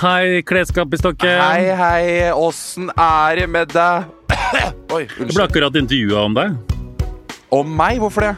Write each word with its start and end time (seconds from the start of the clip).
Hei, 0.00 0.40
klesskap 0.48 0.94
i 0.94 0.96
stokken. 0.96 1.28
Hei, 1.28 1.74
hei, 1.76 2.04
åssen 2.32 2.88
er 2.96 3.36
det 3.36 3.48
med 3.52 3.68
deg? 3.74 4.06
Oi, 4.96 5.02
Jeg 5.04 5.26
ble 5.34 5.44
akkurat 5.44 5.76
intervjua 5.76 6.22
om 6.24 6.38
deg. 6.38 6.54
Om 7.52 7.74
meg? 7.76 8.00
Hvorfor 8.00 8.24
det? 8.24 8.32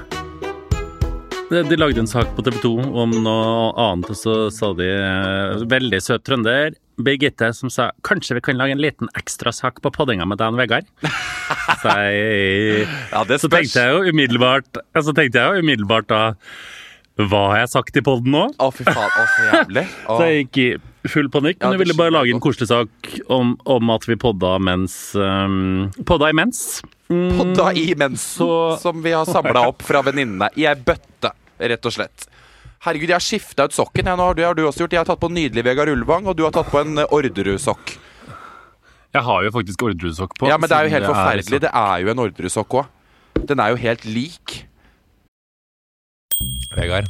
De 1.52 1.62
de 1.68 1.78
lagde 1.78 2.02
en 2.02 2.10
sak 2.10 2.32
på 2.34 2.42
TV 2.42 2.58
2 2.64 2.72
om 3.04 3.14
noe 3.14 3.70
annet, 3.78 4.10
og 4.10 4.18
så 4.18 4.34
sa 4.50 4.72
de 4.74 4.88
eh, 4.90 5.62
Veldig 5.70 6.02
søt 6.02 6.26
trønder. 6.26 6.74
Birgitte 6.98 7.52
som 7.54 7.70
sa 7.70 7.92
kanskje 8.02 8.40
vi 8.40 8.46
kan 8.48 8.58
lage 8.58 8.74
en 8.74 8.82
liten 8.82 9.14
ekstrasak 9.22 9.78
på 9.84 9.94
poddinga 9.94 10.26
med 10.26 10.42
Dan 10.42 10.58
Vegard. 10.58 10.90
Så, 11.82 11.94
jeg, 12.08 12.86
Ja, 13.12 13.22
det 13.28 13.38
så 13.38 13.48
tenkte 13.52 13.82
jeg 13.84 13.92
jo 13.92 14.10
umiddelbart 14.10 14.78
Så 15.04 15.12
tenkte 15.14 15.42
jeg 15.42 15.52
jo 15.52 15.62
umiddelbart 15.62 16.06
da 16.08 16.20
Hva 17.20 17.42
har 17.50 17.60
jeg 17.60 17.70
sagt 17.74 17.98
i 17.98 18.02
podden 18.02 18.32
nå? 18.34 18.46
Å, 18.56 18.70
fy 18.74 18.86
faen. 18.88 19.10
Å, 19.10 19.26
så 19.34 19.46
jævlig. 19.50 19.84
Å. 20.08 20.16
Så 20.16 20.26
jeg 20.30 20.40
gikk 20.46 20.60
i 20.62 20.68
full 21.10 21.28
panikk. 21.32 21.58
Ja, 21.60 21.68
Men 21.70 21.78
jeg 21.78 21.78
det 21.78 21.86
ville 21.86 21.98
bare 21.98 22.14
lage 22.14 22.34
en 22.34 22.40
koselig 22.42 22.68
sak 22.70 23.08
om, 23.32 23.56
om 23.66 23.90
at 23.94 24.04
vi 24.06 24.16
podda 24.20 24.58
mens 24.62 25.14
um, 25.18 25.90
Podda 26.06 26.28
imens. 26.30 26.82
Mm, 27.10 27.32
Podda 27.38 27.72
imens, 27.76 28.22
Så- 28.38 28.78
som 28.80 29.02
vi 29.02 29.10
har 29.12 29.24
samla 29.26 29.66
opp 29.68 29.82
fra 29.82 30.02
venninnene 30.06 30.48
i 30.56 30.64
ei 30.66 30.74
bøtte, 30.74 31.32
rett 31.58 31.86
og 31.90 31.92
slett. 31.92 32.28
Herregud, 32.82 33.08
jeg 33.12 33.14
har 33.14 33.22
skifta 33.22 33.64
ut 33.68 33.74
sokken. 33.76 34.06
Jeg, 34.06 34.16
nå 34.18 34.24
har 34.26 34.34
du, 34.34 34.42
har 34.42 34.54
du 34.58 34.64
også 34.66 34.82
gjort. 34.84 34.92
Jeg 34.96 34.98
har 35.04 35.06
tatt 35.06 35.20
på 35.22 35.28
nydelig 35.30 35.62
Vegard 35.64 35.88
Ulvang, 35.92 36.26
og 36.26 36.34
du 36.36 36.42
har 36.42 36.50
tatt 36.54 36.66
på 36.72 36.80
en 36.80 36.98
eh, 36.98 37.06
Orderud-sokk. 37.14 37.92
Jeg 39.12 39.22
har 39.22 39.44
jo 39.44 39.52
faktisk 39.54 39.84
Orderud-sokk 39.86 40.34
på. 40.40 40.48
Ja, 40.50 40.56
men 40.58 40.66
det 40.70 40.78
er 40.78 40.88
jo 40.88 40.94
helt 40.96 41.06
det 41.06 41.12
forferdelig. 41.12 41.58
Er 41.60 41.66
Det 41.68 41.70
er 41.78 42.02
jo 42.02 42.10
en 42.14 42.22
Orderud-sokk 42.24 42.78
òg. 42.80 42.86
Den 43.52 43.60
er 43.62 43.70
jo 43.74 43.78
helt 43.84 44.04
lik. 44.08 44.56
Vegard, 46.74 47.06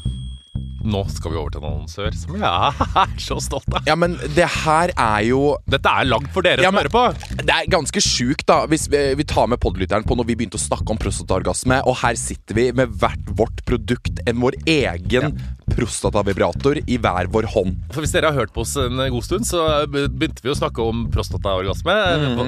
nå 0.85 1.03
skal 1.13 1.35
vi 1.35 1.41
over 1.41 1.55
til 1.55 1.63
en 1.63 1.69
annonsør 1.73 2.17
som 2.17 2.37
jeg 2.39 2.89
er 3.05 3.15
så 3.23 3.39
stolt 3.43 3.69
av. 3.73 3.87
Ja, 3.89 3.97
men 3.99 4.17
det 4.37 4.49
her 4.63 4.93
er 4.93 5.23
jo 5.27 5.41
Dette 5.71 5.91
er 5.91 6.09
lagd 6.09 6.29
for 6.35 6.45
dere 6.45 6.65
Ja, 6.65 6.71
som 6.73 6.81
hører 6.81 6.93
på. 6.93 7.05
Det 7.43 7.55
er 7.55 7.71
ganske 7.73 8.03
sjukt, 8.05 8.45
da, 8.49 8.63
hvis 8.71 8.89
vi, 8.93 9.03
vi 9.19 9.27
tar 9.29 9.49
med 9.51 9.61
podlytteren 9.63 10.07
på 10.07 10.17
når 10.19 10.31
vi 10.31 10.39
begynte 10.41 10.61
å 10.61 10.63
snakke 10.63 10.95
om 10.95 11.01
prostataorgasme, 11.01 11.83
og 11.89 11.99
her 12.03 12.19
sitter 12.19 12.59
vi 12.59 12.69
med 12.77 12.95
hvert 13.01 13.35
vårt 13.39 13.65
produkt, 13.69 14.23
en 14.29 14.41
vår 14.43 14.59
egen 14.69 15.37
prostatavibrator 15.73 16.81
i 16.85 16.99
hver 17.01 17.29
vår 17.33 17.49
hånd. 17.55 17.79
For 17.95 18.05
Hvis 18.05 18.13
dere 18.15 18.33
har 18.33 18.37
hørt 18.43 18.53
på 18.55 18.65
oss 18.65 18.75
en 18.81 18.99
god 18.99 19.25
stund, 19.25 19.47
så 19.49 19.63
begynte 19.89 20.45
vi 20.45 20.53
å 20.53 20.57
snakke 20.59 20.85
om 20.85 21.07
prostataorgasme. 21.13 21.97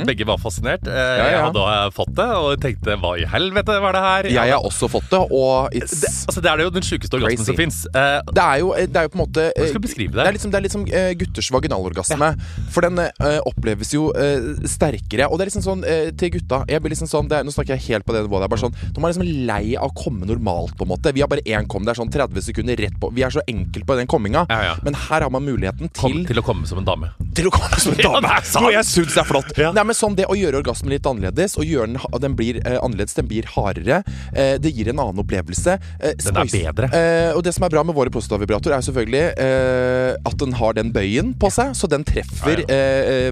Begge 0.08 0.26
var 0.28 0.40
fascinert. 0.42 0.86
Eh, 0.88 1.14
ja. 1.20 1.28
Jeg 1.34 1.42
hadde 1.46 1.64
eh, 1.74 1.86
fått 1.94 2.12
det 2.18 2.28
og 2.40 2.50
tenkte 2.62 2.98
hva 3.00 3.14
i 3.20 3.26
helvete 3.28 3.78
var 3.84 3.96
det 3.96 4.04
her? 4.04 4.30
Jeg 4.34 4.54
har 4.54 4.66
også 4.66 4.90
fått 4.92 5.08
det, 5.12 5.22
og 5.24 5.74
it's 5.76 6.00
det, 6.02 6.12
altså, 6.28 6.44
det 6.44 6.52
er 6.52 6.64
jo 6.66 6.74
den 6.74 6.86
sjukeste 6.86 7.18
orgasmen 7.20 7.48
som 7.48 7.58
fins. 7.58 7.80
Eh, 8.24 8.34
det 8.34 8.44
er, 8.44 8.60
jo, 8.62 8.72
det 8.74 9.00
er 9.00 9.08
jo 9.08 9.12
på 9.12 9.18
en 9.18 9.24
måte 9.24 9.46
Hvordan 9.50 9.70
skal 9.70 9.82
du 9.82 9.86
beskrive 9.86 10.12
det? 10.12 10.20
Det 10.20 10.28
er 10.28 10.36
liksom, 10.38 10.52
det 10.52 10.58
er 10.58 10.66
liksom 10.66 10.86
eh, 10.88 11.10
gutters 11.20 11.50
vaginalorgasme. 11.54 12.30
For 12.74 12.86
den 12.86 13.00
uh, 13.00 13.40
oppleves 13.48 13.94
jo 13.94 14.08
uh, 14.14 14.66
sterkere. 14.68 15.28
Og 15.30 15.38
det 15.38 15.46
er 15.46 15.52
liksom 15.52 15.66
sånn 15.66 15.84
uh, 15.86 16.10
til 16.18 16.34
gutta 16.36 16.62
jeg 16.70 16.82
blir 16.82 16.94
liksom 16.94 17.10
sånn, 17.10 17.30
det 17.30 17.40
er, 17.40 17.46
Nå 17.46 17.54
snakker 17.54 17.76
jeg 17.76 17.86
helt 17.88 18.06
på 18.08 18.16
det 18.16 18.24
nivået. 18.26 18.58
Sånn 18.60 18.74
De 18.74 19.00
er 19.00 19.10
liksom 19.10 19.26
lei 19.48 19.74
av 19.74 19.90
å 19.90 19.96
komme 19.98 20.28
normalt, 20.28 20.76
på 20.78 20.86
en 20.86 20.92
måte. 20.94 21.12
Vi 21.14 21.24
har 21.24 21.30
bare 21.30 21.44
én 21.44 21.68
kom. 21.70 21.86
Det 21.86 21.94
er 21.94 22.00
sånn 22.02 22.12
30 22.12 22.48
sekunder 22.48 22.80
rett 22.86 22.96
på. 23.00 23.10
Vi 23.14 23.24
er 23.26 23.34
så 23.34 23.44
enkle 23.50 23.84
på 23.86 23.98
den 23.98 24.10
komminga. 24.10 24.46
Ja, 24.52 24.60
ja. 24.70 24.74
Men 24.86 24.96
her 25.06 25.26
har 25.26 25.32
man 25.32 25.44
muligheten 25.46 25.92
kom 25.94 26.22
til 26.24 26.34
til 26.34 26.42
å 26.42 26.46
komme 26.46 26.68
som 26.68 26.80
en 26.80 26.88
dame. 26.88 27.10
Til 27.36 27.48
å 27.50 27.52
komme 27.54 27.78
som 27.82 27.92
en 27.94 28.02
dame. 28.08 28.30
Ja. 28.34 28.60
Noe 28.64 28.72
jeg 28.76 28.86
syns 28.88 29.16
er 29.20 29.26
flott. 29.28 29.52
Ja. 29.60 29.72
Nei, 29.76 29.84
men 29.88 29.96
sånn 29.98 30.14
Det 30.18 30.26
å 30.30 30.36
gjøre 30.38 30.60
orgasmen 30.62 30.92
litt 30.94 31.06
annerledes, 31.08 31.56
og 31.60 31.66
gjøre 31.68 31.90
den, 31.92 31.98
den 32.22 32.36
blir 32.38 32.60
eh, 32.62 32.78
annerledes, 32.80 33.14
den 33.18 33.28
blir 33.30 33.48
hardere, 33.54 34.02
eh, 34.32 34.54
det 34.62 34.72
gir 34.76 34.90
en 34.92 35.00
annen 35.02 35.22
opplevelse. 35.24 35.76
Eh, 36.00 36.14
Den 36.24 36.38
er 36.44 36.50
bedre. 36.52 36.90
Eh, 36.94 37.30
og 37.36 37.42
det 37.46 37.54
som 37.56 37.66
er 37.66 37.72
bra 37.74 37.82
med 37.86 37.96
våre 37.96 38.12
prostatavibratorer, 38.14 38.76
er 38.78 38.86
selvfølgelig 38.86 39.24
eh, 39.44 40.14
at 40.30 40.38
den 40.40 40.54
har 40.60 40.76
den 40.78 40.92
bøyen 40.94 41.32
på 41.40 41.50
seg, 41.54 41.74
så 41.78 41.88
den 41.90 42.04
treffer 42.06 42.62
Ja, 42.64 42.78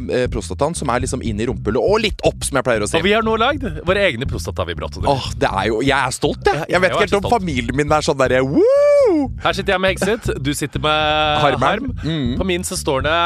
eh, 0.03 0.27
prostataen, 0.33 0.75
som 0.79 0.91
er 0.93 1.03
liksom 1.05 1.23
inn 1.27 1.41
i 1.43 1.47
rumpehullet, 1.49 1.83
og 1.83 2.03
litt 2.05 2.23
opp, 2.29 2.43
som 2.47 2.59
jeg 2.59 2.67
pleier 2.67 2.85
å 2.85 2.89
si. 2.91 2.99
Og 2.99 3.07
vi 3.07 3.15
har 3.17 3.25
nå 3.27 3.37
lagd 3.41 3.65
våre 3.87 4.03
egne 4.09 4.27
prostatavibratorer. 4.31 5.09
Åh, 5.13 5.31
det 5.39 5.49
er 5.51 5.69
jo 5.71 5.81
Jeg 5.83 5.99
er 5.99 6.15
stolt, 6.15 6.43
jeg. 6.47 6.65
Jeg 6.73 6.83
vet 6.83 6.93
ikke 6.95 7.05
helt 7.07 7.19
om 7.19 7.25
stolt. 7.27 7.35
familien 7.39 7.77
min 7.79 7.93
er 7.93 8.05
sånn 8.07 8.19
derre 8.21 8.43
woo! 8.47 9.29
Her 9.43 9.53
sitter 9.57 9.75
jeg 9.77 9.83
med 9.83 9.93
Hekset, 9.95 10.31
du 10.43 10.53
sitter 10.57 10.81
med. 10.83 11.59
Harm. 11.63 11.89
Mm. 12.03 12.37
På 12.39 12.47
min 12.49 12.65
så 12.65 12.77
står 12.79 13.03
det 13.05 13.17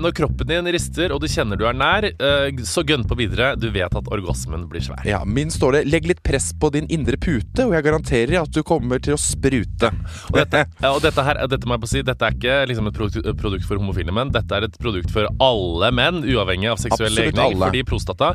Når 0.00 0.14
kroppen 0.16 0.48
din 0.50 0.68
rister 0.74 1.12
og 1.14 1.22
du 1.22 1.28
kjenner 1.30 1.58
du 1.58 1.64
er 1.68 1.76
nær, 1.76 2.06
eh, 2.06 2.62
så 2.68 2.84
gønn 2.86 3.06
på 3.08 3.16
videre. 3.18 3.54
Du 3.58 3.68
vet 3.74 3.92
at 3.96 4.10
orgasmen 4.12 4.66
blir 4.70 4.84
svær. 4.84 5.04
Ja, 5.08 5.22
Min 5.24 5.50
står 5.50 5.72
det 5.72 5.84
'legg 5.86 6.06
litt 6.06 6.22
press 6.22 6.52
på 6.52 6.70
din 6.72 6.86
indre 6.88 7.16
pute', 7.16 7.66
og 7.66 7.72
jeg 7.72 7.84
garanterer 7.84 8.42
at 8.42 8.50
du 8.50 8.62
kommer 8.62 8.98
til 9.02 9.14
å 9.14 9.20
sprute. 9.20 9.90
Og 10.30 10.36
dette, 10.36 10.66
ja, 10.82 10.92
og 10.92 11.02
dette 11.02 11.22
her, 11.22 11.46
dette 11.46 11.66
må 11.66 11.76
jeg 11.76 11.84
på 11.84 11.88
si 11.88 12.02
Dette 12.06 12.22
er 12.22 12.34
ikke 12.36 12.68
liksom 12.68 12.86
et 12.88 12.94
produkt, 12.94 13.36
produkt 13.40 13.64
for 13.66 13.76
homofile 13.76 14.12
menn. 14.12 14.30
Dette 14.30 14.52
er 14.52 14.64
et 14.64 14.78
produkt 14.78 15.10
for 15.10 15.26
alle 15.40 15.90
menn, 15.92 16.22
uavhengig 16.22 16.70
av 16.70 16.78
seksuell 16.78 17.14
legning. 17.14 17.58
Fordi 17.58 17.82
prostata 17.82 18.34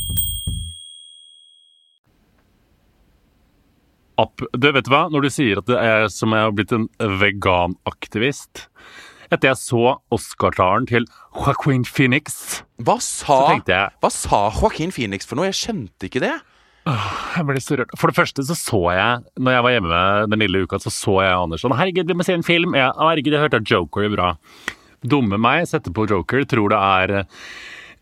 App. 4.21 4.43
Du 4.57 4.67
vet 4.75 4.89
hva, 4.91 5.05
når 5.11 5.25
du 5.25 5.31
sier 5.33 5.61
at 5.61 5.69
det 5.69 5.79
er 5.79 6.05
som 6.13 6.35
jeg 6.35 6.47
har 6.47 6.53
blitt 6.55 6.75
en 6.75 6.89
veganaktivist 7.21 8.67
Etter 9.31 9.53
jeg 9.53 9.59
så 9.61 9.95
Oscar-talen 10.11 10.87
til 10.89 11.05
Joaquin 11.37 11.85
Phoenix, 11.87 12.63
Hva 12.83 12.97
så 12.99 13.23
sa, 13.23 13.37
tenkte 13.53 13.71
jeg 13.71 13.93
hva 14.03 14.09
sa 14.11 14.41
Joaquin 14.57 14.91
Phoenix 14.91 15.29
for 15.29 15.39
noe? 15.39 15.47
Jeg 15.47 15.59
skjønte 15.61 16.09
ikke 16.09 16.23
det. 16.23 16.33
Jeg 16.83 17.45
ble 17.47 17.61
så 17.61 17.77
rørt. 17.79 17.93
For 18.01 18.11
det 18.11 18.17
første 18.17 18.43
så 18.43 18.57
så 18.57 18.81
jeg, 18.91 19.23
når 19.39 19.55
jeg 19.55 19.65
var 19.67 19.75
hjemme 19.75 20.01
den 20.33 20.43
lille 20.43 20.63
uka, 20.65 20.81
så 20.81 20.91
så 20.91 21.15
jeg 21.23 21.37
Anders 21.37 21.63
sånn 21.63 21.77
Herregud, 21.77 22.09
vi 22.09 22.17
må 22.17 22.25
se 22.27 22.35
en 22.35 22.43
film. 22.43 22.75
Jeg, 22.75 22.91
herregud, 22.97 23.37
jeg 23.37 23.45
hørte 23.45 23.61
at 23.61 23.71
Joker 23.71 24.03
gjør 24.03 24.15
bra. 24.17 24.29
Dumme 25.13 25.39
meg, 25.41 25.63
setter 25.69 25.93
på 25.95 26.09
Joker, 26.09 26.43
tror 26.49 26.73
det 26.73 26.81
er 26.81 27.15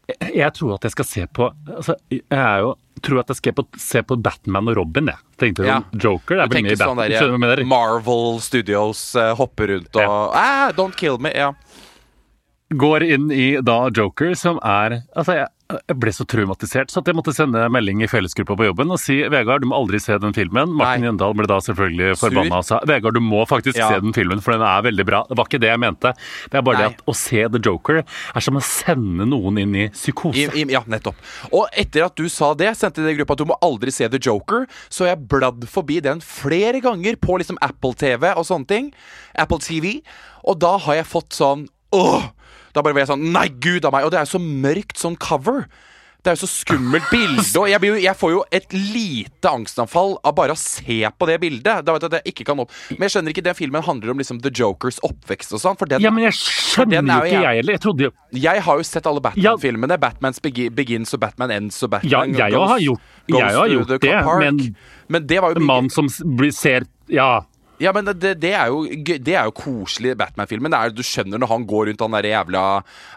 jeg, 0.10 0.32
jeg 0.40 0.54
tror 0.58 0.78
at 0.78 0.88
jeg 0.88 0.94
skal 0.96 1.06
se 1.06 1.24
på 1.38 1.48
altså, 1.70 1.96
Jeg 2.10 2.24
er 2.34 2.64
jo 2.64 2.72
tror 3.04 3.22
at 3.24 3.32
jeg 3.34 3.40
skal 3.40 3.56
på, 3.58 3.66
se 3.80 4.02
på 4.04 4.18
Batman 4.24 4.70
og 4.72 4.78
Robin, 4.80 5.12
jeg. 5.12 5.18
Tenkte 5.42 5.66
Ja. 5.68 5.80
sånn, 5.82 6.00
Joker 6.04 6.40
er 6.40 6.48
vel 6.48 6.64
med 6.64 6.72
i 6.72 6.76
sånn 6.76 6.96
Batman. 6.98 7.40
Hva 7.40 7.56
der? 7.56 7.66
Marvel 7.66 8.40
Studios 8.44 9.04
uh, 9.16 9.34
hopper 9.40 9.74
rundt 9.76 9.96
og 9.96 10.36
ah, 10.36 10.72
Don't 10.78 10.96
kill 11.00 11.18
me. 11.18 11.32
Ja. 11.36 11.54
Går 12.70 13.04
inn 13.04 13.32
i 13.32 13.48
da 13.66 13.90
Joker, 13.90 14.36
som 14.38 14.60
er 14.62 15.02
Altså, 15.16 15.40
jeg, 15.40 15.48
jeg 15.70 15.98
ble 16.02 16.10
så 16.16 16.26
traumatisert 16.26 16.90
så 16.90 17.02
at 17.04 17.10
jeg 17.12 17.18
måtte 17.18 17.34
sende 17.36 17.62
melding 17.70 18.00
i 18.02 18.08
fellesgruppa 18.10 18.56
på 18.58 18.66
jobben 18.66 18.90
og 18.90 18.98
si 19.02 19.20
Vegard, 19.30 19.62
du 19.62 19.68
må 19.70 19.78
aldri 19.78 20.00
se 20.02 20.16
den 20.18 20.34
filmen. 20.34 20.72
Martin 20.74 21.04
Nei. 21.04 21.10
Jøndal 21.12 21.36
ble 21.38 21.46
da 21.52 21.60
selvfølgelig 21.62 22.16
forbanna 22.18 22.58
og 22.64 22.66
sa 22.66 22.80
Vegard, 22.90 23.14
du 23.14 23.22
må 23.22 23.44
faktisk 23.50 23.78
Ja. 23.78 23.90
se 23.94 24.00
den 24.02 24.16
filmen, 24.16 24.42
for 24.42 24.56
den 24.58 24.64
er 24.66 24.82
veldig 24.82 25.06
bra. 25.06 25.20
Det 25.30 25.38
var 25.38 25.46
ikke 25.46 25.60
det 25.62 25.70
jeg 25.70 25.80
mente. 25.84 26.14
Det 26.50 26.58
er 26.58 26.66
bare 26.66 26.80
Nei. 26.80 26.88
det 26.90 26.98
at 26.98 27.06
å 27.06 27.16
se 27.16 27.44
The 27.54 27.62
Joker 27.70 28.02
er 28.02 28.40
som 28.42 28.58
å 28.58 28.64
sende 28.66 29.28
noen 29.30 29.60
inn 29.62 29.76
i 29.76 29.86
psykose. 29.94 30.36
I, 30.50 30.64
i, 30.64 30.66
ja, 30.74 30.82
nettopp. 30.90 31.16
Og 31.54 31.68
etter 31.78 32.06
at 32.08 32.16
du 32.18 32.26
sa 32.34 32.54
det, 32.58 32.74
sendte 32.76 33.06
det 33.06 33.14
i 33.14 33.20
gruppa 33.20 33.38
at 33.38 33.44
du 33.44 33.46
må 33.46 33.60
aldri 33.62 33.92
se 33.94 34.10
The 34.10 34.18
Joker, 34.20 34.66
så 34.90 35.06
jeg 35.06 35.28
bladd 35.30 35.68
forbi 35.70 36.00
den 36.02 36.20
flere 36.26 36.82
ganger 36.82 37.16
på 37.22 37.38
liksom 37.38 37.62
Apple 37.62 37.94
TV 37.94 38.34
og 38.34 38.46
sånne 38.50 38.66
ting. 38.68 38.90
Apple 39.38 39.60
TV. 39.62 40.00
Og 40.50 40.58
da 40.58 40.78
har 40.82 40.96
jeg 41.04 41.06
fått 41.14 41.30
sånn 41.38 41.68
Åh! 41.94 42.30
Da 42.74 42.82
bare 42.82 42.94
var 42.94 43.06
jeg 43.06 43.12
sånn 43.14 43.32
Nei, 43.34 43.48
gud 43.50 43.86
a 43.86 43.92
meg! 43.92 44.06
Og 44.06 44.12
det 44.12 44.20
er 44.22 44.26
jo 44.28 44.38
så 44.38 44.44
mørkt 44.44 44.98
sånn 45.02 45.18
cover. 45.18 45.68
Det 46.20 46.28
er 46.28 46.36
jo 46.36 46.42
så 46.44 46.50
skummelt 46.52 47.06
bilde, 47.08 47.44
og 47.62 47.70
jeg, 47.72 47.80
blir 47.80 47.94
jo, 47.94 48.00
jeg 48.04 48.18
får 48.20 48.32
jo 48.34 48.40
et 48.52 48.74
lite 48.76 49.48
angstanfall 49.48 50.18
av 50.28 50.34
bare 50.36 50.52
å 50.52 50.60
se 50.60 50.98
på 51.16 51.28
det 51.30 51.38
bildet. 51.40 51.86
Da 51.88 51.94
vet 51.96 52.04
jeg 52.04 52.12
at 52.12 52.18
jeg 52.26 52.34
ikke 52.34 52.46
kan 52.50 52.60
opp 52.60 52.74
Men 52.92 53.06
jeg 53.08 53.14
skjønner 53.14 53.32
ikke, 53.32 53.44
den 53.46 53.56
filmen 53.56 53.86
handler 53.86 54.12
om 54.12 54.20
liksom 54.20 54.42
The 54.44 54.52
Jokers 54.52 55.00
oppvekst 55.08 55.56
og 55.56 55.62
sånn. 55.64 55.80
Ja, 56.04 56.12
men 56.12 56.26
jeg 56.28 56.36
skjønner 56.36 57.00
jo 57.00 57.24
ikke 57.24 57.32
jeg- 57.40 57.56
heller. 57.62 57.72
Jeg 57.78 57.84
trodde 57.86 58.04
jo 58.10 58.12
jeg 58.36 58.62
har 58.68 58.78
jo 58.78 58.84
sett 58.84 59.08
alle 59.08 59.22
Batman-filmene. 59.22 59.96
Ja. 59.96 59.98
Batmans 59.98 60.40
Begins 60.44 61.14
og 61.16 61.20
Batman 61.24 61.52
Ends 61.56 61.82
og 61.84 61.90
Batman 61.96 62.12
Ja, 62.12 62.26
jeg 62.50 62.54
Goes- 62.54 62.68
har 62.68 62.80
gjort- 62.80 63.02
Goes 63.32 63.40
jeg 63.40 63.56
har 63.56 63.68
gjort 63.70 63.88
det, 63.88 64.12
men- 64.44 64.76
men 65.08 65.26
det 65.28 65.40
var 65.42 65.54
jo 65.54 65.56
en 65.56 65.66
mann 65.66 65.90
som 65.90 66.06
blir, 66.36 66.52
ser 66.52 66.84
Ja. 67.08 67.46
Ja, 67.80 67.94
men 67.96 68.10
det, 68.12 68.34
det 68.44 68.52
er 68.54 68.68
jo 68.68 68.84
Det 68.92 69.36
er 69.36 69.48
jo 69.48 69.56
koselig, 69.56 70.18
Batman-filmen. 70.20 70.76
Du 70.92 71.04
skjønner 71.06 71.40
når 71.40 71.54
han 71.54 71.68
går 71.70 71.90
rundt 71.90 72.02
han 72.04 72.18
der 72.18 72.28
jævla 72.28 72.64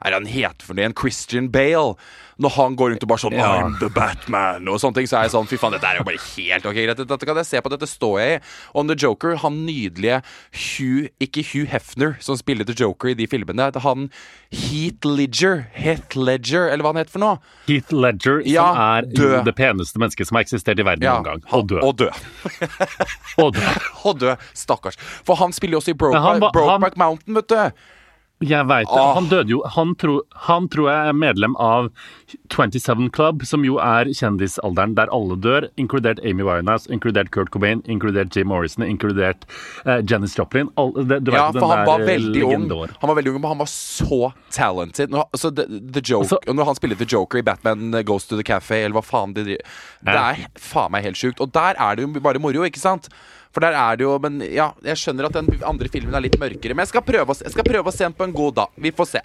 Er 0.04 0.14
han 0.14 0.28
het 0.30 0.62
for 0.62 0.74
noe 0.74 0.84
igjen? 0.84 0.98
Christian 0.98 1.50
Bale. 1.50 1.96
Når 2.42 2.54
han 2.56 2.74
går 2.78 2.90
rundt 2.94 3.04
og 3.06 3.10
bare 3.12 3.22
sånn 3.22 3.36
Ja. 3.38 3.48
I'm 3.62 3.76
the 3.78 3.88
Batman 3.94 4.66
og 4.72 4.80
sånne 4.82 4.96
ting, 4.98 5.06
så 5.06 5.20
er 5.20 5.28
jeg 5.28 5.34
sånn 5.36 5.46
Fy 5.50 5.56
faen, 5.60 5.72
dette 5.76 5.86
er 5.86 6.00
jo 6.00 6.06
bare 6.08 6.18
helt 6.18 6.66
ok. 6.66 6.74
Greit, 6.82 7.02
dette 7.06 7.28
kan 7.28 7.38
jeg 7.38 7.46
se 7.46 7.60
på, 7.62 7.70
dette 7.70 7.86
står 7.90 8.16
jeg 8.22 8.34
i. 8.34 8.40
Og 8.74 8.88
The 8.90 8.96
Joker, 8.98 9.36
han 9.44 9.60
nydelige 9.66 10.18
Hugh 10.64 11.08
Ikke 11.22 11.44
Hugh 11.52 11.68
Hefner, 11.70 12.16
som 12.24 12.36
spiller 12.40 12.66
The 12.68 12.74
Joker 12.74 13.12
i 13.12 13.14
de 13.18 13.28
filmene. 13.30 13.70
Det 13.70 13.78
er 13.82 13.86
han 13.86 14.08
Heath 14.52 15.06
Ledger. 15.06 15.66
Heath 15.78 16.16
Ledger, 16.18 16.66
eller 16.72 16.82
hva 16.84 16.92
han 16.92 17.00
heter 17.04 17.14
for 17.14 17.22
noe. 17.24 17.38
Heath 17.70 17.94
Ledger, 17.94 18.42
Ja, 18.48 18.66
som 18.72 18.82
er 18.82 19.08
død. 19.14 19.38
det 19.46 19.54
peneste 19.56 20.02
mennesket 20.02 20.28
som 20.28 20.36
har 20.40 20.44
eksistert 20.48 20.82
i 20.82 20.86
verden 20.88 21.06
Ja, 21.06 21.16
noen 21.20 21.24
gang. 21.30 21.42
Og 21.52 21.68
død. 21.70 21.82
Og 21.86 21.96
død. 22.02 22.12
Og 24.04 24.18
død. 24.20 24.36
Stakkars. 24.58 24.98
For 25.24 25.38
han 25.40 25.52
spiller 25.54 25.78
jo 25.78 25.82
også 25.84 25.94
i 25.94 25.98
Brokeback 25.98 26.52
Broke 26.52 26.98
Mountain, 26.98 27.34
vet 27.38 27.48
du. 27.48 27.58
Jeg 28.46 28.66
veit 28.70 28.90
det. 28.90 29.04
Han 29.16 29.28
døde 29.30 29.52
jo 29.52 29.62
han, 29.76 29.94
tro, 29.98 30.20
han 30.48 30.68
tror 30.72 30.90
jeg 30.90 31.12
er 31.12 31.16
medlem 31.16 31.56
av 31.62 31.90
27 32.52 33.10
Club, 33.14 33.44
som 33.48 33.64
jo 33.66 33.78
er 33.82 34.10
kjendisalderen 34.16 34.94
der 34.96 35.10
alle 35.12 35.36
dør, 35.40 35.68
inkludert 35.80 36.20
Amy 36.24 36.44
Winehouse, 36.46 36.88
inkludert 36.92 37.30
Kurt 37.34 37.52
Cobain, 37.54 37.82
inkludert 37.90 38.34
Jim 38.36 38.48
Morrison, 38.52 38.84
inkludert 38.86 39.46
uh, 39.86 40.00
Janis 40.08 40.36
Joplin. 40.38 40.70
All, 40.80 40.92
det, 40.96 41.22
Ja, 41.32 41.50
for 41.52 41.68
han 41.72 41.86
var 41.88 42.04
eh, 42.04 42.08
veldig 42.12 42.44
ung. 42.48 42.68
Han 43.00 43.12
var 43.12 43.18
veldig 43.18 43.34
ung, 43.34 43.40
Men 43.40 43.54
han 43.54 43.62
var 43.62 43.70
så 43.70 44.32
talented. 44.50 45.12
Når, 45.12 45.28
altså, 45.32 45.50
the, 45.50 45.66
the 45.68 46.02
joke, 46.04 46.22
Altså- 46.24 46.54
når 46.54 46.64
han 46.64 46.78
spiller 46.78 46.96
The 46.96 47.08
Joker 47.08 47.38
i 47.38 47.42
Batman 47.42 48.02
Goes 48.04 48.26
to 48.26 48.36
the 48.36 48.46
Cafe, 48.46 48.84
eller 48.84 48.96
hva 48.98 49.04
faen 49.04 49.34
de 49.36 49.44
driver 49.46 49.78
Det 50.02 50.16
er 50.18 50.42
faen 50.58 50.92
meg 50.92 51.06
helt 51.06 51.20
sjukt. 51.20 51.40
Og 51.40 51.52
der 51.54 51.78
er 51.78 51.96
det 51.96 52.06
jo 52.06 52.20
bare 52.20 52.42
moro, 52.42 52.64
ikke 52.66 52.80
sant? 52.80 53.08
For 53.52 53.64
der 53.64 53.76
er 53.76 53.98
det 54.00 54.06
jo 54.06 54.16
Men 54.22 54.40
ja, 54.46 54.70
jeg 54.84 55.00
skjønner 55.00 55.28
at 55.28 55.36
den 55.36 55.50
andre 55.68 55.90
filmen 55.92 56.14
er 56.16 56.24
litt 56.24 56.38
mørkere. 56.40 56.74
Men 56.74 56.86
jeg 56.86 56.94
skal 56.94 57.06
prøve 57.06 57.34
å, 57.34 57.38
jeg 57.44 57.54
skal 57.54 57.68
prøve 57.68 57.92
å 57.92 57.94
se 57.94 58.06
den 58.06 58.16
på 58.16 58.26
en 58.26 58.36
god 58.36 58.58
dag. 58.62 58.76
Vi 58.80 58.94
får 58.96 59.10
se. 59.16 59.22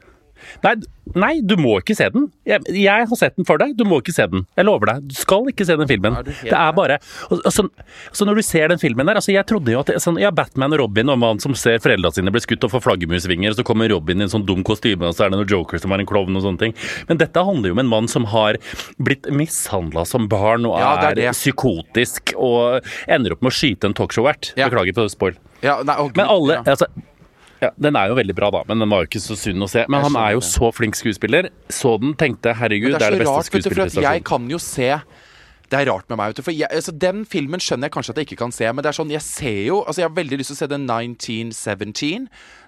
Nei, 0.63 0.73
nei, 1.17 1.31
du 1.45 1.55
må 1.59 1.77
ikke 1.81 1.95
se 1.97 2.07
den. 2.13 2.27
Jeg, 2.47 2.63
jeg 2.73 3.07
har 3.09 3.19
sett 3.19 3.35
den 3.37 3.47
for 3.47 3.61
deg, 3.61 3.75
du 3.77 3.83
må 3.87 3.99
ikke 4.01 4.15
se 4.15 4.27
den. 4.31 4.45
Jeg 4.57 4.67
lover 4.67 4.91
deg. 4.91 5.07
Du 5.11 5.15
skal 5.17 5.47
ikke 5.51 5.67
se 5.67 5.77
den 5.79 5.89
filmen. 5.89 6.17
Er 6.19 6.27
Det 6.27 6.53
er 6.55 6.75
bare 6.77 6.99
altså, 7.29 7.53
sånn, 7.59 7.71
så 8.15 8.27
Når 8.27 8.39
du 8.39 8.43
ser 8.45 8.71
den 8.71 8.81
filmen 8.81 9.07
der 9.07 9.19
altså 9.19 9.33
Jeg 9.33 9.47
trodde 9.49 9.71
jo 9.73 9.81
at 9.81 9.91
sånn, 10.03 10.19
ja, 10.21 10.31
Batman 10.35 10.75
og 10.75 10.81
Robin 10.83 11.13
en 11.13 11.21
mann 11.21 11.41
som 11.43 11.55
ser 11.57 11.79
foreldrene 11.83 12.13
sine 12.15 12.33
bli 12.33 12.41
skutt 12.43 12.65
og 12.67 12.73
får 12.73 12.83
flaggermusvinger, 12.85 13.55
så 13.57 13.65
kommer 13.67 13.89
Robin 13.91 14.21
i 14.21 14.27
en 14.27 14.33
sånn 14.33 14.45
dum 14.47 14.63
kostyme, 14.67 15.07
og 15.07 15.15
så 15.15 15.25
er 15.25 15.31
det 15.31 15.39
noen 15.39 15.51
Joker 15.51 15.81
som 15.81 15.93
er 15.93 16.03
en 16.03 16.09
klovn 16.09 16.37
og 16.37 16.45
sånne 16.45 16.61
ting. 16.65 16.77
Men 17.09 17.21
dette 17.21 17.43
handler 17.49 17.71
jo 17.71 17.77
om 17.77 17.83
en 17.83 17.91
mann 17.91 18.11
som 18.11 18.27
har 18.33 18.59
blitt 19.01 19.29
mishandla 19.33 20.05
som 20.07 20.27
barn 20.31 20.67
og 20.67 20.77
Ja, 20.81 20.93
er 21.09 21.21
er, 21.27 21.35
psykotisk 21.35 22.33
og 22.35 22.85
ender 23.07 23.35
opp 23.35 23.43
med 23.45 23.53
å 23.53 23.57
skyte 23.57 23.89
en 23.89 23.97
talkshow-vert. 23.97 24.53
Ja. 24.59 24.69
Beklager 24.69 24.97
for 24.97 25.13
spoil. 25.13 25.37
Ja, 25.63 25.79
nei, 25.85 25.97
å, 25.97 26.09
Men 26.15 26.29
alle 26.29 26.59
altså, 26.63 26.89
ja, 27.61 27.71
Den 27.77 27.95
er 27.95 28.11
jo 28.11 28.17
veldig 28.19 28.35
bra, 28.37 28.51
da, 28.53 28.63
men 28.69 28.79
den 28.83 28.89
var 28.89 29.03
jo 29.03 29.09
ikke 29.09 29.23
så 29.23 29.37
sunn 29.39 29.63
å 29.65 29.69
se. 29.71 29.85
Men 29.89 30.03
han 30.05 30.17
er 30.21 30.35
jo 30.37 30.43
så 30.45 30.71
flink 30.75 30.97
skuespiller. 30.99 31.49
Så 31.73 31.95
den, 32.01 32.13
tenkte 32.19 32.53
herregud, 32.57 32.91
Men 32.93 32.99
det 33.01 33.07
er 33.07 33.17
det 33.17 33.23
beste 33.25 33.49
skuespillerprestasjonen. 33.49 34.11
jeg 34.13 34.27
kan 34.27 34.51
jo 34.51 34.59
se 34.61 34.91
det 35.67 35.81
er 35.81 35.89
rart 35.91 36.07
med 36.07 36.15
meg. 36.19 36.37
For 36.39 36.55
jeg, 36.55 36.69
altså, 36.71 36.93
Den 36.95 37.25
filmen 37.27 37.59
skjønner 37.59 37.89
jeg 37.89 37.95
kanskje 37.97 38.13
at 38.13 38.19
jeg 38.21 38.27
ikke 38.29 38.39
kan 38.39 38.53
se, 38.55 38.67
men 38.71 38.83
det 38.85 38.91
er 38.91 38.95
sånn, 38.95 39.11
jeg 39.11 39.23
ser 39.25 39.57
jo 39.67 39.81
Altså, 39.83 39.99
jeg 39.99 40.07
har 40.09 40.15
veldig 40.15 40.39
lyst 40.39 40.53
til 40.53 40.55
å 40.55 40.59
se 40.61 40.69
den 40.71 40.85
1917. 40.87 42.27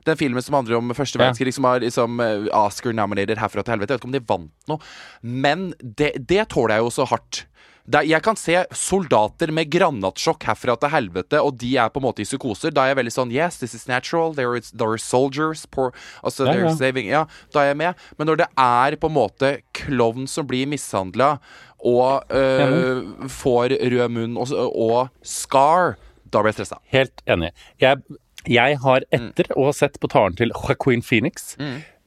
Den 0.09 0.19
filmen 0.19 0.43
som 0.43 0.57
handler 0.57 0.79
om 0.79 0.91
første 0.91 1.15
Ja. 1.19 1.23
verdenskrig, 1.23 1.53
som 1.55 1.63
har 1.63 1.79
liksom 1.79 2.19
Oscar-nominated 2.51 3.37
herfra 3.39 3.63
til 3.63 3.75
helvete. 3.77 3.95
Jeg 3.95 3.99
vet 3.99 4.03
ikke 4.03 4.11
om 4.11 4.17
de 4.17 4.25
vant 4.27 4.51
noe, 4.67 4.79
men 5.23 5.73
det, 5.79 6.27
det 6.27 6.49
tåler 6.49 6.75
jeg 6.75 6.83
jo 6.87 6.89
så 6.89 7.07
hardt. 7.07 7.45
Det, 7.89 8.03
jeg 8.05 8.21
kan 8.21 8.37
se 8.37 8.53
soldater 8.77 9.49
med 9.55 9.69
granatsjokk 9.73 10.43
herfra 10.51 10.75
til 10.77 10.91
helvete, 10.93 11.39
og 11.41 11.55
de 11.61 11.71
er 11.81 11.89
på 11.89 12.01
en 12.01 12.05
måte 12.05 12.21
i 12.21 12.27
psykoser. 12.27 12.73
Da 12.75 12.83
er 12.85 12.91
jeg 12.93 12.99
veldig 13.01 13.13
sånn 13.15 13.31
Yes, 13.33 13.57
this 13.57 13.73
is 13.73 13.87
natural. 13.89 14.35
There, 14.37 14.53
is, 14.59 14.69
there 14.71 14.93
are 14.93 15.01
soldiers. 15.01 15.65
Poor, 15.73 15.89
altså, 16.21 16.45
Ja, 16.45 16.53
ja. 16.67 16.75
saving 16.77 17.09
Ja, 17.09 17.23
da 17.53 17.63
er 17.63 17.71
jeg 17.71 17.79
med. 17.81 18.03
Men 18.19 18.29
når 18.29 18.43
det 18.43 18.49
er 18.61 18.97
på 19.01 19.09
en 19.09 19.15
måte 19.17 19.51
klovn 19.73 20.27
som 20.29 20.45
blir 20.49 20.69
mishandla, 20.69 21.39
og 21.79 22.29
øh, 22.35 23.05
får 23.31 23.73
rød 23.79 24.09
munn 24.11 24.37
og, 24.37 24.51
og 24.51 25.09
scar, 25.23 25.95
da 26.29 26.41
blir 26.43 26.51
jeg 26.53 26.59
stressa. 26.59 26.77
Helt 26.93 27.23
enig. 27.25 27.53
Jeg, 27.81 28.03
jeg 28.45 28.77
har, 28.83 29.05
etter 29.15 29.49
å 29.55 29.69
ha 29.69 29.73
sett 29.73 29.97
på 30.03 30.11
talen 30.11 30.35
til 30.37 30.51
Joaquin 30.53 31.01
Phoenix, 31.01 31.55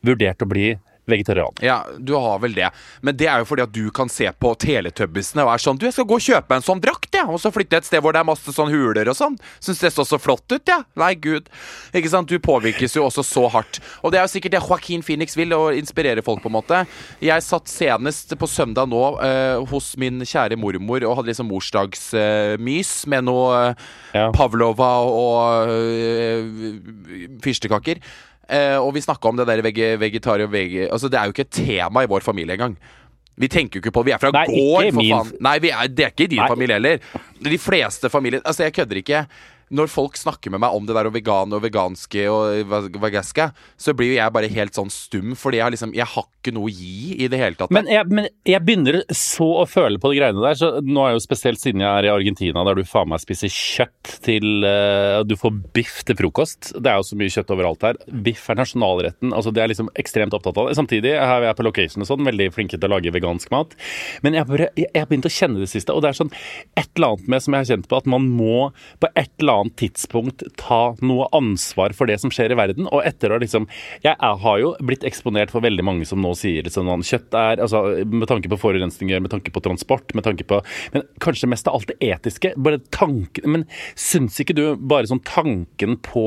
vurdert 0.05 0.45
å 0.45 0.51
bli 0.51 0.75
vegetarianer. 1.11 1.65
Ja, 1.65 1.87
du 1.99 2.15
har 2.15 2.39
vel 2.43 2.55
det. 2.55 2.71
Men 3.01 3.17
det 3.19 3.27
er 3.27 3.43
jo 3.43 3.49
fordi 3.49 3.65
at 3.65 3.75
du 3.75 3.91
kan 3.95 4.11
se 4.13 4.29
på 4.39 4.53
Teletubbisene 4.63 5.45
og 5.47 5.53
er 5.55 5.63
sånn 5.63 5.81
Du, 5.81 5.87
jeg 5.89 5.97
skal 5.97 6.07
gå 6.09 6.19
og 6.19 6.25
kjøpe 6.25 6.59
en 6.59 6.65
sånn 6.65 6.83
drakt, 6.83 7.11
jeg. 7.15 7.27
Og 7.27 7.41
så 7.43 7.53
flytte 7.55 7.81
et 7.81 7.89
sted 7.89 8.03
hvor 8.05 8.15
det 8.15 8.23
er 8.23 8.29
masse 8.29 8.55
sånn 8.55 8.71
huler 8.73 9.11
og 9.11 9.19
sånn. 9.19 9.39
Syns 9.63 9.83
det 9.83 9.93
så 9.95 10.07
så 10.07 10.21
flott 10.23 10.47
ut, 10.53 10.61
jeg. 10.61 10.71
Ja. 10.71 10.83
Nei, 10.99 11.13
gud. 11.19 11.51
Ikke 11.95 12.13
sant. 12.13 12.31
Du 12.31 12.39
påvirkes 12.43 12.97
jo 12.97 13.07
også 13.09 13.25
så 13.27 13.49
hardt. 13.53 13.81
Og 14.03 14.13
det 14.13 14.21
er 14.21 14.27
jo 14.27 14.33
sikkert 14.35 14.57
det 14.57 14.63
Joaquin 14.63 15.03
Phoenix 15.07 15.37
vil, 15.39 15.55
å 15.57 15.73
inspirere 15.75 16.25
folk, 16.25 16.43
på 16.45 16.51
en 16.51 16.57
måte. 16.59 16.83
Jeg 17.23 17.45
satt 17.45 17.71
senest 17.71 18.35
på 18.39 18.49
søndag 18.51 18.91
nå 18.91 19.03
eh, 19.25 19.59
hos 19.73 19.93
min 20.01 20.23
kjære 20.27 20.59
mormor 20.61 21.05
og 21.09 21.19
hadde 21.19 21.33
liksom 21.33 21.51
morsdagsmys 21.53 22.95
med 23.11 23.29
noe 23.31 23.51
eh, 23.73 23.89
Ja. 24.13 24.27
Pavlova 24.35 24.91
og 25.09 25.71
uh, 25.73 26.43
fyrstekaker. 27.43 28.03
Eh, 28.53 28.77
og 28.77 28.91
vi 28.97 29.01
snakka 29.05 29.31
om 29.31 29.39
det 29.41 29.47
der 29.49 29.63
veg 29.65 29.79
vegetar 30.03 30.43
og 30.45 30.53
veg... 30.53 30.75
Altså, 30.91 31.09
det 31.09 31.19
er 31.21 31.29
jo 31.29 31.35
ikke 31.37 31.47
et 31.47 31.57
tema 31.63 32.05
i 32.05 32.11
vår 32.11 32.25
familie 32.27 32.59
engang. 32.59 32.77
Vi 33.41 33.49
tenker 33.49 33.79
jo 33.79 33.83
ikke 33.85 33.95
på. 33.97 34.05
Vi 34.05 34.13
er 34.13 34.21
fra 34.21 34.33
Nei, 34.35 34.45
gård, 34.51 34.91
for 34.93 35.09
faen. 35.09 35.33
Nei, 35.47 35.55
vi 35.65 35.71
er, 35.73 35.89
det 35.89 36.05
er 36.05 36.13
ikke 36.13 36.27
i 36.27 36.33
din 36.35 36.43
Nei. 36.43 36.51
familie 36.53 36.77
heller. 36.77 37.07
De 37.43 37.59
fleste 37.59 38.11
familier 38.13 38.43
Altså, 38.45 38.67
jeg 38.67 38.77
kødder 38.77 39.01
ikke. 39.01 39.23
Når 39.73 39.89
folk 39.89 40.19
snakker 40.21 40.53
med 40.53 40.61
meg 40.63 40.75
om 40.77 40.85
det 40.89 40.95
der 40.97 41.09
og 41.09 41.15
vegan 41.17 41.53
og 41.57 41.63
veganske 41.65 42.27
og 42.31 42.67
va- 42.69 42.83
vagaske, 43.07 43.47
så 43.81 43.95
blir 43.97 44.13
jo 44.13 44.19
jeg 44.19 44.35
bare 44.37 44.51
helt 44.53 44.77
sånn 44.77 44.91
stum, 44.93 45.33
fordi 45.39 45.59
jeg 45.61 45.65
har 45.67 45.73
liksom 45.75 45.95
Jeg 45.97 46.07
har 46.13 46.27
ikke 46.43 46.53
noe 46.57 46.69
å 46.69 46.75
gi 46.75 47.17
i 47.23 47.29
det 47.31 47.39
hele 47.41 47.55
tatt. 47.57 47.71
Men 47.73 47.87
jeg, 47.89 48.07
men 48.11 48.27
jeg 48.49 48.61
begynner 48.67 49.01
så 49.15 49.47
å 49.63 49.67
føle 49.71 50.01
på 50.03 50.11
de 50.13 50.19
greiene 50.19 50.43
der. 50.43 50.57
Så 50.59 50.71
nå 50.83 51.05
er 51.07 51.15
jo 51.15 51.23
spesielt 51.23 51.61
siden 51.63 51.81
jeg 51.85 51.89
er 52.03 52.09
i 52.09 52.13
Argentina, 52.13 52.65
der 52.67 52.75
du 52.81 52.83
faen 52.89 53.09
meg 53.13 53.23
spiser 53.23 53.49
kjøtt 53.53 54.17
til 54.27 54.67
uh, 54.67 55.23
Du 55.25 55.37
får 55.39 55.55
biff 55.77 56.01
til 56.09 56.19
frokost. 56.19 56.73
Det 56.83 56.91
er 56.91 56.99
jo 57.01 57.07
så 57.07 57.17
mye 57.21 57.31
kjøtt 57.33 57.53
overalt 57.55 57.87
her. 57.87 58.01
Biff 58.27 58.49
er 58.51 58.59
nasjonalretten. 58.59 59.33
altså 59.33 59.53
Det 59.55 59.63
er 59.63 59.71
liksom 59.73 59.89
ekstremt 60.03 60.35
opptatt 60.35 60.59
av 60.59 60.69
det. 60.69 60.77
Samtidig 60.81 61.15
her 61.17 61.47
er 61.47 61.55
på 61.55 61.65
location 61.65 62.03
og 62.03 62.11
sånn, 62.11 62.27
veldig 62.27 62.51
flinke 62.59 62.77
til 62.81 62.91
å 62.91 62.97
lage 62.97 63.15
vegansk 63.15 63.49
mat. 63.55 63.77
Men 64.27 64.35
jeg, 64.35 64.51
jeg, 64.59 64.89
jeg 64.91 64.99
har 65.05 65.07
begynt 65.09 65.31
å 65.31 65.33
kjenne 65.39 65.63
det 65.63 65.71
siste, 65.71 65.95
og 65.95 66.03
det 66.03 66.11
er 66.11 66.19
sånn 66.19 66.33
et 66.75 66.89
eller 66.99 67.13
annet 67.15 67.29
med 67.31 67.43
som 67.47 67.55
jeg 67.55 67.63
har 67.63 67.71
kjent 67.77 67.87
på, 67.89 67.97
at 68.03 68.11
man 68.11 68.27
må 68.27 68.59
på 68.99 69.09
et 69.15 69.31
eller 69.39 69.53
annet 69.53 69.61
tidspunkt 69.71 70.45
ta 70.61 70.95
noe 71.05 71.29
ansvar 71.37 71.95
for 71.97 72.11
det 72.11 72.19
som 72.23 72.33
skjer 72.33 72.55
i 72.55 72.59
verden. 72.59 72.89
Og 72.91 73.05
etter 73.07 73.33
å 73.33 73.41
liksom 73.43 73.69
Jeg 74.03 74.17
har 74.19 74.59
jo 74.61 74.73
blitt 74.83 75.05
eksponert 75.07 75.53
for 75.53 75.65
veldig 75.65 75.85
mange 75.87 76.09
som 76.09 76.23
nå 76.23 76.33
sier 76.39 76.69
sånn 76.73 76.91
at 76.93 77.07
kjøtt 77.07 77.37
er 77.39 77.63
altså 77.63 77.83
Med 78.09 78.29
tanke 78.31 78.51
på 78.51 78.61
forurensninger, 78.61 79.23
med 79.23 79.33
tanke 79.33 79.53
på 79.55 79.63
transport, 79.65 80.15
med 80.15 80.27
tanke 80.27 80.47
på 80.49 80.61
Men 80.95 81.07
kanskje 81.23 81.51
mest 81.51 81.69
av 81.69 81.79
alt 81.79 81.93
det 81.93 81.99
etiske. 82.13 82.55
Bare 82.57 82.83
tanken 82.95 83.51
Men 83.57 83.67
syns 83.99 84.41
ikke 84.43 84.57
du 84.57 84.65
bare 84.77 85.09
sånn 85.11 85.23
tanken 85.27 85.99
på 86.03 86.27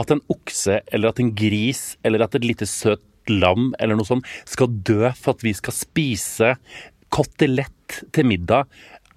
at 0.00 0.12
en 0.12 0.22
okse 0.32 0.80
eller 0.92 1.10
at 1.10 1.20
en 1.20 1.34
gris 1.36 1.94
eller 2.06 2.24
at 2.24 2.36
et 2.38 2.46
lite 2.46 2.68
søt 2.68 3.02
lam 3.30 3.74
eller 3.78 3.98
noe 3.98 4.08
sånt 4.08 4.26
skal 4.48 4.70
dø 4.86 5.10
for 5.16 5.34
at 5.34 5.44
vi 5.44 5.52
skal 5.56 5.76
spise 5.76 6.54
kotelett 7.10 8.00
til 8.14 8.28
middag, 8.30 8.68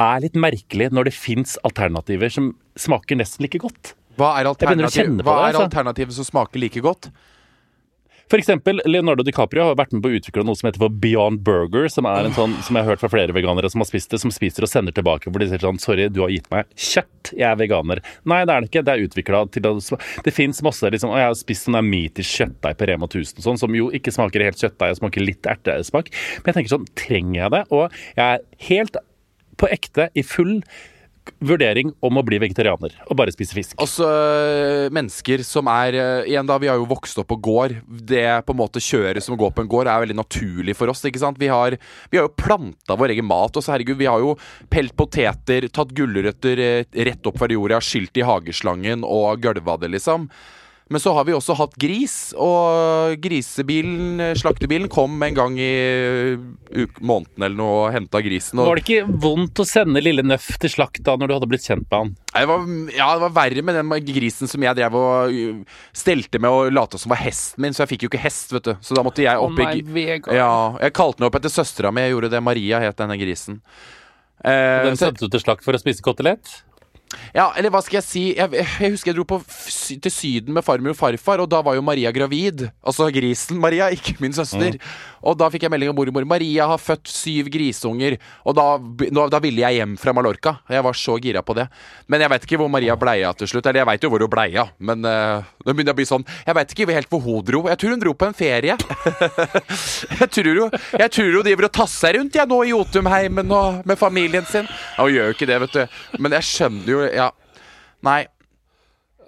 er 0.01 0.23
litt 0.23 0.37
merkelig 0.39 0.89
når 0.93 1.09
det 1.09 1.15
fins 1.15 1.55
alternativer 1.67 2.31
som 2.33 2.53
smaker 2.79 3.19
nesten 3.19 3.45
like 3.45 3.61
godt. 3.61 3.93
hva 4.17 4.35
er, 4.39 4.49
alternativ, 4.49 5.15
hva 5.21 5.37
er 5.47 5.53
altså. 5.53 5.67
alternativet 5.67 6.17
som 6.17 6.27
smaker 6.27 6.61
like 6.61 6.83
godt? 6.85 7.11
For 8.31 8.39
eksempel, 8.39 8.79
Leonardo 8.85 9.23
DiCaprio 9.23 9.65
har 9.67 9.75
vært 9.77 9.91
med 9.93 10.01
på 10.01 10.09
å 10.09 10.17
utvikle 10.17 10.45
noe 10.47 10.57
som 10.57 10.65
heter 10.69 10.81
for 10.81 10.93
Beyond 11.03 11.43
Burger, 11.45 11.89
som 11.91 12.07
er 12.09 12.25
en 12.25 12.35
sånn, 12.35 12.55
som 12.65 12.77
jeg 12.77 12.85
har 12.85 12.95
hørt 12.95 13.01
fra 13.03 13.11
flere 13.11 13.35
veganere 13.35 13.69
som 13.69 13.83
har 13.83 13.89
spist 13.89 14.13
det, 14.13 14.19
som 14.23 14.31
spiser 14.33 14.65
og 14.65 14.71
sender 14.71 14.95
tilbake, 14.95 15.29
hvor 15.29 15.43
de 15.43 15.49
sier 15.51 15.61
sånn 15.61 15.77
Sorry, 15.83 16.07
du 16.09 16.21
har 16.23 16.31
gitt 16.31 16.47
meg 16.53 16.69
kjøtt, 16.73 17.33
jeg 17.35 17.45
er 17.45 17.59
veganer. 17.59 18.01
Nei, 18.29 18.39
det 18.47 18.55
er 18.55 18.63
det 18.63 18.71
ikke. 18.71 18.83
Det 18.87 18.93
er 18.95 19.05
utvikla 19.05 19.43
til 19.53 19.67
Det 20.25 20.33
fins 20.33 20.61
masse 20.65 20.89
liksom 20.95 21.11
Og 21.11 21.19
jeg 21.19 21.29
har 21.29 21.37
spist 21.37 21.67
sånn 21.67 21.77
Meatish 21.85 22.31
kjøttdeig 22.39 22.79
på 22.79 22.87
Rema 22.89 23.09
1000 23.09 23.41
og 23.41 23.47
sånn, 23.47 23.59
som 23.65 23.77
jo 23.77 23.89
ikke 23.93 24.13
smaker 24.15 24.47
helt 24.47 24.61
kjøttdeig, 24.61 24.95
og 24.95 25.01
smaker 25.03 25.27
litt 25.27 25.49
ertesmak. 25.53 26.09
Men 26.39 26.49
jeg 26.49 26.57
tenker 26.57 26.75
sånn, 26.77 26.89
trenger 26.97 27.37
jeg 27.41 27.53
det? 27.57 27.63
Og 27.75 27.99
jeg 28.15 28.23
er 28.25 28.47
helt 28.71 29.01
på 29.61 29.69
ekte 29.77 30.09
i 30.17 30.25
full 30.25 30.61
vurdering 31.43 31.91
om 32.03 32.17
å 32.19 32.23
bli 32.25 32.39
vegetarianer 32.41 32.95
og 33.07 33.17
bare 33.19 33.33
spise 33.33 33.55
fisk. 33.55 33.75
Også 33.81 34.07
øh, 34.07 34.87
mennesker 34.93 35.43
som 35.47 35.69
er 35.71 35.97
øh, 35.99 36.29
Igjen 36.29 36.47
da, 36.47 36.57
Vi 36.61 36.69
har 36.71 36.79
jo 36.79 36.87
vokst 36.89 37.19
opp 37.21 37.29
på 37.31 37.39
gård. 37.43 37.75
Det 37.87 38.25
på 38.47 38.55
en 38.55 38.61
måte 38.61 38.81
kjøret 38.83 39.23
som 39.23 39.37
går 39.39 39.53
på 39.55 39.63
en 39.63 39.71
gård, 39.71 39.89
er 39.89 40.03
veldig 40.03 40.17
naturlig 40.19 40.75
for 40.79 40.91
oss. 40.91 41.03
ikke 41.07 41.21
sant? 41.21 41.39
Vi 41.41 41.51
har, 41.51 41.77
vi 42.11 42.19
har 42.19 42.27
jo 42.27 42.35
planta 42.39 42.97
vår 42.99 43.15
egen 43.15 43.27
mat. 43.29 43.55
Også, 43.55 43.73
herregud, 43.73 43.99
vi 43.99 44.09
har 44.09 44.23
jo 44.23 44.35
pelt 44.73 44.95
poteter, 44.99 45.67
tatt 45.73 45.93
gulrøtter 45.95 46.63
øh, 46.63 46.99
rett 47.09 47.29
opp 47.29 47.39
fra 47.41 47.51
jorda, 47.51 47.81
skylt 47.83 48.19
i 48.19 48.27
hageslangen 48.27 49.07
og 49.07 49.43
gølva 49.43 49.77
det, 49.81 49.93
liksom. 49.95 50.29
Men 50.93 51.01
så 51.01 51.13
har 51.17 51.25
vi 51.25 51.33
også 51.33 51.55
hatt 51.57 51.73
gris, 51.81 52.15
og 52.37 53.15
grisebilen, 53.23 54.21
slaktebilen, 54.37 54.85
kom 54.93 55.15
en 55.25 55.37
gang 55.37 55.55
i 55.57 55.69
øh, 56.37 56.91
måneden 57.01 57.47
eller 57.47 57.57
noe 57.57 57.79
og 57.79 57.95
henta 57.95 58.21
grisen. 58.21 58.61
Og 58.61 58.69
Var 58.69 58.79
det 58.79 58.83
ikke 58.85 59.15
vondt 59.23 59.63
å 59.63 59.65
sende 59.65 60.03
lille 60.05 60.21
Nøff 60.25 60.51
til 60.61 60.69
slakt 60.69 61.01
da 61.07 61.15
når 61.17 61.31
du 61.31 61.35
hadde 61.39 61.49
blitt 61.49 61.65
kjent 61.65 61.87
med 61.87 61.97
han? 61.97 62.11
Det 62.33 62.45
var, 62.49 62.67
ja, 62.93 63.07
det 63.15 63.23
var 63.25 63.33
verre 63.39 63.63
med 63.65 63.79
den 63.79 64.13
grisen 64.13 64.49
som 64.51 64.65
jeg 64.65 64.77
drev 64.77 64.99
og 64.99 65.65
stelte 65.97 66.41
med 66.43 66.53
og 66.53 66.69
lata 66.73 67.01
som 67.01 67.13
var 67.13 67.23
hesten 67.23 67.65
min, 67.65 67.73
så 67.73 67.83
jeg 67.83 67.95
fikk 67.95 68.05
jo 68.05 68.11
ikke 68.13 68.21
hest, 68.27 68.53
vet 68.53 68.69
du. 68.69 68.73
Så 68.85 68.97
da 68.97 69.05
måtte 69.05 69.25
jeg 69.25 69.41
opp 69.41 69.57
i 69.59 69.65
oh 69.65 70.37
Ja, 70.37 70.53
jeg 70.83 70.95
kalte 70.97 71.21
den 71.23 71.29
opp 71.29 71.41
etter 71.41 71.53
søstera 71.53 71.89
mi. 71.93 72.05
Jeg 72.05 72.13
gjorde 72.13 72.31
det. 72.35 72.43
Maria 72.45 72.83
het 72.83 73.01
denne 73.01 73.17
grisen. 73.17 73.63
Eh, 74.43 74.85
Den 74.89 74.99
sendte 74.99 75.25
du 75.25 75.31
til 75.31 75.41
slakt 75.43 75.63
for 75.65 75.75
å 75.75 75.81
spise 75.81 76.03
kotelett? 76.05 76.61
Ja, 77.35 77.49
eller 77.57 77.73
hva 77.73 77.81
skal 77.85 77.99
jeg 77.99 78.07
si? 78.07 78.23
Jeg, 78.37 78.51
jeg 78.59 78.93
husker 78.93 79.11
jeg 79.11 79.19
dro 79.19 79.25
på 79.27 79.39
til 80.03 80.13
Syden 80.13 80.53
med 80.55 80.65
farmor 80.65 80.93
og 80.95 80.99
farfar, 80.99 81.43
og 81.43 81.49
da 81.51 81.61
var 81.65 81.77
jo 81.77 81.85
Maria 81.85 82.11
gravid. 82.15 82.67
Altså 82.83 83.09
grisen 83.13 83.61
Maria, 83.61 83.89
ikke 83.93 84.17
min 84.23 84.35
søster. 84.35 84.77
Og 85.23 85.37
da 85.39 85.49
fikk 85.51 85.65
jeg 85.65 85.73
melding 85.73 85.91
av 85.91 85.97
mormor. 85.97 86.25
Maria 86.27 86.67
har 86.69 86.81
født 86.81 87.09
syv 87.11 87.49
grisunger. 87.53 88.17
Og 88.47 88.55
da, 88.57 88.65
da 89.31 89.39
ville 89.43 89.63
jeg 89.63 89.79
hjem 89.79 89.95
fra 89.99 90.13
Mallorca. 90.15 90.57
Jeg 90.71 90.83
var 90.85 90.97
så 90.99 91.17
gira 91.23 91.43
på 91.45 91.55
det. 91.57 91.67
Men 92.11 92.23
jeg 92.23 92.33
vet 92.33 92.47
ikke 92.47 92.59
hvor 92.61 92.71
Maria 92.71 92.97
bleia 92.99 93.31
til 93.37 93.49
slutt. 93.49 93.69
Eller 93.69 93.83
jeg 93.83 93.89
veit 93.91 94.05
jo 94.05 94.11
hvor 94.13 94.25
hun 94.25 94.33
bleia, 94.33 94.67
men 94.83 95.07
uh, 95.07 95.45
det 95.63 95.75
begynner 95.75 95.95
å 95.95 95.97
bli 95.97 96.07
sånn 96.07 96.25
Jeg 96.45 96.55
veit 96.57 96.73
ikke 96.75 96.89
helt 96.91 97.11
hvor 97.11 97.23
hun 97.23 97.45
dro. 97.47 97.63
Jeg 97.71 97.81
tror 97.81 97.95
hun 97.95 98.03
dro 98.03 98.15
på 98.17 98.29
en 98.29 98.37
ferie. 98.37 98.77
jeg 100.21 100.29
tror 100.37 100.51
jo 100.59 100.67
Jeg 100.71 101.09
tror 101.15 101.31
hun 101.37 101.47
driver 101.47 101.69
og 101.69 101.75
tasser 101.79 102.19
rundt 102.19 102.37
jeg 102.37 102.49
nå 102.49 102.59
i 102.63 102.73
Jotunheimen 102.73 103.55
og 103.55 103.87
med 103.89 103.99
familien 103.99 104.45
sin. 104.49 104.67
Ja, 104.67 105.05
hun 105.05 105.15
gjør 105.15 105.31
jo 105.31 105.37
ikke 105.37 105.49
det, 105.49 105.59
vet 105.65 105.79
du. 105.79 105.99
Men 106.19 106.37
jeg 106.39 106.49
skjønner 106.51 106.95
jo 106.95 107.01
Ja. 107.13 107.31
Nei. 108.03 108.23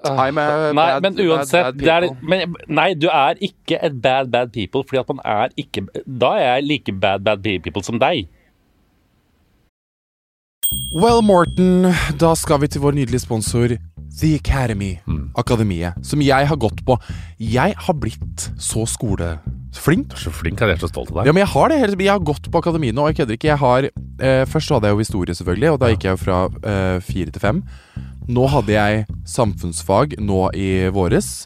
I'm 0.10 0.38
a 0.38 0.72
Nei, 0.74 0.74
bad- 0.74 1.02
men 1.04 1.16
bad- 1.16 1.26
uansett 1.26 1.64
bad 1.66 1.78
det 1.80 1.88
er, 1.88 2.10
men, 2.22 2.56
Nei, 2.68 2.94
du 2.94 3.08
er 3.10 3.36
ikke 3.42 3.80
et 3.84 4.02
bad, 4.02 4.32
bad 4.32 4.52
people, 4.54 4.84
fordi 4.84 5.00
at 5.00 5.08
man 5.10 5.20
er 5.26 5.50
ikke 5.58 5.88
Da 6.06 6.34
er 6.38 6.56
jeg 6.56 6.64
like 6.68 6.92
bad, 7.02 7.24
bad 7.24 7.44
people 7.64 7.84
som 7.84 8.00
deg. 8.00 8.28
Well, 10.96 11.22
Morten, 11.22 11.84
da 12.20 12.34
skal 12.40 12.62
vi 12.64 12.68
til 12.72 12.82
vår 12.82 12.96
nydelige 12.98 13.20
sponsor 13.26 13.76
The 14.20 14.30
Academy, 14.38 14.94
Akademiet, 15.38 15.98
som 16.08 16.22
jeg 16.24 16.48
har 16.48 16.56
gått 16.62 16.80
på. 16.88 16.96
Jeg 17.40 17.76
har 17.78 17.94
blitt 18.00 18.46
så 18.64 18.86
skoleflink. 18.88 20.16
Så 20.16 20.32
flink, 20.32 20.60
jeg 20.64 20.78
er 20.78 20.80
så 20.80 20.88
stolt 20.88 21.12
av 21.12 21.20
deg. 21.20 21.28
Ja, 21.28 21.34
men 21.36 21.44
jeg 21.44 21.52
har 21.52 21.68
det. 21.70 21.80
hele- 21.82 21.98
Jeg 22.06 22.12
har 22.14 22.20
gått 22.20 22.50
på 22.52 22.62
akademiet 22.62 22.96
nå, 22.96 23.08
jeg 23.12 23.18
kødder 23.18 23.34
ikke. 23.38 23.50
Jeg 23.52 23.58
har, 23.58 23.84
eh, 24.20 24.46
først 24.46 24.68
så 24.68 24.76
hadde 24.76 24.88
jeg 24.88 24.94
jo 24.96 25.04
historie, 25.04 25.36
selvfølgelig, 25.36 25.72
og 25.74 25.80
da 25.80 25.86
gikk 25.92 26.04
jeg 26.04 26.12
jo 26.18 26.24
fra 26.24 26.38
eh, 26.64 27.00
fire 27.02 27.32
til 27.32 27.42
fem. 27.42 27.64
Nå 28.26 28.48
hadde 28.50 28.74
jeg 28.74 29.04
samfunnsfag 29.30 30.16
nå 30.18 30.48
i 30.58 30.88
våres, 30.90 31.46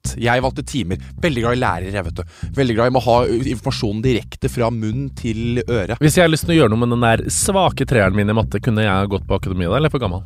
Jeg 0.19 0.43
valgte 0.43 0.65
timer. 0.67 1.01
Veldig 1.21 1.45
glad 1.45 1.57
i 1.57 1.61
lærere, 1.61 1.93
jeg, 1.95 2.07
vet 2.09 2.19
du. 2.19 2.35
Veldig 2.57 2.77
glad 2.77 2.91
i 2.91 2.99
å 2.99 3.05
ha 3.07 3.17
informasjonen 3.53 4.03
direkte 4.05 4.51
fra 4.51 4.71
munn 4.73 5.09
til 5.17 5.63
øre. 5.67 5.99
Hvis 6.01 6.19
jeg 6.19 6.27
har 6.27 6.33
lyst 6.33 6.47
til 6.47 6.57
å 6.57 6.61
gjøre 6.61 6.73
noe 6.73 6.83
med 6.83 6.95
den 6.95 7.07
der 7.07 7.25
svake 7.31 7.87
treeren 7.89 8.17
min 8.17 8.31
i 8.31 8.37
matte, 8.37 8.63
kunne 8.63 8.85
jeg 8.85 9.11
gått 9.13 9.27
på 9.29 9.39
akademiet 9.39 9.71
da, 9.71 9.79
eller 9.79 9.93
for 9.93 10.03
gammel? 10.03 10.25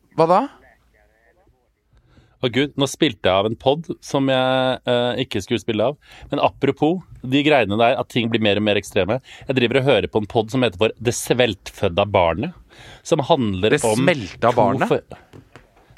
Hva 0.21 0.27
da? 0.29 0.41
Å 2.41 2.49
gud, 2.49 2.73
nå 2.77 2.87
spilte 2.89 3.29
jeg 3.29 3.37
av 3.37 3.47
en 3.47 3.55
pod 3.57 3.87
som 4.05 4.29
jeg 4.29 4.77
eh, 4.89 5.21
ikke 5.23 5.41
skulle 5.41 5.61
spille 5.61 5.87
av. 5.91 5.97
Men 6.31 6.41
apropos 6.41 6.99
de 7.21 7.41
greiene 7.45 7.77
der 7.77 7.97
at 7.97 8.09
ting 8.13 8.29
blir 8.29 8.41
mer 8.41 8.57
og 8.61 8.65
mer 8.65 8.77
ekstreme. 8.77 9.19
Jeg 9.47 9.57
driver 9.57 9.79
og 9.81 9.87
hører 9.87 10.09
på 10.13 10.21
en 10.21 10.29
pod 10.29 10.53
som 10.53 10.65
heter 10.65 10.81
for 10.81 10.93
Det 10.97 11.13
sveltfødda 11.17 12.05
barnet. 12.09 12.57
Som 13.05 13.21
handler 13.25 13.73
Det 13.77 13.81
om 13.85 14.01
smelta 14.01 14.49
to 14.49 14.57
barnet? 14.57 15.13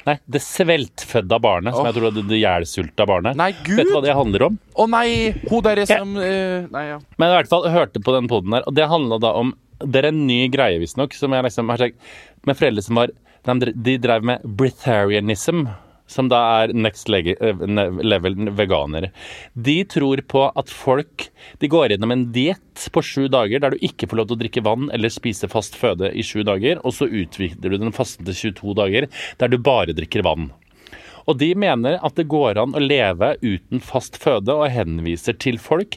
Nei, 0.04 0.18
Det 0.24 0.40
sveltfødda 0.44 1.40
barnet, 1.40 1.76
som 1.76 1.88
jeg 1.88 1.96
tror 1.96 2.08
er 2.10 2.16
det, 2.16 2.26
det 2.28 2.40
jævsulta 2.40 3.08
barnet. 3.08 3.40
Nei, 3.40 3.50
Gud! 3.64 3.78
Vet 3.80 3.88
du 3.88 3.96
hva 3.96 4.04
det 4.04 4.16
handler 4.20 4.48
om? 4.50 4.60
Å 4.76 4.88
nei! 4.92 5.08
Hun 5.48 5.64
derre 5.64 5.88
som 5.88 6.16
uh, 6.16 6.68
Nei, 6.72 6.86
ja. 6.90 7.00
Men 7.20 7.32
i 7.32 7.38
hvert 7.38 7.52
fall 7.52 7.68
jeg 7.68 7.76
hørte 7.76 8.04
på 8.04 8.16
den 8.16 8.28
poden 8.32 8.56
der, 8.56 8.68
og 8.68 8.76
det 8.76 8.88
handla 8.92 9.20
da 9.20 9.36
om 9.40 9.56
Det 9.80 10.00
er 10.00 10.12
en 10.12 10.24
ny 10.28 10.42
greie, 10.52 10.80
visstnok, 10.80 11.16
som 11.16 11.32
jeg 11.32 11.48
liksom 11.48 11.72
har 11.72 11.86
sagt 11.86 12.12
Med 12.44 12.60
foreldre 12.60 12.84
som 12.84 13.00
var 13.00 13.16
De, 13.44 13.72
de 13.74 13.96
drev 14.00 14.24
med 14.24 14.44
breatharianism. 14.44 15.66
Som 16.06 16.28
da 16.28 16.38
er 16.60 16.74
next 16.76 17.08
eh, 17.08 17.62
level 18.04 18.50
veganere. 18.52 19.08
De 19.54 19.78
tror 19.88 20.20
på 20.28 20.42
at 20.52 20.68
folk 20.68 21.30
De 21.60 21.70
går 21.72 21.94
gjennom 21.94 22.12
en 22.12 22.26
diett 22.34 22.84
på 22.92 23.02
sju 23.02 23.24
dager 23.32 23.62
der 23.64 23.72
du 23.72 23.86
ikke 23.88 24.10
får 24.10 24.20
lov 24.20 24.28
til 24.28 24.36
å 24.36 24.42
drikke 24.42 24.64
vann 24.66 24.90
eller 24.92 25.12
spise 25.12 25.48
fast 25.48 25.78
føde 25.80 26.10
i 26.12 26.24
sju 26.26 26.42
dager, 26.44 26.82
og 26.84 26.92
så 26.92 27.08
utvider 27.08 27.72
du 27.72 27.78
den 27.80 27.94
fasten 27.96 28.28
til 28.28 28.52
22 28.52 28.76
dager 28.82 29.08
der 29.40 29.48
du 29.48 29.56
bare 29.56 29.96
drikker 29.96 30.26
vann. 30.26 30.50
Og 31.26 31.38
de 31.40 31.50
mener 31.58 31.98
at 32.04 32.16
det 32.18 32.28
går 32.32 32.60
an 32.60 32.76
å 32.76 32.82
leve 32.82 33.34
uten 33.42 33.80
fast 33.84 34.18
føde, 34.20 34.54
og 34.54 34.70
henviser 34.72 35.36
til 35.40 35.58
folk 35.62 35.96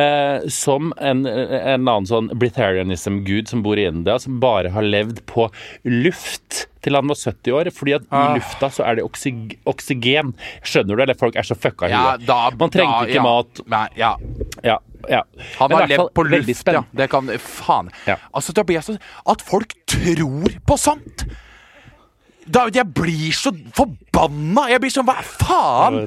eh, 0.00 0.44
som 0.52 0.92
en, 0.96 1.24
en 1.26 1.82
annen 1.82 2.08
sånn 2.08 2.30
breatharianism-gud 2.38 3.50
som 3.52 3.62
bor 3.64 3.80
i 3.80 3.86
India, 3.90 4.18
som 4.22 4.40
bare 4.42 4.72
har 4.72 4.86
levd 4.86 5.24
på 5.28 5.48
luft 5.84 6.66
til 6.82 6.96
han 6.98 7.06
var 7.10 7.18
70 7.20 7.52
år. 7.58 7.70
Fordi 7.74 7.94
at 7.98 8.08
Ah. 8.12 8.32
i 8.32 8.38
lufta 8.40 8.68
så 8.72 8.84
er 8.88 8.98
det 8.98 9.04
oksyg 9.06 9.58
oksygen. 9.70 10.32
Skjønner 10.66 10.96
du? 10.96 11.02
Eller 11.04 11.18
folk 11.18 11.36
er 11.36 11.46
så 11.46 11.54
fucka 11.58 11.88
i 11.88 11.92
ja 11.94 12.16
huet. 12.16 12.58
Man 12.58 12.72
trengte 12.72 13.04
da, 13.04 13.06
ikke 13.06 13.20
ja. 13.20 13.22
mat. 13.22 13.62
Nei, 13.72 13.86
ja. 14.00 14.16
Ja, 14.62 14.78
ja. 15.10 15.22
Han 15.60 15.76
har 15.76 15.86
levd 15.90 16.10
på 16.16 16.26
luft, 16.28 16.66
ja. 16.66 16.82
Det 16.92 17.08
kan 17.12 17.30
Faen. 17.38 17.92
Ja. 18.06 18.18
Altså, 18.32 18.52
det 18.56 18.66
blir 18.68 18.82
sånn 18.84 19.00
At 19.26 19.42
folk 19.44 19.74
tror 19.86 20.58
på 20.66 20.78
sånt! 20.80 21.26
Da, 22.46 22.66
jeg 22.74 22.88
blir 22.94 23.32
så 23.36 23.52
forbanna! 23.76 24.68
Jeg 24.72 24.82
blir 24.82 24.94
sånn 24.94 25.06
Hva 25.08 25.20
faen? 25.22 26.04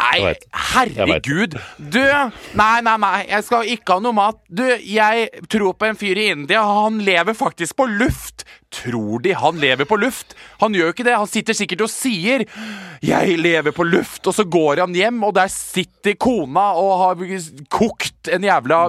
Nei, 0.00 0.34
herregud. 0.72 1.56
Du, 1.76 2.00
nei, 2.56 2.76
nei, 2.84 2.94
nei. 3.02 3.18
Jeg 3.28 3.44
skal 3.44 3.68
ikke 3.68 3.98
ha 3.98 4.02
noe 4.02 4.16
mat. 4.16 4.38
Du, 4.48 4.62
jeg 4.64 5.28
tror 5.50 5.74
på 5.76 5.90
en 5.90 5.98
fyr 5.98 6.20
i 6.20 6.30
India. 6.32 6.62
Han 6.64 7.00
lever 7.04 7.36
faktisk 7.36 7.76
på 7.80 7.88
luft. 7.90 8.46
Tror 8.72 9.20
de 9.24 9.34
han 9.36 9.58
lever 9.60 9.88
på 9.88 9.98
luft? 10.00 10.36
Han 10.62 10.76
gjør 10.76 10.90
jo 10.90 10.94
ikke 10.94 11.06
det. 11.08 11.16
Han 11.18 11.30
sitter 11.30 11.58
sikkert 11.58 11.84
og 11.84 11.92
sier 11.92 12.46
'Jeg 13.02 13.38
lever 13.40 13.72
på 13.72 13.84
luft', 13.84 14.26
og 14.28 14.34
så 14.34 14.44
går 14.44 14.80
han 14.84 14.94
hjem, 14.94 15.24
og 15.24 15.34
der 15.34 15.48
sitter 15.48 16.14
kona 16.14 16.72
og 16.76 16.92
har 17.00 17.14
kokt 17.68 18.28
en 18.28 18.42
jævla 18.44 18.88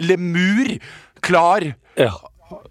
lemur 0.00 0.78
klar. 1.20 1.74
Ja. 1.96 2.12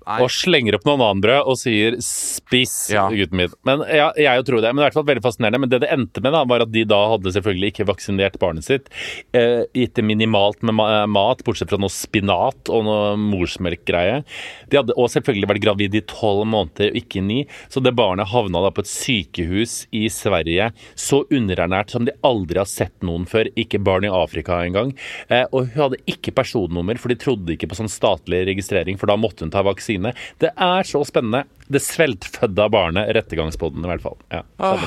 Og 0.06 0.30
slenger 0.30 0.76
opp 0.78 0.86
noen 0.86 1.02
ananbrød 1.02 1.48
og 1.50 1.58
sier 1.58 1.98
'spiss, 1.98 2.92
Ja. 2.94 3.08
gutten 3.10 3.38
min'. 3.40 3.54
Men 3.66 3.80
ja, 3.90 4.12
jeg 4.16 4.46
tror 4.46 4.62
det. 4.62 4.74
Men 4.74 4.78
det 4.78 4.84
er 4.84 4.86
i 4.86 4.90
hvert 4.92 5.00
fall 5.00 5.10
veldig 5.16 5.24
fascinerende. 5.26 5.60
Men 5.60 5.70
det 5.70 5.82
det 5.82 5.90
endte 5.92 6.22
med, 6.22 6.32
da, 6.34 6.44
var 6.46 6.62
at 6.62 6.72
de 6.72 6.84
da 6.86 7.00
hadde 7.10 7.34
selvfølgelig 7.34 7.72
ikke 7.74 7.88
vaksinert 7.90 8.40
barnet 8.40 8.64
sitt. 8.64 8.90
Eh, 9.34 9.66
gitt 9.74 9.96
det 9.96 10.04
minimalt 10.06 10.62
med 10.64 10.76
mat, 11.10 11.44
bortsett 11.44 11.70
fra 11.70 11.78
noe 11.82 11.90
spinat 11.90 12.70
og 12.70 12.86
noe 12.86 13.16
morsmelkgreie. 13.18 14.24
De 14.70 14.78
hadde 14.78 14.94
og 14.96 15.10
selvfølgelig 15.10 15.50
vært 15.50 15.64
gravid 15.66 15.96
i 15.96 16.02
tolv 16.02 16.46
måneder, 16.46 16.94
ikke 16.94 17.18
i 17.18 17.26
ni. 17.26 17.40
Så 17.70 17.82
det 17.82 17.96
barnet 17.96 18.28
havna 18.28 18.62
da 18.62 18.70
på 18.72 18.84
et 18.86 18.92
sykehus 18.92 19.88
i 19.92 20.08
Sverige, 20.08 20.72
så 20.96 21.24
underernært 21.32 21.90
som 21.90 22.06
de 22.06 22.14
aldri 22.24 22.58
har 22.62 22.70
sett 22.70 22.96
noen 23.02 23.26
før. 23.26 23.50
Ikke 23.56 23.82
barn 23.84 24.04
i 24.06 24.12
Afrika 24.12 24.62
engang. 24.66 24.94
Eh, 25.30 25.46
og 25.52 25.70
hun 25.74 25.90
hadde 25.90 26.02
ikke 26.06 26.34
personnummer, 26.36 26.98
for 27.00 27.10
de 27.10 27.16
trodde 27.16 27.56
ikke 27.56 27.70
på 27.72 27.80
sånn 27.80 27.92
statlig 27.92 28.46
registrering, 28.46 28.98
for 29.00 29.08
da 29.08 29.18
måtte 29.18 29.46
hun 29.46 29.52
ta 29.54 29.64
vaksine. 29.66 29.95
Det 30.40 30.52
er 30.58 30.84
så 30.84 31.06
spennende. 31.06 31.46
Det 31.72 31.82
sveltfødda 31.82 32.70
barnet, 32.70 33.10
rettergangspodden 33.16 33.84
i 33.84 33.88
hvert 33.90 34.02
fall. 34.02 34.18
Ja, 34.32 34.42
Åh, 34.60 34.84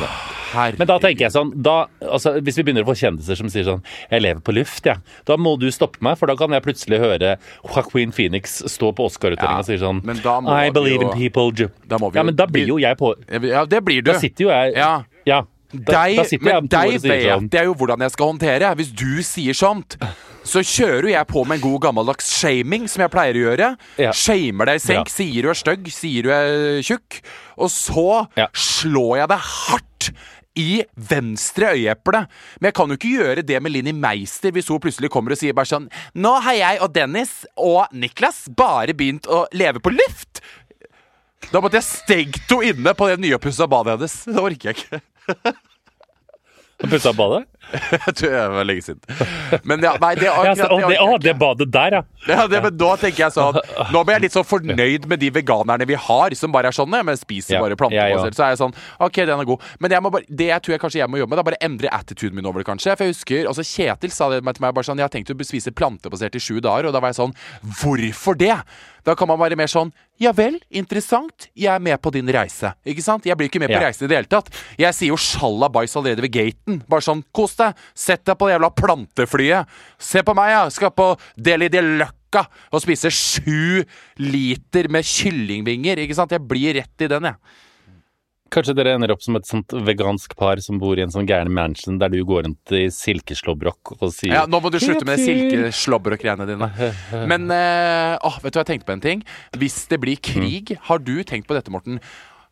Men 0.78 0.86
da 0.86 0.98
tenker 0.98 1.26
jeg 1.26 1.32
sånn 1.32 1.50
da, 1.62 1.86
altså, 2.00 2.40
Hvis 2.40 2.56
vi 2.56 2.62
begynner 2.62 2.84
å 2.84 2.88
få 2.88 2.94
kjendiser 2.96 3.36
som 3.36 3.48
sier 3.48 3.64
sånn 3.64 3.82
'Jeg 4.10 4.22
lever 4.22 4.40
på 4.40 4.54
luft', 4.54 4.86
ja. 4.86 4.96
Da 5.26 5.36
må 5.36 5.58
du 5.58 5.66
stoppe 5.70 5.98
meg, 6.00 6.16
for 6.18 6.26
da 6.26 6.36
kan 6.36 6.50
jeg 6.50 6.62
plutselig 6.62 6.98
høre 7.00 7.36
Joaquin 7.64 8.12
Phoenix 8.12 8.62
stå 8.62 8.94
på 8.94 9.04
Oscar-utdelinga 9.10 9.50
Ja, 9.50 9.58
og 9.58 9.64
si 9.66 9.76
sånn 9.76 10.04
I 10.66 10.70
believe 10.70 11.02
jo- 11.02 11.10
in 11.10 11.18
people. 11.30 11.50
Da 11.86 11.98
må 11.98 12.12
vi 12.12 12.18
ja, 12.18 12.22
men 12.22 12.36
da 12.36 12.46
blir 12.46 12.66
jo 12.66 12.78
jeg 12.78 12.96
på 12.96 13.14
Ja, 13.42 13.64
det 13.64 13.84
blir 13.84 14.02
du. 14.02 14.12
Da 14.12 14.18
sitter 14.18 14.44
jo 14.44 14.50
jeg 14.50 14.74
Ja. 15.26 15.42
Deg, 15.68 16.16
men 16.40 16.66
deg 16.70 16.94
vet 17.02 17.52
jeg 17.52 17.66
jo 17.68 17.74
hvordan 17.76 18.00
jeg 18.00 18.12
skal 18.14 18.30
håndtere. 18.30 18.70
Hvis 18.78 18.92
du 18.96 19.20
sier 19.26 19.52
sånt, 19.52 19.98
så 20.48 20.62
kjører 20.64 21.10
jeg 21.12 21.28
på 21.28 21.42
med 21.44 21.58
en 21.58 21.64
god 21.66 21.82
gammeldags 21.84 22.30
shaming, 22.38 22.86
som 22.88 23.02
jeg 23.04 23.12
pleier 23.12 23.36
å 23.36 23.42
gjøre. 23.50 23.68
Ja. 24.00 24.14
Shamer 24.16 24.70
deg 24.70 24.80
i 24.80 24.84
senk, 24.86 25.10
Ja. 25.10 25.12
sier 25.12 25.42
du 25.44 25.50
er 25.52 25.58
stygg, 25.60 25.90
sier 25.92 26.22
du 26.24 26.30
er 26.32 26.80
tjukk. 26.80 27.20
Og 27.58 27.68
så 27.68 28.28
Ja. 28.36 28.46
slår 28.54 29.18
jeg 29.18 29.28
deg 29.28 29.38
hardt 29.38 30.10
i 30.56 30.82
venstre 30.96 31.74
øyeeple. 31.76 32.24
Men 32.60 32.68
jeg 32.72 32.74
kan 32.74 32.88
jo 32.88 32.96
ikke 32.96 33.12
gjøre 33.18 33.44
det 33.46 33.60
med 33.62 33.72
Linni 33.72 33.92
Meister 33.92 34.50
hvis 34.50 34.68
hun 34.72 34.80
plutselig 34.80 35.10
kommer 35.10 35.32
og 35.32 35.38
sier 35.38 35.52
bare 35.54 35.66
sånn 35.68 35.90
Nå 36.16 36.32
har 36.42 36.54
jeg 36.54 36.80
og 36.80 36.92
Dennis 36.94 37.44
og 37.56 37.86
Niklas 37.92 38.48
bare 38.48 38.94
begynt 38.94 39.28
å 39.28 39.44
leve 39.52 39.78
på 39.84 39.92
luft. 39.92 40.40
Da 41.52 41.60
måtte 41.60 41.78
jeg 41.78 41.84
stengt 41.84 42.48
henne 42.50 42.72
inne 42.72 42.94
på 42.98 43.06
det 43.06 43.20
nyoppussa 43.20 43.68
badet 43.68 43.98
hennes. 43.98 44.24
Det 44.24 44.34
orker 44.42 44.72
jeg 44.72 44.76
ikke. 44.80 45.02
Og 46.78 46.90
pussa 46.92 47.12
badet? 47.12 47.46
Jeg 47.72 48.14
tror 48.16 48.32
jeg 48.32 48.52
var 48.54 48.66
lenge 48.68 48.84
siden. 48.86 49.00
Men 49.68 49.82
ja, 49.84 49.92
nei, 50.00 50.14
det, 50.16 50.28
er 50.28 50.32
akkurat, 50.38 50.60
så, 50.60 50.78
det, 50.88 50.98
å, 51.04 51.18
det 51.22 51.34
badet 51.40 51.68
der, 51.74 51.96
ja. 51.98 52.02
ja, 52.30 52.46
det, 52.50 52.62
men 52.64 52.76
da 52.80 52.90
tenker 53.00 53.24
jeg 53.26 53.34
sånn 53.36 53.58
Nå 53.94 54.02
blir 54.08 54.16
jeg 54.18 54.24
litt 54.26 54.36
så 54.36 54.44
fornøyd 54.46 55.08
med 55.10 55.22
de 55.22 55.30
veganerne 55.34 55.88
vi 55.88 55.98
har, 56.08 56.36
som 56.38 56.54
bare 56.54 56.72
er 56.72 56.76
sånn 56.76 56.96
ja, 56.96 57.02
men 57.06 57.18
spiser 57.20 57.58
Ja, 57.58 57.62
bare 57.64 57.78
plantebasert. 57.78 58.38
Så 58.38 58.46
er 58.46 58.54
jeg 58.54 58.62
sånn 58.62 58.74
OK, 59.04 59.20
den 59.28 59.34
er 59.36 59.48
god. 59.48 59.64
Men 59.84 59.96
jeg 59.96 60.04
bare, 60.08 60.24
det 60.28 60.50
jeg 60.50 60.64
tror 60.64 60.76
jeg 60.76 60.84
kanskje 60.84 61.02
jeg 61.02 61.12
må 61.12 61.20
jobbe 61.20 61.34
med, 61.34 61.40
det 61.40 61.44
er 61.44 61.50
bare 61.52 61.62
endre 61.68 61.94
attituden 62.00 62.38
min 62.40 62.48
over 62.48 62.62
det, 62.64 62.68
kanskje. 62.70 62.96
For 62.96 63.08
jeg 63.08 63.16
husker 63.16 63.50
altså 63.52 63.66
Kjetil 63.68 64.14
sa 64.14 64.30
det 64.32 64.42
til 64.44 64.64
meg 64.64 64.76
bare 64.76 64.88
sånn 64.88 65.00
Jeg 65.00 65.08
har 65.10 65.14
tenkt 65.14 65.32
å 65.34 65.38
spise 65.48 65.74
plantebasert 65.76 66.38
i 66.38 66.42
sju 66.42 66.58
dager, 66.64 66.88
og 66.88 66.96
da 66.96 67.02
var 67.04 67.12
jeg 67.12 67.20
sånn 67.20 67.36
Hvorfor 67.82 68.38
det? 68.38 68.54
Da 69.06 69.14
kan 69.16 69.28
man 69.30 69.38
være 69.40 69.56
mer 69.56 69.70
sånn 69.70 69.92
Ja 70.20 70.32
vel, 70.36 70.58
interessant. 70.74 71.46
Jeg 71.56 71.70
er 71.70 71.82
med 71.82 71.96
på 72.02 72.10
din 72.12 72.28
reise. 72.34 72.72
Ikke 72.88 73.04
sant? 73.04 73.24
Jeg 73.28 73.38
blir 73.38 73.46
ikke 73.48 73.60
med 73.62 73.70
på 73.70 73.76
Ja. 73.78 73.84
reisen 73.86 74.04
i 74.04 74.08
det 74.10 74.16
hele 74.18 74.28
tatt. 74.30 74.48
Jeg 74.76 74.96
sier 74.96 75.12
jo 75.12 75.18
sjalabais 75.22 75.94
allerede 75.96 76.24
ved 76.26 76.32
gaten. 76.34 76.80
Bare 76.90 77.04
sånn, 77.06 77.22
kos 77.32 77.54
deg. 77.60 77.86
Sett 77.94 78.24
deg 78.28 78.38
på 78.38 78.48
det 78.48 78.56
jævla 78.56 78.72
planteflyet. 78.78 79.78
Se 80.10 80.24
på 80.24 80.34
meg, 80.38 80.54
jeg 80.54 80.76
skal 80.78 80.94
på 80.96 81.12
Deli 81.36 81.70
de 81.72 81.84
Løkka 82.02 82.44
og 82.72 82.84
spise 82.84 83.12
sju 83.14 83.84
liter 84.20 84.90
med 84.92 85.06
kyllingvinger. 85.06 86.04
Ikke 86.04 86.18
sant? 86.18 86.34
Jeg 86.34 86.46
blir 86.48 86.78
rett 86.80 87.06
i 87.06 87.10
den, 87.10 87.32
jeg. 87.32 87.64
Kanskje 88.48 88.72
dere 88.78 88.94
ender 88.96 89.12
opp 89.12 89.20
som 89.20 89.36
et 89.36 89.44
sånt 89.48 89.74
vegansk 89.84 90.32
par 90.38 90.60
som 90.64 90.78
bor 90.80 90.96
i 90.96 91.02
en 91.04 91.12
sånn 91.12 91.26
gæren 91.28 91.52
mansion 91.52 91.98
der 92.00 92.12
du 92.12 92.22
går 92.24 92.46
rundt 92.46 92.72
i 92.72 92.86
silkeslåbrok 92.92 93.92
og 93.98 94.08
sier 94.14 94.32
Ja, 94.32 94.44
nå 94.48 94.60
må 94.64 94.72
du 94.72 94.78
slutte 94.80 95.04
med 95.04 95.20
de 95.20 95.26
silkeslåbrok-greiene 95.26 96.46
dine. 96.48 96.70
Men 97.30 97.44
øh, 97.52 98.40
vet 98.40 98.54
du 98.54 98.58
hva 98.58 98.64
jeg 98.64 98.70
tenkte 98.72 98.88
på 98.88 98.96
en 98.96 99.04
ting? 99.04 99.24
Hvis 99.60 99.82
det 99.92 100.00
blir 100.00 100.16
krig, 100.16 100.72
har 100.88 101.04
du 101.04 101.18
tenkt 101.28 101.48
på 101.50 101.58
dette, 101.58 101.72
Morten? 101.74 102.00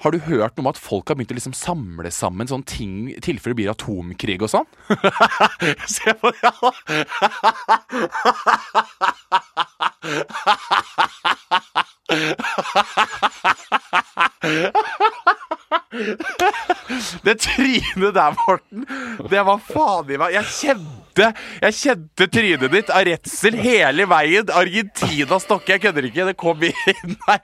Har 0.04 0.12
du 0.12 0.18
hørt 0.18 0.56
noe 0.56 0.64
om 0.64 0.70
at 0.70 0.80
folk 0.80 1.08
har 1.08 1.16
begynt 1.16 1.32
å 1.32 1.36
liksom 1.38 1.54
samle 1.56 2.10
sammen 2.12 2.48
sånne 2.50 2.68
ting 2.68 2.96
i 3.12 3.20
tilfelle 3.24 3.54
det 3.54 3.60
blir 3.62 3.72
atomkrig 3.72 4.42
og 4.44 4.52
sånn? 4.52 4.68
Se 5.96 6.12
på 6.20 6.32
det, 6.36 6.52
Det 17.24 17.38
trynet 17.40 18.14
der, 18.14 18.36
Morten, 18.46 18.86
det 19.30 19.42
var 19.48 19.58
faen 19.64 20.12
meg 20.20 20.36
Jeg 20.36 20.52
kjente 20.60 21.05
Jeg 21.22 21.74
kjente 21.78 22.26
trynet 22.32 22.72
ditt 22.72 22.90
av 22.92 23.04
redsel 23.08 23.56
hele 23.60 24.06
veien. 24.10 24.50
Argentina 24.52 25.38
stokke, 25.42 25.74
jeg 25.76 25.82
kødder 25.86 26.08
ikke. 26.10 26.26
Det 26.30 26.36
kom 26.40 26.62
inn 26.68 27.16
her. 27.28 27.40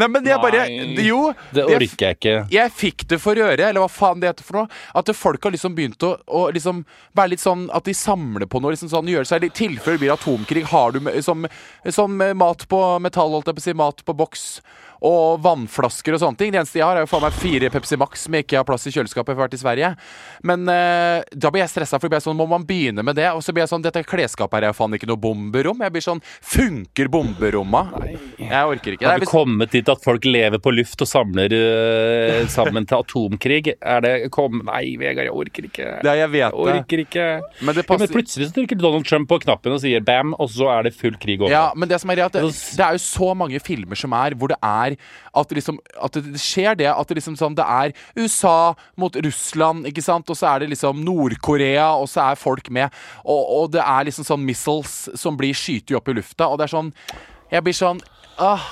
Nei, 0.00 0.08
men 0.08 0.26
jeg 0.28 0.40
bare 0.42 0.64
Nei, 0.68 1.06
Jo. 1.06 1.20
Det 1.54 1.64
orker 1.68 2.06
jeg 2.08 2.18
ikke. 2.18 2.34
Jeg 2.54 2.74
fikk 2.74 3.06
det 3.10 3.20
for 3.22 3.38
øre, 3.38 3.68
eller 3.68 3.84
hva 3.84 3.90
faen 3.92 4.22
det 4.22 4.32
heter 4.32 4.46
for 4.46 4.62
noe. 4.62 4.82
At 4.96 5.12
folk 5.16 5.44
har 5.46 5.54
liksom 5.54 5.76
begynt 5.76 6.02
å, 6.06 6.14
å 6.26 6.46
liksom 6.54 6.84
være 7.16 7.34
litt 7.34 7.44
sånn 7.44 7.66
At 7.74 7.86
de 7.88 7.94
samler 7.96 8.48
på 8.50 8.60
noe. 8.62 8.74
liksom 8.74 8.90
sånn, 8.92 9.10
Gjør 9.14 9.28
seg 9.28 9.44
i 9.46 9.52
tilfelle 9.54 9.98
det 9.98 10.04
blir 10.06 10.14
atomkrig. 10.16 10.64
Har 10.72 10.94
du 10.94 11.02
sånn 11.22 11.44
som, 11.44 11.46
som 11.92 12.16
mat 12.38 12.64
på 12.70 12.80
metall, 13.04 13.34
holdt 13.36 13.50
jeg 13.52 13.58
på 13.58 13.62
å 13.62 13.68
si, 13.68 13.76
mat 13.78 14.02
på 14.06 14.16
boks 14.16 14.44
og 15.04 15.42
vannflasker 15.44 16.16
og 16.16 16.22
sånne 16.22 16.40
ting. 16.40 16.52
Det 16.54 16.62
eneste 16.62 16.80
jeg 16.80 16.86
har, 16.86 16.96
er 16.96 17.04
jo 17.04 17.10
faen 17.10 17.24
meg 17.26 17.36
fire 17.36 17.70
Pepsi 17.74 17.98
Max 18.00 18.24
som 18.24 18.36
jeg 18.36 18.46
ikke 18.46 18.60
har 18.60 18.66
plass 18.68 18.86
i 18.88 18.92
kjøleskapet. 18.94 19.34
Jeg 19.34 19.38
har 19.38 19.44
vært 19.44 19.56
i 19.56 19.60
Sverige. 19.60 19.90
Men 20.48 20.64
eh, 20.72 21.20
da 21.36 21.50
blir 21.52 21.64
jeg 21.64 21.72
stressa, 21.74 22.00
for 22.00 22.08
jeg 22.08 22.14
blir 22.14 22.24
sånn, 22.24 22.38
må 22.38 22.46
man 22.48 22.64
begynne 22.68 23.04
med 23.04 23.18
det? 23.18 23.28
Og 23.36 23.44
så 23.44 23.52
blir 23.52 23.66
jeg 23.66 23.72
sånn 23.74 23.84
Dette 23.84 24.00
klesskapet 24.08 24.56
her 24.62 24.70
er 24.70 24.76
faen 24.76 24.96
ikke 24.96 25.08
noe 25.10 25.20
bomberom. 25.20 25.82
Jeg 25.84 25.94
blir 25.94 26.04
sånn 26.04 26.22
Funker 26.24 27.10
bomberomma? 27.12 27.82
Jeg 28.38 28.70
orker 28.70 28.96
ikke. 28.96 29.08
Har 29.10 29.20
vi 29.20 29.28
kommet 29.28 29.74
dit 29.74 29.88
at 29.92 30.00
folk 30.04 30.24
lever 30.24 30.62
på 30.62 30.72
luft 30.72 31.04
og 31.04 31.10
samler 31.10 31.52
uh, 31.52 32.40
sammen 32.52 32.88
til 32.88 33.02
atomkrig? 33.02 33.74
Er 33.80 34.04
det 34.04 34.14
kom... 34.34 34.62
Nei, 34.64 34.94
Vegard, 35.00 35.28
jeg 35.28 35.34
orker 35.34 35.68
ikke. 35.68 35.90
det 36.00 36.10
er, 36.10 36.20
jeg 36.22 36.32
vet 36.32 36.42
Jeg 36.44 36.54
det. 36.54 36.78
orker 36.78 37.04
ikke. 37.04 37.26
Men 37.60 37.76
det 37.76 37.84
Ja, 37.84 37.98
men 38.00 38.12
plutselig 38.14 38.48
så 38.48 38.56
trykker 38.56 38.80
Donald 38.80 39.06
Trump 39.08 39.28
på 39.28 39.40
knappen 39.44 39.76
og 39.76 39.82
sier 39.84 40.04
bam, 40.04 40.32
og 40.40 40.48
så 40.54 40.70
er 40.78 40.88
det 40.88 40.94
full 40.96 41.16
krig 41.20 41.42
over. 41.42 41.52
Ja, 41.52 41.66
men 41.76 41.90
det 41.90 42.00
som 42.02 42.12
er 42.12 42.22
greit 42.22 42.32
at 42.32 42.40
det, 42.40 42.52
det 42.78 42.86
er 42.86 42.96
jo 42.96 43.02
så 43.04 43.30
mange 43.36 43.60
filmer 43.64 43.98
som 43.98 44.14
er 44.16 44.36
hvor 44.38 44.54
det 44.54 44.58
er 44.64 44.93
at 45.34 45.50
det 45.50 45.60
liksom 45.60 45.78
At 46.02 46.16
det 46.16 46.40
skjer 46.42 46.78
det 46.78 46.88
at 46.90 47.08
det 47.08 47.18
liksom 47.18 47.36
sånn 47.38 47.56
Det 47.58 47.64
er 47.64 47.94
USA 48.18 48.74
mot 49.00 49.16
Russland, 49.16 49.88
ikke 49.90 50.04
sant, 50.04 50.30
og 50.30 50.38
så 50.38 50.54
er 50.54 50.64
det 50.64 50.72
liksom 50.74 51.02
Nord-Korea, 51.04 51.92
og 51.98 52.08
så 52.10 52.30
er 52.30 52.40
folk 52.40 52.70
med, 52.74 52.92
og, 53.24 53.42
og 53.58 53.70
det 53.74 53.82
er 53.84 54.08
liksom 54.08 54.26
sånn 54.26 54.44
missiles 54.44 54.96
som 55.18 55.38
blir 55.38 55.56
skytet 55.56 55.96
opp 55.98 56.10
i 56.10 56.18
lufta, 56.18 56.48
og 56.48 56.60
det 56.60 56.68
er 56.68 56.76
sånn 56.76 56.92
Jeg 57.52 57.64
blir 57.64 57.76
sånn 57.76 58.00
Åh. 58.42 58.62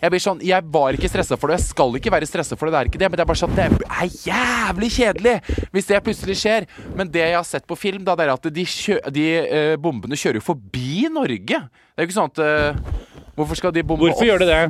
jeg 0.00 0.10
blir 0.10 0.22
sånn, 0.22 0.40
jeg 0.42 0.64
var 0.72 0.96
ikke 0.96 1.10
stressa 1.10 1.36
for 1.38 1.52
det, 1.52 1.58
jeg 1.60 1.68
skal 1.68 1.98
ikke 1.98 2.10
være 2.10 2.26
stressa 2.26 2.56
for 2.58 2.66
det. 2.66 2.72
Det 2.72 2.78
er 2.80 2.88
ikke 2.90 3.00
det, 3.02 3.10
men 3.10 3.20
det 3.20 3.24
er 3.24 3.28
bare 3.28 3.38
sånn, 3.42 3.52
det 3.54 3.66
er 3.68 4.14
jævlig 4.24 4.88
kjedelig 4.96 5.34
hvis 5.74 5.90
det 5.90 6.00
plutselig 6.06 6.38
skjer. 6.40 6.66
Men 6.98 7.12
det 7.12 7.22
jeg 7.22 7.36
har 7.36 7.46
sett 7.46 7.68
på 7.68 7.78
film, 7.78 8.02
da, 8.06 8.16
det 8.18 8.26
er 8.26 8.32
at 8.34 8.48
de, 8.56 8.64
kjø, 8.66 8.96
de 9.14 9.26
uh, 9.44 9.74
bombene 9.82 10.18
kjører 10.18 10.40
jo 10.40 10.46
forbi 10.48 11.06
Norge. 11.12 11.60
Det 11.68 12.00
er 12.00 12.06
jo 12.06 12.08
ikke 12.08 12.18
sånn 12.18 12.32
at 12.32 12.42
uh, 12.42 13.20
Hvorfor 13.36 13.56
skal 13.56 13.72
de 13.72 13.84
bombe 13.86 14.10
Hvorfor 14.10 14.28
gjør 14.28 14.42
de 14.42 14.48
det? 14.50 14.62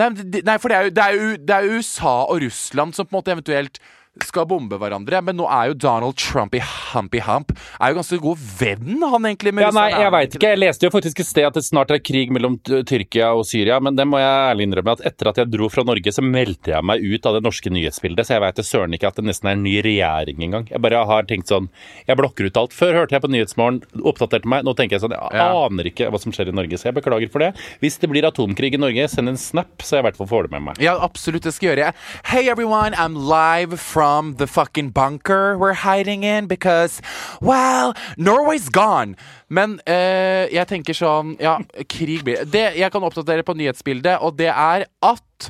Nei, 0.00 0.08
nei, 0.42 0.56
for 0.58 0.72
det 0.72 0.76
er, 0.76 0.88
jo, 0.88 0.90
det, 0.90 1.04
er 1.04 1.12
jo, 1.14 1.34
det 1.38 1.54
er 1.54 1.66
jo 1.66 1.76
USA 1.78 2.14
og 2.26 2.40
Russland 2.42 2.96
som 2.96 3.06
på 3.06 3.14
en 3.14 3.18
måte 3.20 3.34
eventuelt 3.34 3.78
skal 4.22 4.46
bombe 4.46 4.78
hverandre. 4.78 5.18
Men 5.26 5.38
nå 5.40 5.46
er 5.50 5.70
jo 5.72 5.76
Donald 5.84 6.16
Trump 6.20 6.54
i 6.54 6.60
Humpy 6.62 7.18
Hump 7.24 7.50
Er 7.80 7.90
jo 7.90 7.98
ganske 7.98 8.18
god 8.22 8.42
venn, 8.60 9.02
han 9.02 9.26
egentlig. 9.26 9.54
Med 9.54 9.66
Ja, 9.66 9.72
nei, 9.74 9.88
jeg 9.90 10.12
veit 10.14 10.36
ikke. 10.36 10.50
Jeg 10.54 10.60
leste 10.60 10.86
jo 10.86 10.92
faktisk 10.94 11.22
et 11.24 11.28
sted 11.28 11.48
at 11.48 11.56
det 11.58 11.64
snart 11.66 11.90
er 11.94 12.02
krig 12.04 12.30
mellom 12.34 12.56
Tyrkia 12.62 13.32
og 13.34 13.46
Syria, 13.48 13.80
men 13.82 13.98
det 13.98 14.06
må 14.06 14.20
jeg 14.22 14.30
ærlig 14.52 14.68
innrømme 14.68 14.94
at 14.94 15.04
etter 15.10 15.30
at 15.32 15.40
jeg 15.42 15.50
dro 15.50 15.68
fra 15.72 15.84
Norge, 15.86 16.12
så 16.14 16.22
meldte 16.24 16.74
jeg 16.74 16.86
meg 16.86 17.02
ut 17.02 17.26
av 17.26 17.38
det 17.38 17.42
norske 17.46 17.72
nyhetsbildet, 17.74 18.26
så 18.28 18.36
jeg 18.36 18.44
veit 18.44 18.62
søren 18.64 18.94
ikke 18.96 19.10
at 19.10 19.18
det 19.18 19.26
nesten 19.26 19.50
er 19.50 19.58
en 19.58 19.64
ny 19.66 19.74
regjering 19.84 20.44
engang. 20.46 20.68
Jeg 20.70 20.82
bare 20.84 21.02
har 21.08 21.26
tenkt 21.28 21.50
sånn 21.50 21.66
Jeg 22.06 22.16
blokker 22.18 22.46
ut 22.46 22.60
alt. 22.60 22.74
Før 22.76 22.94
hørte 23.00 23.16
jeg 23.16 23.24
på 23.24 23.30
Nyhetsmorgen, 23.32 23.82
oppdaterte 24.04 24.48
meg. 24.50 24.64
Nå 24.66 24.76
tenker 24.78 24.96
jeg 24.96 25.04
sånn 25.04 25.16
Jeg 25.16 25.42
aner 25.42 25.90
ikke 25.90 26.10
hva 26.12 26.20
som 26.22 26.34
skjer 26.34 26.52
i 26.52 26.56
Norge, 26.56 26.78
så 26.78 26.90
jeg 26.90 26.98
beklager 27.00 27.32
for 27.32 27.42
det. 27.44 27.52
Hvis 27.82 27.98
det 28.02 28.10
blir 28.12 28.26
atomkrig 28.28 28.74
i 28.76 28.80
Norge, 28.80 29.08
send 29.10 29.32
en 29.32 29.40
snap, 29.40 29.74
så 29.82 29.98
jeg 29.98 30.04
i 30.04 30.08
hvert 30.08 30.20
fall 30.20 30.30
får 30.30 30.48
det 30.48 30.54
med 30.56 30.66
meg. 30.70 30.82
Ja, 30.84 30.96
absolutt. 31.02 31.44
Det 31.44 31.54
skal 31.56 31.72
jeg 31.72 31.80
gjøre. 31.80 31.92
Hey 32.30 32.48
everyone, 32.52 32.94
I'm 32.94 33.18
live 33.28 33.80
from 33.80 34.03
from 34.04 34.34
the 34.36 34.46
fucking 34.46 34.90
bunker 34.90 35.56
we're 35.56 35.72
hiding 35.72 36.24
in 36.24 36.46
because, 36.46 37.00
well, 37.40 37.94
Norway's 38.18 38.68
gone. 38.68 39.16
Men 39.48 39.80
eh, 39.86 40.44
jeg 40.52 40.68
tenker 40.68 40.96
sånn 40.96 41.36
Ja, 41.40 41.56
krig 41.88 42.24
blir 42.26 42.44
det. 42.44 42.74
Jeg 42.76 42.92
kan 42.92 43.06
oppdatere 43.06 43.46
på 43.46 43.54
nyhetsbildet, 43.56 44.20
og 44.20 44.36
det 44.36 44.50
er 44.52 44.84
at 45.00 45.48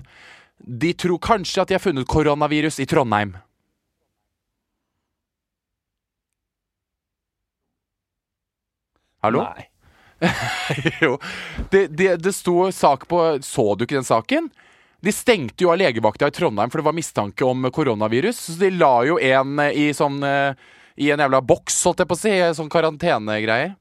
de 0.85 0.93
tror 0.95 1.19
kanskje 1.19 1.65
at 1.65 1.73
de 1.73 1.75
har 1.77 1.83
funnet 1.83 2.07
koronavirus 2.07 2.79
i 2.79 2.87
Trondheim. 2.87 3.35
Hallo? 9.25 9.49
Nei. 9.49 9.67
jo. 11.03 11.17
Det, 11.73 11.89
det, 11.91 12.13
det 12.23 12.33
sto 12.37 12.71
sak 12.73 13.09
på 13.11 13.25
Så 13.43 13.73
du 13.75 13.83
ikke 13.89 13.99
den 13.99 14.07
saken? 14.07 14.53
De 15.05 15.13
stengte 15.13 15.67
jo 15.67 15.73
av 15.73 15.79
legevakta 15.81 16.31
i 16.31 16.35
Trondheim 16.35 16.73
for 16.73 16.81
det 16.81 16.89
var 16.89 16.97
mistanke 16.97 17.45
om 17.45 17.69
koronavirus. 17.69 18.41
Så 18.47 18.59
de 18.61 18.71
la 18.73 18.95
jo 19.05 19.19
en 19.21 19.59
eh, 19.61 19.77
i 19.85 19.87
sånn 19.97 20.23
eh, 20.25 20.57
I 20.97 21.11
en 21.13 21.21
jævla 21.25 21.43
boks, 21.45 21.81
holdt 21.85 22.05
jeg 22.05 22.09
på 22.11 22.17
å 22.17 22.21
si. 22.21 22.35
Sånn 22.57 22.71
karantenegreie. 22.73 23.75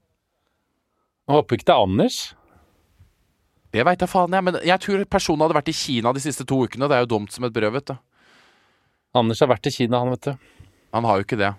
Håper 1.30 1.56
ikke 1.56 1.68
det 1.70 1.76
er 1.76 1.84
Anders. 1.86 2.18
Det 3.74 3.84
veit 3.86 4.02
jeg 4.02 4.10
faen, 4.10 4.34
jeg. 4.34 4.44
Men 4.46 4.58
jeg 4.62 4.82
tror 4.82 5.04
personen 5.10 5.46
hadde 5.46 5.56
vært 5.56 5.70
i 5.72 5.76
Kina 5.78 6.12
de 6.14 6.22
siste 6.22 6.46
to 6.46 6.60
ukene. 6.66 6.90
Det 6.90 6.98
er 6.98 7.06
jo 7.06 7.12
dumt 7.14 7.32
som 7.34 7.46
et 7.46 7.54
brød, 7.54 7.72
vet 7.78 7.94
du. 7.94 7.96
Anders 9.14 9.40
har 9.42 9.50
vært 9.50 9.70
i 9.70 9.72
Kina, 9.74 10.02
han, 10.02 10.12
vet 10.14 10.28
du. 10.28 10.68
Han 10.94 11.08
har 11.08 11.18
jo 11.18 11.26
ikke 11.26 11.40
det. 11.40 11.54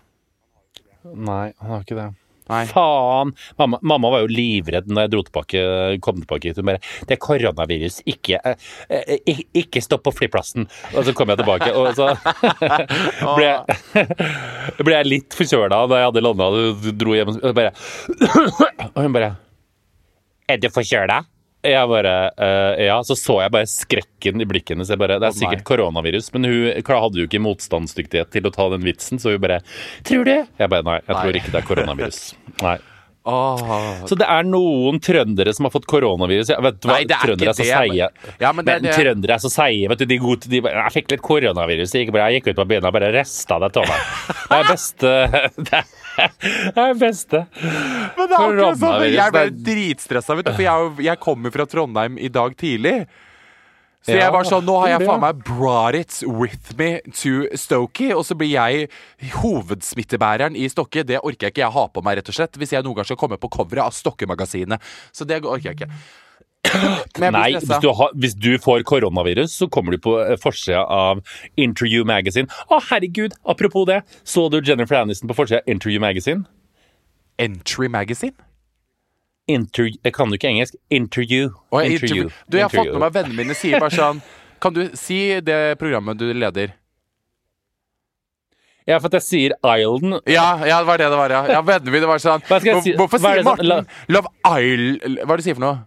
Nei, 1.16 1.50
han 1.60 1.74
har 1.74 1.84
ikke 1.84 1.98
det. 1.98 2.08
Nei. 2.52 2.66
Faen! 2.70 3.34
Mamma, 3.58 3.80
mamma 3.82 4.12
var 4.14 4.24
jo 4.26 4.30
livredd 4.30 4.90
når 4.92 5.08
jeg 5.08 5.14
dro 5.14 5.24
tilbake, 5.26 5.64
kom 6.06 6.22
tilbake 6.22 6.52
hit. 6.52 6.60
Hun 6.62 6.70
bare 6.70 6.82
'Det 7.08 7.18
er 7.18 7.22
koronavirus. 7.22 8.02
Ikke, 8.06 8.40
eh, 8.44 8.56
eh, 8.90 9.44
ikke 9.54 9.82
stopp 9.82 10.04
på 10.06 10.14
flyplassen.' 10.14 10.68
Og 10.94 11.06
så 11.06 11.14
kom 11.14 11.30
jeg 11.30 11.42
tilbake, 11.42 11.74
og 11.74 11.96
så 11.98 12.14
ble 13.38 13.46
jeg, 13.50 14.08
ble 14.86 14.98
jeg 14.98 15.10
litt 15.10 15.34
forkjøla 15.34 15.88
da 15.90 16.02
jeg 16.02 16.12
hadde 16.12 16.26
landa 16.26 16.50
og 16.54 16.90
dro 16.94 17.18
hjem. 17.18 17.34
Og 17.42 17.56
bare 17.56 17.74
Og 18.96 19.02
hun 19.02 19.14
bare 19.14 19.36
'Er 20.48 20.58
du 20.62 20.70
forkjøla?' 20.70 21.35
Jeg 21.66 21.90
bare 21.92 22.16
uh, 22.38 22.74
Ja. 22.86 22.98
Så 23.08 23.18
så 23.20 23.40
jeg 23.44 23.54
bare 23.56 23.70
skrekken 23.70 24.42
i 24.42 24.48
blikket 24.50 24.76
hennes. 24.76 24.92
Bare, 25.00 25.20
Det 25.22 25.30
er 25.30 25.38
sikkert 25.38 25.66
koronavirus, 25.68 26.32
men 26.36 26.50
hun 26.50 26.66
hadde 26.86 27.22
jo 27.22 27.28
ikke 27.28 27.42
motstandsdyktighet 27.44 28.32
til 28.34 28.48
å 28.48 28.54
ta 28.54 28.70
den 28.74 28.86
vitsen, 28.86 29.22
så 29.22 29.36
hun 29.36 29.42
bare 29.44 29.62
'Tror 30.04 30.26
du?' 30.26 30.48
Jeg 30.60 30.70
bare 30.70 30.84
Nei, 30.86 31.00
jeg 31.02 31.16
Nei. 31.16 31.24
tror 31.24 31.40
ikke 31.42 31.52
det 31.52 31.62
er 31.62 31.70
koronavirus. 31.70 32.22
Nei. 32.66 32.78
Åh. 33.26 34.06
Så 34.06 34.16
det 34.20 34.28
er 34.30 34.46
noen 34.46 35.00
trøndere 35.02 35.54
som 35.58 35.66
har 35.66 35.74
fått 35.74 35.88
koronavirus. 35.90 36.52
Ja, 36.54 36.60
vet 36.62 36.78
du 36.78 36.88
hva? 36.88 37.00
Nei, 37.00 37.08
det 37.10 37.16
er 37.18 37.24
trøndere 37.32 37.50
ikke 37.50 37.50
er 37.50 37.58
så 37.58 37.80
seige. 37.82 38.10
Ja, 38.44 38.52
men 38.54 38.66
det 38.68 38.76
men 38.76 38.84
det- 38.86 38.94
trøndere 39.00 39.34
er 39.34 39.42
så 39.42 39.50
seige. 39.50 39.90
Vet 39.90 40.04
du, 40.04 40.06
de, 40.06 40.18
gode, 40.22 40.50
de 40.52 40.62
'Jeg 40.62 40.94
fikk 40.94 41.12
litt 41.12 41.24
koronavirus. 41.26 41.92
Det 41.92 42.06
gikk 42.06 42.14
bra. 42.14 42.30
Jeg 42.30 42.42
gikk 42.42 42.52
ut 42.54 42.62
på 42.62 42.68
byen 42.70 42.86
og 42.86 42.94
bare 42.94 43.12
rista 43.18 43.58
det 43.60 43.72
av 43.78 43.88
meg.' 43.90 44.06
Det 44.46 44.60
er 44.60 44.70
beste 44.70 45.12
Det 46.16 46.78
er 46.78 46.94
beste. 46.96 47.40
Men 48.16 48.28
det 48.30 48.36
er 48.36 48.46
akkurat 48.46 48.80
sånn, 48.80 49.06
Jeg 49.12 49.32
ble 49.36 49.46
dritstressa, 49.66 50.36
vet 50.38 50.46
du, 50.46 50.54
for 50.54 50.64
jeg, 50.64 50.92
jeg 51.10 51.20
kommer 51.20 51.52
fra 51.52 51.66
Trondheim 51.66 52.18
i 52.20 52.30
dag 52.30 52.56
tidlig. 52.56 53.08
Så 54.06 54.14
Ja, 54.14 54.28
jeg 54.28 54.34
var 54.36 54.46
sånn, 54.46 54.68
Nå 54.68 54.76
har 54.84 54.92
jeg 54.92 55.08
faen 55.08 55.24
meg 55.24 55.40
brought 55.48 55.98
it 55.98 56.20
with 56.30 56.76
me 56.78 57.00
to 57.10 57.48
Stokey, 57.58 58.12
og 58.14 58.22
så 58.28 58.38
blir 58.38 58.52
jeg 58.54 58.90
hovedsmittebæreren 59.40 60.54
i 60.54 60.68
Stokke. 60.70 61.02
Det 61.08 61.18
orker 61.24 61.48
jeg 61.48 61.56
ikke 61.56 61.64
jeg 61.64 61.74
ha 61.74 61.88
på 61.90 62.04
meg, 62.06 62.20
rett 62.20 62.30
og 62.30 62.38
slett, 62.38 62.60
hvis 62.62 62.76
jeg 62.76 62.86
noen 62.86 63.00
gang 63.00 63.10
skal 63.10 63.18
komme 63.18 63.40
på 63.42 63.50
coveret 63.56 63.88
av 63.88 63.98
Stokke-magasinet. 63.98 64.94
Så 65.10 65.26
det 65.26 65.42
orker 65.42 65.72
jeg 65.72 65.80
ikke. 65.80 65.90
Men 67.22 67.32
jeg 67.32 67.34
Nei, 67.34 67.50
hvis 67.58 67.82
du, 67.82 67.90
har, 67.98 68.14
hvis 68.14 68.38
du 68.38 68.52
får 68.62 68.86
koronavirus, 68.86 69.58
så 69.58 69.70
kommer 69.74 69.98
du 69.98 70.02
på 70.06 70.18
eh, 70.22 70.38
forsida 70.42 70.86
av 70.86 71.26
Interview 71.58 72.06
Magazine. 72.06 72.46
Å, 72.70 72.82
herregud! 72.92 73.34
Apropos 73.42 73.90
det, 73.90 74.04
så 74.22 74.46
du 74.54 74.62
Jennifer 74.62 75.02
Aniston 75.02 75.34
på 75.34 75.38
forsida 75.42 75.64
av 75.64 75.72
Interview 75.72 76.04
Magazine? 76.04 76.46
Entry 77.42 77.90
Magazine? 77.90 78.38
Inter, 79.48 79.92
jeg 79.94 80.14
kan 80.14 80.32
jo 80.32 80.40
ikke 80.40 80.50
engelsk. 80.50 80.78
Interview. 80.90 81.52
Oh, 81.70 81.82
jeg, 81.84 82.00
Interview. 82.00 82.26
interview. 82.26 82.50
Du, 82.50 82.58
jeg 82.58 82.66
har 82.66 82.74
fått 82.74 82.92
med 82.94 83.04
meg 83.04 83.14
vennene 83.14 83.38
mine 83.44 83.58
sier 83.58 83.82
bare 83.84 83.94
sånn 83.94 84.24
Kan 84.64 84.74
du 84.74 84.82
si 84.98 85.20
det 85.46 85.60
programmet 85.78 86.18
du 86.18 86.26
leder? 86.34 86.74
Ja, 88.86 89.00
for 89.02 89.10
at 89.10 89.18
jeg 89.18 89.26
sier 89.26 89.56
Island. 89.66 90.20
Ja, 90.30 90.48
ja, 90.66 90.78
det 90.82 90.88
var 90.88 91.02
det 91.02 91.10
det 91.10 91.18
var, 91.18 91.34
ja. 91.34 91.42
ja 91.58 91.62
vennene 91.66 91.94
mine 91.94 92.10
var 92.10 92.22
sånn 92.22 92.44
Hva 92.50 92.60
skal 92.62 92.72
jeg 92.74 92.86
si? 92.86 92.96
Hvorfor 92.98 93.22
er 93.22 93.42
sier 93.42 93.48
Morten 93.48 93.72
sånn- 93.72 94.14
Love 94.14 94.34
Isle 94.46 95.16
Hva 95.22 95.26
er 95.26 95.34
det 95.34 95.42
du 95.42 95.48
sier 95.48 95.58
for 95.58 95.66
noe? 95.66 95.80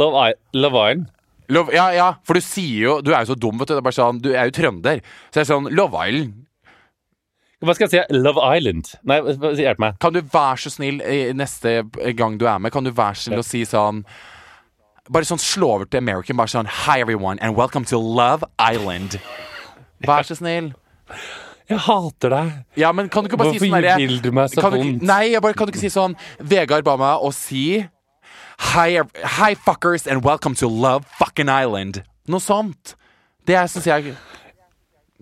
Love, 0.00 0.22
I, 0.26 0.34
Love 0.58 0.80
Island. 0.80 1.10
Love, 1.54 1.74
ja, 1.76 1.84
ja, 1.94 2.06
for 2.24 2.34
du 2.34 2.42
sier 2.42 2.80
jo 2.82 2.94
Du 3.04 3.12
er 3.12 3.20
jo 3.22 3.34
så 3.34 3.36
dum, 3.38 3.60
vet 3.60 3.68
du. 3.68 3.76
Det 3.76 3.82
er 3.82 3.86
bare 3.86 3.96
sånn, 4.00 4.20
du 4.24 4.32
er 4.32 4.48
jo 4.48 4.56
trønder. 4.56 5.04
Så 5.28 5.40
jeg 5.40 5.44
er 5.44 5.52
sånn 5.52 5.68
Love 5.72 6.00
Island. 6.08 6.40
Hva 7.64 7.74
skal 7.76 7.88
jeg 7.88 7.92
si? 7.94 8.16
Love 8.20 8.42
Island. 8.56 8.92
Nei, 9.08 9.18
hjelp 9.58 9.80
meg. 9.82 9.98
Kan 10.02 10.14
du 10.16 10.20
være 10.20 10.60
så 10.64 10.72
snill 10.74 11.00
neste 11.36 11.78
gang 12.18 12.38
du 12.40 12.46
er 12.50 12.60
med, 12.60 12.74
kan 12.74 12.84
du 12.84 12.92
være 12.94 13.16
så 13.16 13.30
snill 13.30 13.40
å 13.44 13.46
si 13.46 13.64
sånn 13.68 14.04
Bare 15.12 15.26
sånn 15.28 15.40
slå 15.40 15.66
over 15.74 15.84
til 15.84 16.00
American. 16.00 16.36
Bare 16.40 16.48
sånn 16.48 16.68
Hi 16.86 16.96
everyone 17.02 17.36
and 17.44 17.58
welcome 17.58 17.84
to 17.90 17.98
Love 18.00 18.46
Island. 18.56 19.18
Vær 20.04 20.24
så 20.24 20.38
snill. 20.38 20.70
Jeg 21.68 21.80
hater 21.84 22.32
deg. 22.32 22.52
Ja, 22.80 22.92
men 22.92 23.10
kan 23.12 23.24
du 23.24 23.28
ikke 23.28 23.40
bare 23.40 23.52
si 23.52 23.60
sånn 23.60 23.72
Hvorfor 23.74 24.00
vil 24.00 24.18
du 24.24 24.30
meg 24.36 24.52
så 24.52 24.64
vondt? 24.64 25.04
Nei, 25.04 25.22
jeg 25.32 25.44
bare, 25.44 25.56
kan 25.56 25.68
du 25.68 25.74
ikke 25.74 25.82
si 25.84 25.92
sånn 25.92 26.16
Vegard 26.40 26.84
ba 26.88 26.96
meg 27.00 27.24
å 27.24 27.30
si 27.36 27.64
hi, 28.74 28.88
hi 29.38 29.52
fuckers 29.64 30.06
and 30.08 30.24
welcome 30.24 30.56
to 30.60 30.68
Love 30.68 31.04
fucking 31.18 31.48
Island. 31.52 32.02
Noe 32.28 32.40
sånt. 32.40 32.94
Det 33.48 33.60
syns 33.72 33.88
jeg 33.88 34.14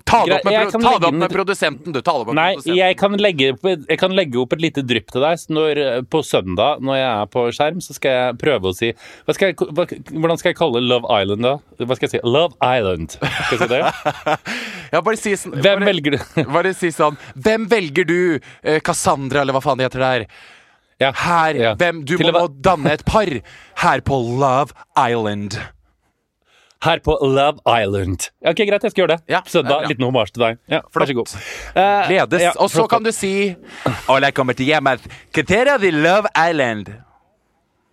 Ta 0.08 0.24
det 0.24 0.34
opp 0.40 0.44
med, 0.48 0.54
pro 0.72 0.80
ta 0.80 0.88
det 0.88 0.94
opp 0.96 1.02
den- 1.04 1.18
med 1.20 1.30
produsenten, 1.30 1.92
du. 1.92 2.00
Ta 2.00 2.12
det 2.16 2.20
opp 2.22 2.26
med 2.28 2.34
Nei, 2.34 2.54
produsenten. 2.54 2.76
jeg 2.80 2.96
kan, 2.98 3.12
legge, 3.20 3.48
jeg 3.88 3.98
kan 4.00 4.10
legge 4.16 4.40
opp 4.40 4.52
et 4.56 4.60
lite 4.64 4.82
drypp 4.82 5.10
til 5.12 5.20
deg. 5.20 5.38
Når, 5.52 5.80
på 6.10 6.22
søndag, 6.24 6.80
når 6.80 6.96
jeg 6.96 7.10
er 7.20 7.26
på 7.26 7.42
skjerm, 7.52 7.78
så 7.84 7.94
skal 7.94 8.10
jeg 8.16 8.38
prøve 8.40 8.72
å 8.72 8.74
si 8.74 8.92
skal 9.30 9.48
jeg, 9.52 9.56
hva, 9.56 9.84
Hvordan 9.86 10.38
skal 10.40 10.50
jeg 10.50 10.56
kalle 10.58 10.80
Love 10.82 11.06
Island, 11.22 11.42
da? 11.44 11.58
Hva 11.84 11.94
skal 11.98 12.08
jeg 12.08 12.14
si? 12.16 12.20
Love 12.24 12.56
Island. 12.64 13.10
Skal 13.20 13.58
jeg 13.58 13.60
si 13.60 13.68
det? 13.68 14.38
Ja, 14.92 15.00
bare 15.00 15.16
si 15.16 15.30
sånn 15.36 15.54
Hvem 15.60 15.78
bare, 15.80 15.86
velger 15.92 16.16
du? 16.16 16.42
Bare 16.56 16.72
si 16.76 16.90
sånn 16.92 17.16
Hvem 17.36 17.68
velger 17.70 18.04
du, 18.08 18.18
eh, 18.64 18.80
Cassandra, 18.84 19.40
eller 19.44 19.52
hva 19.56 19.62
faen 19.64 19.78
det 19.80 19.86
heter 19.90 20.02
der? 20.04 20.26
Ja. 21.00 21.12
Her, 21.12 21.54
Ja. 21.54 21.74
hvem, 21.76 22.02
Du 22.04 22.16
må, 22.18 22.32
må 22.32 22.48
danne 22.62 22.92
et 22.92 23.04
par 23.04 23.26
her 23.28 24.00
på 24.00 24.18
Love 24.40 24.72
Island. 24.96 25.56
Her 26.82 26.98
på 27.04 27.14
Love 27.22 27.60
Island. 27.82 28.28
Ok, 28.44 28.56
Greit, 28.66 28.82
jeg 28.82 28.90
skal 28.90 29.02
gjøre 29.04 29.14
det. 29.16 29.20
Ja, 29.30 29.40
Søndag, 29.46 29.84
liten 29.88 30.02
hommage 30.04 30.32
til 30.34 30.42
deg. 30.42 30.58
Ja. 30.72 30.80
Vær 30.94 31.06
så 31.06 31.14
god. 31.14 31.34
Eh, 31.78 32.08
Gledes. 32.08 32.42
ja, 32.42 32.50
og 32.58 32.70
så 32.72 32.86
kan 32.90 33.04
du 33.06 33.12
si 33.14 33.32
Alle 34.10 34.32
kommer 34.34 34.56
til 34.58 34.66
hjemmet 34.66 35.04
Kriteria 35.34 35.76
di 35.78 35.92
Love 35.94 36.26
Island. 36.34 36.90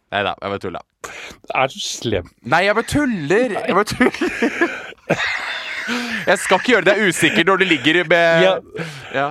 Nei 0.09 0.23
da, 0.25 0.33
jeg 0.41 0.49
bare 0.55 0.63
tulla. 0.63 0.81
Det 1.05 1.53
er 1.53 1.67
så 1.69 1.83
slem. 1.85 2.31
Nei, 2.49 2.63
jeg 2.65 2.75
bare 2.79 2.89
tuller. 2.89 3.53
Jeg 3.61 3.77
bare 3.77 3.89
tuller. 3.93 4.69
Jeg 6.29 6.37
skal 6.37 6.59
ikke 6.59 6.69
gjøre 6.75 6.85
deg 6.85 6.99
usikker 7.09 7.45
når 7.47 7.61
du 7.61 7.65
ligger 7.65 8.03
med 8.11 8.43
Ja. 9.15 9.29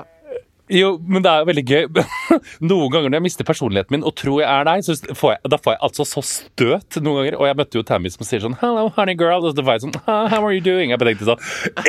Jo, 0.72 0.98
men 1.00 1.24
det 1.24 1.31
er 1.31 1.42
jo 1.42 1.48
veldig 1.48 1.64
gøy. 1.64 1.85
Noen 2.70 2.92
ganger 2.92 3.09
når 3.09 3.18
jeg 3.18 3.26
mister 3.28 3.48
personligheten 3.48 3.96
min 3.96 4.07
og 4.07 4.14
tror 4.18 4.42
jeg 4.42 4.48
er 4.48 4.68
deg, 4.68 4.85
så 4.85 4.96
får 5.16 5.35
jeg, 5.35 5.52
da 5.54 5.59
får 5.64 5.74
jeg 5.74 5.83
altså 5.88 6.07
så 6.09 6.24
støt 6.26 6.98
noen 7.00 7.22
ganger. 7.22 7.38
Og 7.40 7.48
jeg 7.48 7.59
møtte 7.61 7.81
jo 7.81 7.85
Tammy 7.88 8.12
som 8.12 8.26
sier 8.28 8.42
sånn 8.44 8.57
'Hello, 8.61 8.88
honey 8.96 9.16
girl'. 9.18 9.44
Og 9.48 9.57
så 9.57 9.64
var 9.64 9.78
jeg 9.78 9.87
sånn 9.87 9.96
«Ah, 10.07 10.28
'How 10.28 10.44
are 10.44 10.54
you 10.54 10.64
doing?' 10.64 10.92
Jeg 10.92 11.00
tenkte 11.00 11.28
sånn 11.28 11.42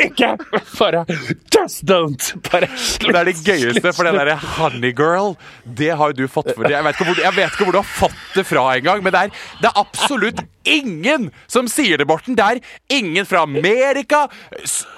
Ikke! 0.05 0.35
Bare 0.79 1.05
Just 1.53 1.83
don't! 1.85 2.31
Bare 2.49 2.69
slutt. 2.75 3.11
Det 3.11 3.19
er 3.19 3.29
det 3.29 3.35
gøyeste, 3.43 3.93
for 3.93 4.07
det 4.07 4.15
derre 4.15 4.37
Honey 4.57 4.93
Girl, 4.95 5.35
det 5.65 5.91
har 5.97 6.13
jo 6.13 6.23
du 6.23 6.27
fått 6.31 6.53
for 6.55 6.69
Jeg 6.69 6.83
vet 6.85 6.95
ikke 6.95 7.09
hvor, 7.09 7.19
jeg 7.19 7.35
vet 7.35 7.51
ikke 7.51 7.67
hvor 7.67 7.75
du 7.75 7.81
har 7.81 7.89
fått 7.89 8.23
det 8.35 8.45
fra 8.47 8.65
engang, 8.77 9.03
men 9.03 9.13
det 9.13 9.27
er, 9.27 9.35
det 9.61 9.69
er 9.71 9.79
absolutt 9.79 10.43
ingen 10.69 11.29
som 11.47 11.67
sier 11.71 11.97
det, 11.99 12.07
Morten. 12.07 12.35
Det 12.37 12.45
er 12.45 12.59
ingen 12.93 13.25
fra 13.25 13.43
Amerika, 13.47 14.25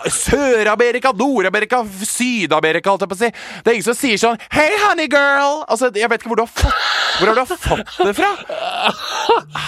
Sør-Amerika, 0.09 1.13
Nord-Amerika, 1.17 1.83
Syd-Amerika, 1.85 2.91
holdt 2.91 3.05
jeg 3.05 3.11
på 3.11 3.17
å 3.17 3.21
si. 3.21 3.31
Det 3.65 3.70
er 3.71 3.79
ingen 3.79 3.87
som 3.87 3.97
sier 3.97 4.19
sånn 4.21 4.39
Hei, 4.53 4.67
honey 4.85 5.07
girl! 5.11 5.61
Altså, 5.71 5.89
jeg 5.95 6.09
vet 6.11 6.21
ikke 6.23 6.31
hvor 6.31 6.41
du 6.41 6.43
har 6.45 6.51
fått 6.51 6.89
Hvor 7.19 7.31
har 7.31 7.39
du 7.39 7.55
fått 7.55 7.93
det 8.05 8.13
fra? 8.17 8.31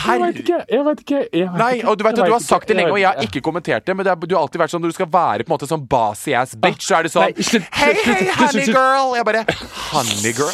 Jeg 0.03 0.19
vet 0.19 0.39
ikke. 0.41 0.57
Jeg 0.67 0.83
vet 0.85 1.01
ikke. 1.03 1.19
Jeg 1.31 1.47
vet 1.47 1.59
Nei, 1.61 1.73
og 1.87 1.97
du 1.97 2.03
vet 2.05 2.17
at 2.19 2.27
du 2.27 2.33
har 2.33 2.43
sagt 2.43 2.67
det 2.67 2.75
lenge, 2.77 2.91
og 2.91 2.99
jeg 2.99 3.07
har 3.07 3.23
ikke 3.23 3.41
kommentert 3.45 3.85
det, 3.87 3.95
men 3.95 4.05
det 4.05 4.11
er, 4.11 4.25
du 4.27 4.35
har 4.35 4.43
alltid 4.43 4.59
vært 4.63 4.73
sånn 4.73 4.83
når 4.83 4.91
du 4.93 4.97
skal 4.97 5.09
være 5.13 5.45
på 5.45 5.51
en 5.51 5.53
måte 5.55 5.69
sånn 5.69 5.85
bossy 5.89 6.35
ass 6.37 6.55
bitch, 6.59 6.87
så 6.87 6.99
er 6.99 7.07
det 7.07 7.13
sånn 7.13 7.29
Hei, 7.29 7.33
hei, 7.37 7.45
slutt, 7.47 7.69
slutt, 8.03 8.33
honey 8.41 8.67
girl! 8.67 9.15
Jeg 9.19 9.27
bare 9.29 9.45
Honey 9.93 10.33
girl? 10.35 10.51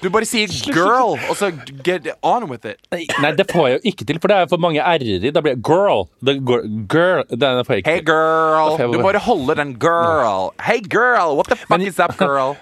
Du 0.00 0.08
bare 0.08 0.24
sier 0.24 0.48
girl, 0.72 1.18
og 1.28 1.36
så 1.36 1.50
get 1.84 2.06
on 2.24 2.46
with 2.48 2.64
it. 2.64 2.78
Nei, 3.20 3.32
det 3.36 3.44
får 3.50 3.66
jeg 3.68 3.74
jo 3.80 3.90
ikke 3.92 4.06
til, 4.08 4.20
for 4.22 4.32
det 4.32 4.36
er 4.40 4.46
for 4.48 4.56
mange 4.62 4.80
r-er 4.80 5.02
i. 5.04 5.30
Da 5.30 5.42
blir 5.44 5.58
det 5.58 5.62
girl. 5.66 6.06
The 6.24 6.38
girl, 6.40 6.64
girl. 6.88 7.22
Det 7.28 7.50
får 7.66 7.74
jeg 7.76 7.82
ikke 7.84 7.90
Hey 7.98 8.00
girl. 8.08 8.78
Du 8.80 8.96
bare- 8.98 9.02
bare 9.12 9.18
holder 9.26 9.54
den 9.60 9.74
girl. 9.78 10.50
Hey 10.64 10.80
girl, 10.80 11.36
what 11.36 11.46
the 11.52 11.56
fuck 11.56 11.68
Men- 11.76 11.82
is 11.88 11.98
up, 12.00 12.16
girl? 12.16 12.56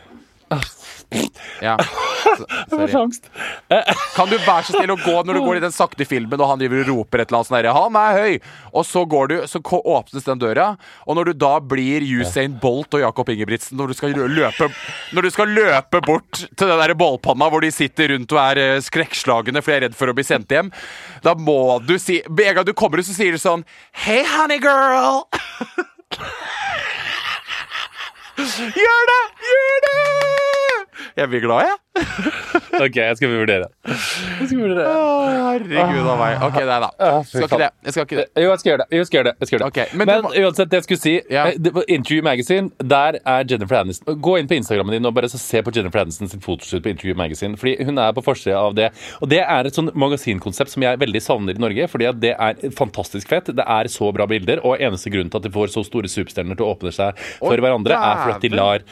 Ja. 1.63 1.77
Jeg 2.71 2.91
får 2.91 2.95
angst. 3.01 3.29
Kan 4.15 4.29
du 4.29 4.37
være 4.37 4.65
så 4.67 4.75
snill 4.75 4.93
å 4.93 4.99
gå 5.01 5.15
når 5.25 5.39
du 5.39 5.41
går 5.47 5.59
i 5.59 5.63
den 5.65 5.75
sakte 5.75 6.05
filmen 6.09 6.41
og 6.41 6.51
han 6.51 6.61
driver 6.61 6.83
og 6.85 6.91
roper 6.93 7.23
et 7.23 7.31
eller 7.31 7.39
annet 7.41 7.49
sånn 7.49 7.57
derre 7.59 7.75
'Han 7.75 7.97
er 7.99 8.19
høy!' 8.19 8.41
Og 8.77 8.85
så 8.87 9.05
går 9.09 9.29
du, 9.29 9.37
så 9.49 9.59
åpnes 9.63 10.25
den 10.27 10.39
døra, 10.43 10.67
og 11.07 11.17
når 11.17 11.31
du 11.31 11.33
da 11.41 11.55
blir 11.61 12.05
Usain 12.05 12.59
Bolt 12.61 12.95
og 12.95 13.01
Jakob 13.01 13.29
Ingebrigtsen 13.33 13.79
når 13.79 13.89
du 13.89 13.95
skal 13.95 14.13
løpe 14.13 14.69
du 15.19 15.31
skal 15.31 15.49
løpe 15.49 16.01
bort 16.05 16.45
til 16.57 16.69
den 16.69 16.79
der 16.79 16.95
bålpanna 16.95 17.49
hvor 17.51 17.61
de 17.65 17.71
sitter 17.73 18.13
rundt 18.15 18.33
og 18.33 18.39
er 18.39 18.57
eh, 18.59 18.81
skrekkslagne 18.85 19.63
fordi 19.63 19.73
de 19.73 19.77
er 19.79 19.85
redd 19.89 19.97
for 19.99 20.09
å 20.09 20.15
bli 20.17 20.25
sendt 20.25 20.53
hjem, 20.53 20.71
da 21.23 21.35
må 21.35 21.79
du 21.85 21.99
si 21.99 22.23
Med 22.29 22.47
en 22.49 22.55
gang 22.59 22.67
du 22.67 22.73
kommer 22.73 22.99
ut, 22.99 23.07
så 23.07 23.15
sier 23.17 23.33
du 23.33 23.39
sånn 23.39 23.65
'Hey, 23.93 24.25
honey 24.25 24.59
girl'. 24.59 25.25
Gjør 28.39 29.07
det! 29.11 29.23
Gjør 29.49 29.81
det! 29.89 30.38
Jeg 31.19 31.31
blir 31.33 31.41
glad, 31.49 31.67
jeg. 31.67 31.77
Ok, 32.79 32.95
jeg 32.95 33.17
skal 33.19 33.31
vurdere. 33.33 33.67
Jeg 33.89 34.47
skal 34.47 34.59
vurdere. 34.61 34.83
Å, 34.87 35.15
herregud 35.49 36.07
av 36.13 36.19
meg. 36.21 36.35
Ok, 36.47 36.59
nei 36.69 36.77
da. 36.85 36.89
Ah, 37.03 37.17
Skal 37.27 37.47
ikke 37.49 37.59
det. 37.59 37.69
Jeg 37.89 37.95
skal 37.97 38.05
ikke 38.07 38.19
det. 38.21 38.27
Jo, 38.39 38.51
jeg 38.53 38.61
skal 38.61 38.71
gjøre 38.71 38.79
det. 38.85 38.87
Jo, 38.95 38.99
jeg 39.01 39.09
skal 39.09 39.19
gjøre 39.19 39.27
det. 39.29 39.33
Jeg 39.43 39.49
skal 39.49 39.55
gjøre 39.57 39.65
det. 39.65 39.71
Okay, 39.73 39.97
men 39.99 40.07
men 40.07 40.21
du 40.23 40.27
må- 40.29 40.33
uansett, 40.45 40.69
det 40.71 40.79
jeg 40.79 40.85
skulle 40.87 41.03
si 41.03 41.15
Ja. 41.35 41.47
eh, 41.49 41.81
Interview 41.97 42.23
Magazine, 42.23 42.71
der 42.93 43.19
er 43.27 43.43
Jennifer 43.51 43.81
Aniston 43.81 44.21
Gå 44.23 44.37
inn 44.39 44.47
på 44.47 44.55
Instagrammen 44.61 44.95
din 44.95 45.07
og 45.11 45.15
bare 45.17 45.27
så 45.33 45.41
se 45.43 45.63
på 45.67 45.75
Jennifer 45.75 46.05
Aniston 46.05 46.29
sin 46.31 46.45
fotoshoot 46.45 46.85
på 46.87 46.93
Interview 46.93 47.17
Magazine. 47.19 47.57
Fordi 47.59 47.75
hun 47.89 47.99
er 47.99 48.13
på 48.15 48.23
forsida 48.29 48.55
av 48.61 48.77
det. 48.79 48.93
Og 49.21 49.29
det 49.35 49.41
er 49.43 49.67
et 49.67 49.75
sånn 49.75 49.91
magasinkonsept 49.99 50.71
som 50.77 50.83
jeg 50.87 51.01
veldig 51.03 51.25
savner 51.25 51.59
i 51.59 51.65
Norge. 51.67 51.89
Fordi 51.91 52.07
at 52.13 52.21
det 52.23 52.37
er 52.39 52.71
fantastisk 52.79 53.27
fett. 53.35 53.51
Det 53.59 53.67
er 53.67 53.91
så 53.91 54.13
bra 54.15 54.27
bilder. 54.31 54.63
Og 54.63 54.79
eneste 54.79 55.11
grunn 55.11 55.31
til 55.35 55.43
at 55.43 55.43
de 55.43 55.51
får 55.51 55.75
så 55.75 55.83
store 55.89 56.07
superstjerner 56.07 56.55
til 56.55 56.69
å 56.69 56.77
åpne 56.79 56.95
seg 56.95 57.19
for 57.43 57.59
Å, 57.59 57.61
hverandre, 57.67 57.99
er 57.99 58.23
for 58.23 58.37
at 58.39 58.41
de 58.47 58.55
lar 58.55 58.87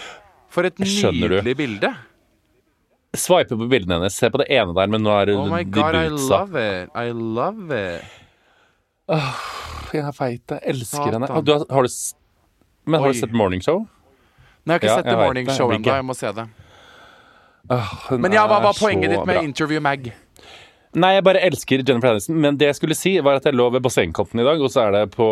For 0.50 0.64
et 0.66 0.74
Skjønner 0.82 1.28
du? 1.28 1.38
nydelig 1.42 1.56
bilde. 1.62 1.94
Sveipe 3.18 3.56
på 3.58 3.66
bildene 3.70 3.98
hennes. 3.98 4.14
Se 4.18 4.28
på 4.32 4.38
det 4.42 4.46
ene 4.52 4.74
der, 4.76 4.86
men 4.92 5.02
nå 5.04 5.12
er 5.20 5.30
det 5.30 5.36
Oh 5.38 5.46
my 5.50 5.62
god, 5.64 5.94
I 5.94 6.08
love 6.12 6.56
it. 6.62 6.90
I 6.94 7.10
love 7.12 7.70
it. 7.72 8.04
Jeg 9.94 10.02
er 10.02 10.12
feit. 10.16 10.42
Jeg 10.50 10.60
elsker 10.74 10.98
Satan. 11.04 11.12
henne. 11.20 11.28
Har 11.30 11.42
du, 11.46 11.52
har 11.70 11.82
du, 11.86 11.88
s- 11.88 12.14
men 12.86 13.00
har 13.00 13.08
Oi. 13.08 13.12
du 13.14 13.20
sett 13.20 13.32
Morning 13.32 13.62
Show? 13.62 13.84
Nei, 14.66 14.74
jeg 14.74 14.80
har 14.80 14.80
ikke 14.80 14.90
Ja, 14.90 14.96
sett 14.98 15.06
jeg 15.12 15.16
vet 15.20 15.26
Morning 15.30 15.46
det. 15.46 15.54
Show 15.56 15.70
ennå. 15.70 15.94
Jeg 15.94 16.04
må 16.08 16.16
se 16.18 16.32
det. 16.32 16.46
Hun 18.10 18.20
Men 18.22 18.32
ja, 18.34 18.46
hva 18.46 18.58
er 18.60 18.64
var 18.68 18.74
poenget 18.78 19.10
så 19.10 19.14
ditt 19.16 19.26
med 19.26 19.36
bra. 19.36 19.42
Interview 19.46 19.80
Mag? 19.82 20.12
Nei, 20.96 21.10
jeg 21.18 21.24
bare 21.26 21.40
elsker 21.44 21.82
Jennifer 21.86 22.08
Aniston. 22.14 22.36
Men 22.40 22.56
det 22.56 22.68
jeg 22.70 22.76
skulle 22.78 22.94
si, 22.96 23.18
var 23.20 23.36
at 23.36 23.44
jeg 23.44 23.54
lå 23.58 23.66
ved 23.74 23.82
bassengkanten 23.84 24.40
i 24.40 24.44
dag, 24.46 24.60
og 24.64 24.70
så 24.72 24.86
er 24.86 24.94
det 24.94 25.02
på 25.12 25.26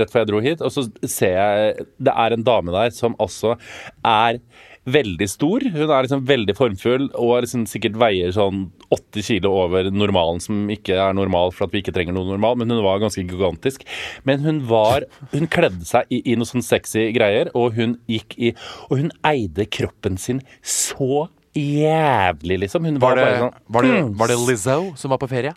rett 0.00 0.12
før 0.12 0.22
jeg 0.22 0.28
dro 0.30 0.40
hit, 0.40 0.62
og 0.64 0.70
så 0.72 0.86
ser 1.06 1.34
jeg 1.36 1.86
Det 1.98 2.14
er 2.14 2.32
en 2.36 2.42
dame 2.46 2.72
der 2.72 2.90
som 2.94 3.14
altså 3.20 3.56
er 4.04 4.38
veldig 4.86 5.26
stor. 5.30 5.64
Hun 5.74 5.90
er 5.90 6.06
liksom 6.06 6.24
veldig 6.28 6.54
formfull 6.56 7.08
og 7.12 7.42
liksom 7.44 7.66
sikkert 7.70 7.98
veier 8.00 8.32
sånn 8.34 8.68
80 8.94 9.26
kilo 9.26 9.52
over 9.64 9.90
normalen, 9.90 10.40
som 10.42 10.70
ikke 10.72 10.96
er 11.02 11.16
normal 11.16 11.52
for 11.54 11.66
at 11.66 11.74
vi 11.74 11.82
ikke 11.82 11.94
trenger 11.96 12.16
noe 12.16 12.28
normal, 12.28 12.58
men 12.60 12.70
hun 12.70 12.84
var 12.86 13.02
ganske 13.02 13.24
gigantisk. 13.26 13.86
Men 14.28 14.44
hun 14.46 14.62
var 14.70 15.06
Hun 15.32 15.48
kledde 15.50 15.84
seg 15.86 16.06
i, 16.12 16.20
i 16.32 16.36
noe 16.38 16.48
sånn 16.48 16.64
sexy 16.64 17.08
greier, 17.14 17.50
og 17.58 17.74
hun 17.76 17.96
gikk 18.10 18.36
i 18.38 18.52
Og 18.88 19.00
hun 19.00 19.10
eide 19.26 19.66
kroppen 19.66 20.16
sin 20.20 20.40
så 20.62 21.26
jævlig, 21.56 22.60
liksom. 22.66 22.84
Hun 22.84 23.00
Var 23.00 23.16
var, 23.16 23.20
det, 23.20 23.38
sånn 23.40 23.54
var, 23.72 23.86
det, 23.86 23.94
mm, 23.96 24.12
var 24.20 24.32
det 24.32 24.38
Lizzo 24.44 24.78
som 25.00 25.14
var 25.14 25.20
på 25.22 25.30
ferie? 25.30 25.54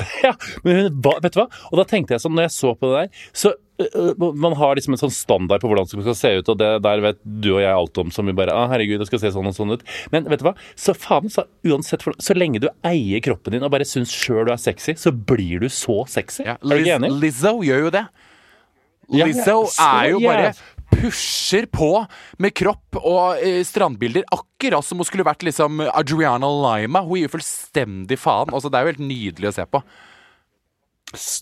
ja, 0.24 0.32
men 0.64 0.78
hun 0.78 1.02
var, 1.04 1.20
vet 1.24 1.34
du 1.34 1.42
hva? 1.42 1.48
Og 1.70 1.82
da 1.82 1.86
tenkte 1.88 2.16
jeg 2.16 2.24
sånn, 2.24 2.34
når 2.38 2.48
jeg 2.48 2.54
så 2.56 2.72
på 2.78 2.88
det 2.88 3.02
der 3.02 3.26
Så 3.36 3.52
man 4.38 4.56
har 4.58 4.76
liksom 4.76 4.96
en 4.96 5.00
sånn 5.00 5.14
standard 5.14 5.62
på 5.62 5.70
hvordan 5.70 5.88
det 5.88 6.04
skal 6.04 6.18
se 6.18 6.32
ut, 6.40 6.50
og 6.52 6.58
det 6.60 6.70
der 6.84 7.04
vet 7.04 7.20
du 7.22 7.52
og 7.54 7.62
jeg 7.62 7.72
alt 7.72 8.02
om, 8.02 8.10
som 8.14 8.28
vi 8.28 8.34
bare 8.36 8.54
ah, 8.56 8.68
herregud, 8.72 9.00
det 9.02 9.08
skal 9.10 9.22
se 9.22 9.32
sånn 9.34 9.48
og 9.50 9.56
sånn 9.56 9.76
ut. 9.76 9.86
Men 10.14 10.28
vet 10.30 10.42
du 10.42 10.48
hva? 10.48 10.54
Så 10.78 10.94
faen, 10.98 11.30
så 11.32 11.46
uansett 11.68 12.04
for, 12.04 12.16
Så 12.22 12.36
lenge 12.38 12.62
du 12.62 12.68
eier 12.86 13.22
kroppen 13.24 13.56
din 13.56 13.64
og 13.66 13.72
bare 13.74 13.86
syns 13.88 14.12
sjøl 14.14 14.46
du 14.48 14.52
er 14.54 14.60
sexy, 14.60 14.96
så 14.98 15.12
blir 15.12 15.64
du 15.64 15.70
så 15.72 16.02
sexy. 16.10 16.44
Ja, 16.48 16.58
er 16.58 16.76
du 16.76 16.84
ikke 16.84 17.00
enig? 17.00 17.14
Lizzo 17.22 17.56
gjør 17.66 17.88
jo 17.88 17.96
det. 17.98 18.06
Ja, 19.12 19.24
ja, 19.24 19.26
Lizzo 19.28 19.58
er 19.82 20.12
jo 20.12 20.22
bare 20.24 20.52
pusher 20.92 21.66
på 21.72 21.90
med 22.42 22.54
kropp 22.56 22.98
og 23.00 23.40
eh, 23.40 23.62
strandbilder, 23.66 24.26
akkurat 24.32 24.84
som 24.84 25.00
hun 25.00 25.08
skulle 25.08 25.26
vært 25.26 25.44
liksom 25.46 25.80
Adriana 25.88 26.48
Lima. 26.48 27.02
Hun 27.06 27.18
gir 27.18 27.28
jo 27.28 27.34
fullstendig 27.36 28.18
faen. 28.20 28.52
Altså, 28.52 28.70
det 28.70 28.78
er 28.78 28.86
jo 28.86 28.92
helt 28.94 29.06
nydelig 29.08 29.50
å 29.50 29.54
se 29.56 29.66
på. 29.68 29.82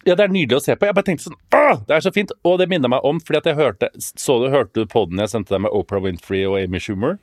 Ja, 0.07 0.15
det 0.19 0.25
er 0.27 0.33
nydelig 0.35 0.57
å 0.59 0.63
se 0.65 0.75
på. 0.77 0.87
Jeg 0.89 0.95
bare 0.99 1.07
tenkte 1.07 1.29
sånn 1.29 1.37
Åh, 1.55 1.81
Det 1.87 1.95
er 1.97 2.01
så 2.05 2.13
fint! 2.15 2.33
Og 2.45 2.59
det 2.59 2.67
minner 2.69 2.91
meg 2.91 3.05
om, 3.07 3.21
fordi 3.23 3.39
at 3.39 3.49
jeg 3.53 3.59
hørte 3.61 3.89
Så 4.03 4.39
du, 4.43 4.49
hørte 4.51 4.73
du 4.83 4.87
podden 4.91 5.19
jeg 5.23 5.31
sendte 5.31 5.55
deg 5.55 5.63
med 5.67 5.73
Oprah 5.77 6.03
Winfrey 6.03 6.43
og 6.49 6.59
Amy 6.61 6.81
Schumer? 6.83 7.19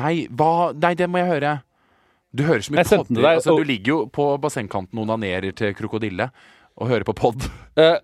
Nei, 0.00 0.26
hva? 0.32 0.72
Nei, 0.80 0.94
det 0.96 1.08
må 1.12 1.20
jeg 1.20 1.28
høre. 1.34 1.54
Du 2.32 2.44
hører 2.46 2.62
så 2.64 2.72
mye 2.72 2.84
podder. 2.86 3.20
deg, 3.20 3.36
Altså, 3.40 3.52
og- 3.52 3.58
du 3.60 3.68
ligger 3.68 3.86
jo 3.92 3.98
på 4.06 4.26
bassengkanten 4.40 4.98
og 4.98 5.06
onanerer 5.08 5.52
til 5.54 5.74
krokodille 5.74 6.30
og 6.80 6.88
hører 6.88 7.04
på 7.04 7.14
pod. 7.18 7.46
Eh, 7.80 7.96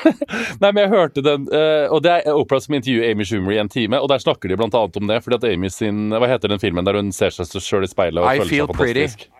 Nei, 0.62 0.70
men 0.70 0.78
jeg 0.84 0.88
hørte 0.94 1.20
den 1.20 1.42
eh, 1.52 1.84
Og 1.92 1.98
det 2.06 2.12
er 2.22 2.32
Oprah 2.32 2.60
som 2.62 2.72
intervjuer 2.78 3.10
Amy 3.10 3.24
Schumer 3.28 3.52
i 3.52 3.58
en 3.60 3.68
time, 3.68 3.98
og 4.00 4.08
der 4.08 4.22
snakker 4.22 4.48
de 4.48 4.56
blant 4.56 4.72
annet 4.78 4.96
om 4.96 5.06
det, 5.10 5.18
fordi 5.24 5.36
at 5.36 5.44
Amy 5.50 5.68
sin 5.68 6.06
Hva 6.14 6.28
heter 6.30 6.48
den 6.54 6.62
filmen 6.62 6.86
der 6.86 6.96
hun 6.96 7.10
ser 7.12 7.34
seg 7.34 7.50
sjøl 7.60 7.84
i 7.84 7.90
speilet 7.90 8.22
og 8.22 8.30
I 8.30 8.38
føler 8.38 8.48
seg 8.48 8.72
pretty. 8.78 9.02
fantastisk? 9.02 9.26
I 9.28 9.39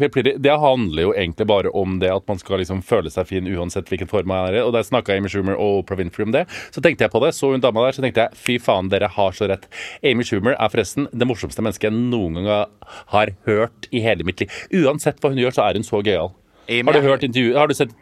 feel 0.00 0.10
pretty. 0.12 0.34
Det 0.40 0.54
handler 0.60 1.02
jo 1.06 1.12
egentlig 1.14 1.46
bare 1.50 1.72
om 1.76 1.98
det 2.02 2.10
at 2.12 2.26
man 2.30 2.40
skal 2.40 2.60
liksom 2.62 2.82
føle 2.86 3.12
seg 3.12 3.28
fin 3.28 3.48
uansett 3.50 3.90
hvilken 3.92 4.10
form 4.10 4.30
man 4.30 4.48
er 4.48 4.58
i. 4.58 4.62
Og 4.64 4.72
der 4.76 4.86
snakka 4.86 5.16
Amy 5.16 5.30
Schumer 5.32 5.58
og 5.58 5.82
Oprah 5.82 6.00
Winfrey 6.00 6.26
om 6.28 6.34
det. 6.34 6.44
Så 6.74 6.82
tenkte 6.84 7.06
jeg 7.06 7.12
på 7.12 7.22
det, 7.24 7.34
så 7.36 7.52
hun 7.52 7.64
dama 7.64 7.86
der, 7.86 7.96
så 7.96 8.04
tenkte 8.04 8.26
jeg 8.26 8.40
fy 8.46 8.58
faen, 8.62 8.90
dere 8.92 9.10
har 9.12 9.36
så 9.36 9.48
rett. 9.50 9.68
Amy 10.04 10.26
Schumer 10.26 10.56
er 10.56 10.72
forresten 10.72 11.08
det 11.12 11.28
morsomste 11.28 11.64
mennesket 11.64 11.90
jeg 11.90 11.98
noen 11.98 12.40
gang 12.40 12.70
har 13.12 13.34
hørt 13.48 13.90
i 13.92 14.02
hele 14.04 14.26
mitt 14.26 14.40
liv. 14.42 14.62
Uansett 14.84 15.20
hva 15.20 15.32
hun 15.34 15.42
gjør, 15.42 15.56
så 15.56 15.68
er 15.68 15.80
hun 15.80 15.86
så 15.86 16.00
gøyal. 16.04 16.32
Har 16.70 16.96
du 16.96 17.04
hørt 17.04 17.26
intervjuet? 17.26 17.58
Har 17.60 17.68
du 17.68 17.76
sett 17.76 17.92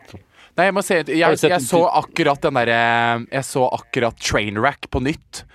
Nei, 0.52 0.66
jeg 0.68 0.74
må 0.76 0.82
si 0.84 0.94
jeg, 0.98 1.16
Jeg, 1.16 1.38
jeg 1.48 1.64
så 1.64 1.80
akkurat 1.88 2.42
den 2.44 2.58
derre 2.58 2.80
Jeg 3.24 3.46
så 3.48 3.64
akkurat 3.72 4.18
Trainwreck 4.20 4.90
på 4.92 5.00
nytt. 5.00 5.46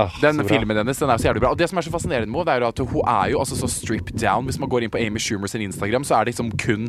Ah, 0.00 0.20
Den 0.22 0.44
filmen 0.48 0.76
hennes 0.80 0.98
den 0.98 1.10
er 1.10 1.16
så 1.20 1.28
jævlig 1.28 1.42
bra. 1.44 1.50
Og 1.54 1.58
det 1.58 1.68
som 1.70 1.78
er 1.78 1.86
så 1.86 1.90
fascinerende 1.92 2.30
med 2.30 2.40
henne, 2.44 2.56
er 2.64 2.68
at 2.68 2.78
hun 2.78 3.02
er 3.06 3.30
jo 3.32 3.40
altså 3.42 3.56
så 3.58 3.68
stripped 3.68 4.18
down. 4.20 4.44
Hvis 4.48 4.58
man 4.60 4.68
går 4.68 4.86
inn 4.86 4.90
på 4.94 4.98
Amy 5.00 5.20
Schumer 5.20 5.46
sin 5.50 5.60
Instagram, 5.66 6.04
så 6.04 6.14
er 6.14 6.24
det 6.24 6.34
liksom 6.34 6.50
kun 6.58 6.88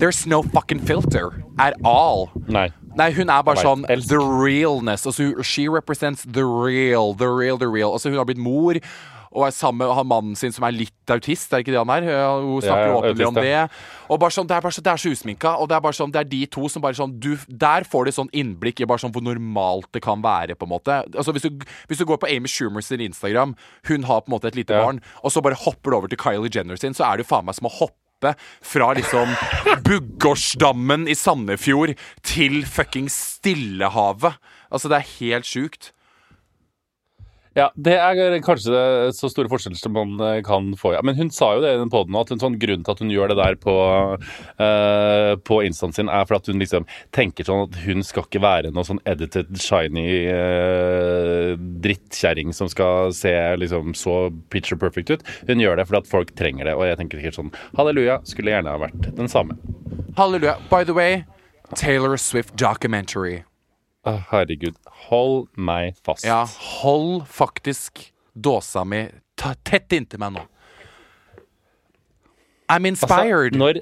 There's 0.00 0.26
no 0.28 0.42
fucking 0.42 0.80
filter 0.86 1.30
at 1.58 1.74
all. 1.84 2.28
Nei. 2.48 2.68
Nei, 2.98 3.12
hun 3.14 3.30
er 3.30 3.42
bare 3.46 3.62
sånn 3.62 3.84
the 3.86 4.18
realness. 4.18 5.06
Altså, 5.06 5.42
she 5.44 5.68
represents 5.68 6.24
the 6.26 6.44
real, 6.44 7.14
the 7.14 7.28
real, 7.28 7.58
the 7.58 7.68
real. 7.68 7.92
Altså, 7.92 8.10
hun 8.10 8.18
har 8.18 8.24
blitt 8.26 8.38
mor. 8.42 8.74
Og 9.30 9.44
er 9.46 9.52
sammen 9.54 9.78
med 9.86 9.94
han 9.94 10.08
mannen 10.10 10.34
sin 10.34 10.50
som 10.50 10.64
er 10.66 10.72
litt 10.74 11.12
autist, 11.14 11.52
er 11.54 11.62
ikke 11.62 11.70
det 11.70 11.78
han 11.78 11.90
er? 11.94 12.02
Hun 12.42 12.62
snakker 12.64 12.88
Ja, 12.90 12.96
åpenlig 12.98 13.26
om 13.28 13.34
det. 13.38 13.70
Og 14.10 14.18
bare 14.18 14.34
sånn, 14.34 14.48
Det 14.50 14.56
er 14.56 14.60
bare 14.64 14.74
så, 14.74 14.82
det 14.82 14.90
er 14.90 14.96
så 14.98 15.12
usminka, 15.14 15.52
og 15.62 15.68
det 15.70 15.76
er 15.76 15.84
bare 15.84 15.94
sånn, 15.94 16.10
det 16.10 16.18
er 16.24 16.24
de 16.32 16.40
to 16.50 16.68
som 16.68 16.82
bare 16.82 16.98
sånn 16.98 17.12
du, 17.22 17.36
Der 17.46 17.86
får 17.86 18.06
du 18.06 18.10
sånn 18.16 18.30
innblikk 18.34 18.80
i 18.82 18.88
bare 18.90 18.98
sånn 18.98 19.12
hvor 19.14 19.22
normalt 19.22 19.86
det 19.94 20.02
kan 20.02 20.20
være, 20.20 20.56
på 20.58 20.66
en 20.66 20.72
måte. 20.74 20.96
Altså 21.14 21.30
Hvis 21.36 21.46
du, 21.46 21.62
hvis 21.86 21.98
du 22.02 22.04
går 22.10 22.18
på 22.18 22.26
Amy 22.34 22.48
Schumer 22.50 22.82
sin 22.82 23.00
Instagram, 23.06 23.54
hun 23.86 24.02
har 24.10 24.20
på 24.22 24.32
en 24.32 24.34
måte 24.38 24.48
et 24.50 24.56
lite 24.58 24.74
Ja. 24.74 24.82
barn, 24.84 25.00
og 25.22 25.30
så 25.30 25.40
bare 25.42 25.54
hopper 25.54 25.90
du 25.90 25.96
over 25.96 26.08
til 26.08 26.18
Kylie 26.18 26.50
Jenner 26.50 26.76
sin, 26.76 26.92
så 26.92 27.06
er 27.06 27.16
det 27.18 27.26
jo 27.28 27.36
faen 27.36 27.44
meg 27.46 27.54
som 27.54 27.70
å 27.70 27.74
hoppe 27.78 28.34
fra 28.60 28.90
liksom 28.98 29.30
Buggårdsdammen 29.86 31.06
i 31.08 31.14
Sandefjord 31.14 31.94
til 32.26 32.64
fuckings 32.66 33.14
Stillehavet. 33.38 34.36
Altså, 34.70 34.90
det 34.90 34.98
er 35.00 35.12
helt 35.20 35.46
sjukt. 35.48 35.92
Ja, 37.58 37.66
det 37.74 37.96
er 37.98 38.36
kanskje 38.46 38.80
så 39.16 39.28
store 39.30 39.50
forskjeller 39.50 39.78
som 39.78 39.94
man 39.96 40.12
eh, 40.22 40.38
kan 40.46 40.68
få. 40.78 40.92
Ja. 40.94 41.00
Men 41.02 41.16
hun 41.18 41.32
sa 41.34 41.48
jo 41.56 41.64
det 41.64 41.72
i 41.74 41.80
den 41.80 41.90
poden 41.90 42.14
at 42.18 42.30
en 42.30 42.42
sånn 42.42 42.58
grunn 42.62 42.84
til 42.86 42.94
at 42.94 43.02
hun 43.02 43.10
gjør 43.10 43.32
det 43.32 43.38
der 43.40 43.56
på, 43.58 43.74
uh, 44.60 45.32
på 45.48 45.58
instaen 45.66 45.94
sin, 45.96 46.12
er 46.12 46.28
for 46.28 46.38
at 46.38 46.46
hun 46.46 46.62
liksom 46.62 46.86
tenker 47.16 47.48
sånn 47.48 47.64
at 47.66 47.80
hun 47.82 48.06
skal 48.06 48.28
ikke 48.28 48.44
være 48.44 48.70
noe 48.74 48.86
sånn 48.86 49.02
edited, 49.10 49.50
shiny 49.58 50.06
uh, 50.30 51.58
drittkjerring 51.82 52.54
som 52.54 52.70
skal 52.70 53.10
se 53.16 53.34
liksom 53.58 53.96
så 53.98 54.20
picture 54.54 54.78
perfect 54.78 55.10
ut. 55.10 55.26
Hun 55.50 55.62
gjør 55.62 55.80
det 55.80 55.88
fordi 55.90 56.04
at 56.04 56.14
folk 56.14 56.34
trenger 56.38 56.70
det, 56.70 56.78
og 56.78 56.86
jeg 56.86 57.02
tenker 57.02 57.18
sikkert 57.18 57.40
sånn 57.40 57.54
halleluja, 57.74 58.20
skulle 58.30 58.54
gjerne 58.54 58.78
ha 58.78 58.84
vært 58.86 59.10
den 59.18 59.30
samme. 59.30 59.58
Halleluja. 60.20 60.60
By 60.70 60.84
the 60.86 60.94
way, 60.94 61.24
Taylor 61.74 62.16
Swift 62.16 62.54
documentary. 62.54 63.42
Herregud, 64.06 64.76
hold 65.10 65.48
meg 65.60 65.98
fast. 66.04 66.24
Ja, 66.24 66.46
hold 66.82 67.26
faktisk 67.28 68.12
dåsa 68.32 68.84
mi 68.84 69.04
tett 69.36 69.92
inntil 69.92 70.20
meg 70.22 70.34
nå. 70.38 70.46
I'm 72.70 72.86
inspired. 72.88 73.56
Altså, 73.56 73.58
når, 73.58 73.80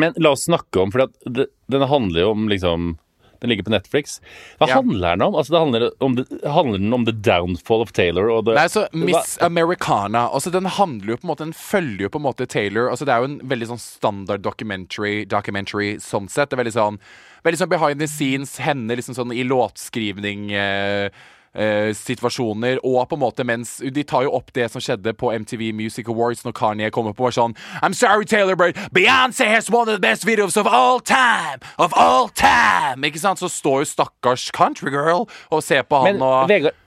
men 0.00 0.16
la 0.16 0.32
oss 0.32 0.46
snakke 0.48 0.80
om 0.80 0.92
For 0.92 1.04
denne 1.04 1.34
det, 1.36 1.46
den 1.68 1.84
handler 1.84 2.24
jo 2.24 2.30
om 2.32 2.46
liksom 2.48 2.94
Den 3.42 3.50
ligger 3.50 3.66
på 3.66 3.72
Netflix. 3.74 4.20
Hva 4.60 4.68
Ja. 4.70 4.74
handler 4.78 5.16
den 5.16 5.22
om? 5.26 5.34
Altså, 5.34 5.50
det 5.50 5.60
handler, 5.64 5.90
om 6.00 6.14
det, 6.14 6.26
handler 6.46 6.78
den 6.78 6.92
om 6.94 7.04
the 7.04 7.12
downfall 7.12 7.82
of 7.82 7.90
Taylor? 7.92 8.30
Og 8.30 8.44
det, 8.46 8.54
Nei, 8.54 8.68
så 8.70 8.86
Miss 8.94 9.36
Hva- 9.36 9.46
Americana 9.50 10.28
altså 10.30 10.52
Den 10.54 10.64
handler 10.70 11.16
jo 11.16 11.16
på 11.18 11.26
en 11.26 11.30
måte 11.34 11.44
Den 11.44 11.52
følger 11.52 12.06
jo 12.06 12.08
på 12.14 12.20
en 12.22 12.26
måte 12.28 12.46
Taylor 12.46 12.88
altså 12.88 13.04
Det 13.04 13.12
er 13.16 13.18
jo 13.24 13.30
en 13.32 13.38
veldig 13.50 13.66
sånn 13.72 13.80
standard 13.82 14.42
documentary, 14.46 15.24
documentary 15.26 15.96
sånn 15.98 16.30
sett. 16.30 16.50
Det 16.50 16.56
er 16.58 16.62
veldig 16.64 16.76
sånn 16.78 16.98
Veldig 17.44 17.58
sånn 17.58 17.68
behind 17.74 17.98
the 17.98 18.06
scenes. 18.06 18.56
Henne 18.62 18.94
liksom 18.94 19.16
sånn 19.18 19.32
i 19.34 19.42
låtskrivning. 19.42 20.52
Eh, 20.54 21.08
eh, 21.54 21.92
situasjoner, 21.96 22.80
og 22.84 23.08
på 23.08 23.18
en 23.18 23.22
måte 23.22 23.44
mens 23.46 23.76
De 23.82 24.04
tar 24.04 24.26
jo 24.26 24.34
opp 24.36 24.52
det 24.56 24.68
som 24.72 24.82
skjedde 24.82 25.14
på 25.18 25.32
MTV 25.32 25.70
Music 25.76 26.08
Awards 26.08 26.44
når 26.46 26.56
Kanye 26.58 26.90
kommer 26.94 27.16
på 27.16 27.28
og 27.28 27.36
sånn 27.36 27.56
I'm 27.82 27.96
sorry, 27.96 28.24
Taylor, 28.24 28.56
but 28.56 28.76
Beyoncé 28.94 29.48
has 29.50 29.70
one 29.70 29.88
of 29.88 29.94
the 29.94 30.02
best 30.02 30.26
videos 30.28 30.56
of 30.56 30.66
all 30.66 31.00
time! 31.00 31.60
Of 31.78 31.92
all 31.96 32.28
time! 32.28 33.04
Ikke 33.06 33.20
sant? 33.22 33.42
Så 33.42 33.50
står 33.52 33.82
jo 33.82 33.90
stakkars 33.92 34.50
country 34.54 34.92
girl 34.92 35.28
og 35.50 35.64
ser 35.64 35.84
på 35.88 36.02
han 36.02 36.16
Men 36.16 36.26
og 36.26 36.48
Vegard, 36.50 36.78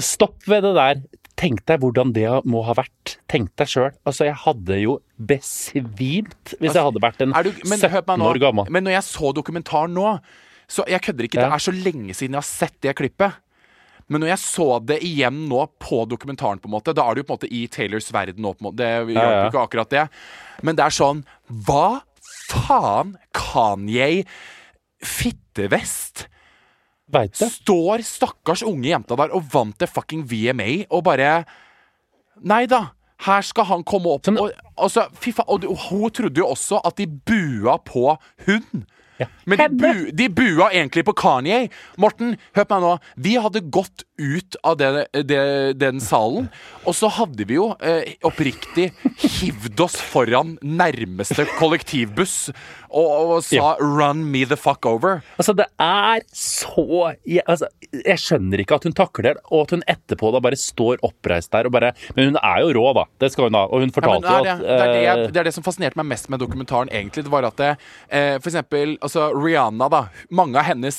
stopp 0.00 0.48
ved 0.48 0.64
det 0.66 0.74
der. 0.76 1.02
Tenk 1.38 1.64
deg 1.66 1.82
hvordan 1.82 2.12
det 2.14 2.28
må 2.46 2.62
ha 2.66 2.76
vært. 2.78 3.16
Tenk 3.30 3.50
deg 3.58 3.70
sjøl. 3.70 3.90
Altså, 4.06 4.28
jeg 4.28 4.38
hadde 4.44 4.78
jo 4.78 4.98
besvimt 5.18 6.54
hvis 6.60 6.76
jeg 6.76 6.84
hadde 6.86 7.02
vært 7.02 7.24
en 7.24 7.34
Er 7.34 7.48
du, 7.48 7.50
men, 7.66 7.80
17 7.80 8.22
år 8.22 8.38
gammel. 8.42 8.70
Men 8.70 8.86
når 8.86 8.98
jeg 8.98 9.06
så 9.08 9.32
dokumentaren 9.34 9.94
nå 9.96 10.06
Så 10.68 10.84
jeg 10.88 11.00
kødder 11.02 11.24
ikke, 11.28 11.40
Ja. 11.40 11.48
det 11.48 11.54
er 11.54 11.64
så 11.70 11.72
lenge 11.74 12.14
siden 12.14 12.32
jeg 12.34 12.42
har 12.42 12.48
sett 12.48 12.80
det 12.80 12.94
klippet. 12.96 13.34
Men 14.08 14.20
når 14.20 14.28
jeg 14.34 14.38
så 14.38 14.84
det 14.84 14.98
igjen 15.02 15.48
nå 15.48 15.62
på 15.80 16.02
dokumentaren, 16.08 16.58
på 16.60 16.66
en 16.68 16.74
måte 16.76 16.92
da 16.94 17.06
er 17.08 17.14
det 17.14 17.22
jo 17.24 17.28
på 17.28 17.32
en 17.34 17.38
måte 17.38 17.52
i 17.52 17.66
Taylors 17.72 18.10
verden 18.12 18.36
nå. 18.44 18.52
på 18.52 18.60
en 18.60 18.68
måte 18.70 18.76
Det 18.76 19.14
gjør 19.14 19.14
Ja, 19.16 19.30
ja. 19.30 19.48
ikke 19.50 19.62
akkurat 19.64 19.88
det. 19.90 20.08
Men 20.62 20.76
det 20.76 20.84
er 20.84 20.90
sånn 20.90 21.24
Hva 21.50 22.02
faen, 22.50 23.16
Kanye 23.32 24.24
fittevest? 25.02 26.26
Veit? 27.12 27.36
Står 27.36 28.02
stakkars 28.06 28.62
unge 28.66 28.88
jenta 28.90 29.16
der 29.20 29.32
og 29.36 29.44
vant 29.52 29.76
det 29.80 29.88
fucking 29.92 30.24
VMA 30.28 30.86
og 30.90 31.04
bare 31.04 31.44
Nei 32.42 32.64
da. 32.66 32.88
Her 33.24 33.44
skal 33.46 33.64
han 33.68 33.84
komme 33.86 34.10
opp 34.10 34.24
Som- 34.26 34.36
og, 34.38 34.50
altså, 34.76 35.06
fy 35.14 35.30
faen, 35.32 35.46
og 35.48 35.64
hun 35.88 36.10
trodde 36.10 36.36
jo 36.36 36.48
også 36.50 36.80
at 36.84 36.96
de 36.96 37.06
bua 37.06 37.78
på 37.78 38.18
hun. 38.46 38.84
Ja. 39.20 39.28
Men 39.46 39.60
de, 39.60 39.68
bu, 39.78 40.10
de 40.12 40.28
bua 40.28 40.70
egentlig 40.72 41.04
på 41.06 41.14
Kanye. 41.16 41.68
Morten, 42.00 42.34
hør 42.56 42.66
på 42.66 42.78
meg 42.78 42.84
nå. 42.86 42.92
Vi 43.26 43.36
hadde 43.38 43.62
gått 43.74 44.04
ut 44.18 44.56
av 44.66 44.78
det, 44.78 44.88
det, 45.26 45.40
den 45.78 46.00
salen, 46.02 46.48
og 46.86 46.94
så 46.94 47.08
hadde 47.10 47.46
vi 47.50 47.56
jo 47.56 47.72
eh, 47.82 48.14
oppriktig 48.26 48.92
hivd 49.18 49.80
oss 49.82 49.96
foran 49.98 50.54
nærmeste 50.62 51.46
kollektivbuss 51.58 52.52
og, 52.94 53.08
og 53.10 53.40
sa 53.42 53.56
Ja. 53.56 53.70
'run 53.80 54.22
me 54.30 54.44
the 54.46 54.56
fuck 54.56 54.86
over'. 54.86 55.20
Altså, 55.38 55.54
det 55.58 55.66
er 55.82 56.22
så 56.30 57.14
jeg, 57.26 57.42
altså, 57.46 57.66
jeg 57.90 58.18
skjønner 58.22 58.62
ikke 58.62 58.78
at 58.78 58.86
hun 58.86 58.94
takler 58.94 59.34
det, 59.34 59.42
og 59.50 59.64
at 59.66 59.74
hun 59.74 59.82
etterpå 59.90 60.30
da 60.34 60.40
bare 60.44 60.58
står 60.58 61.02
oppreist 61.02 61.50
der 61.50 61.66
og 61.66 61.74
bare 61.74 61.92
Men 62.14 62.32
hun 62.32 62.38
er 62.38 62.60
jo 62.62 62.70
rå, 62.78 62.86
da. 62.94 63.04
Det 63.20 63.32
skal 63.32 63.48
hun 63.50 63.58
ha. 63.58 63.64
Og 63.66 63.82
hun 63.82 63.90
Ja, 63.90 63.90
men 63.90 63.94
fortalte 63.94 64.28
det, 64.28 64.34
er 64.34 64.38
jo 64.38 64.44
det, 64.44 64.54
at 64.54 64.60
det, 64.62 64.74
er 64.74 64.92
det, 64.92 64.96
eh, 64.96 65.04
jeg, 65.04 65.32
det 65.34 65.40
er 65.42 65.44
det 65.50 65.54
som 65.54 65.64
fascinerte 65.66 65.98
meg 65.98 66.06
mest 66.06 66.30
med 66.30 66.38
dokumentaren, 66.38 66.88
egentlig. 66.90 67.24
Det 67.26 67.32
var 67.34 67.46
at 67.50 67.56
det, 67.58 67.72
eh, 68.08 68.38
for 68.38 68.50
eksempel 68.52 68.96
altså 69.04 69.28
Rihanna, 69.36 69.88
da. 69.92 70.02
Mange 70.34 70.58
av 70.60 70.68
hennes 70.68 70.98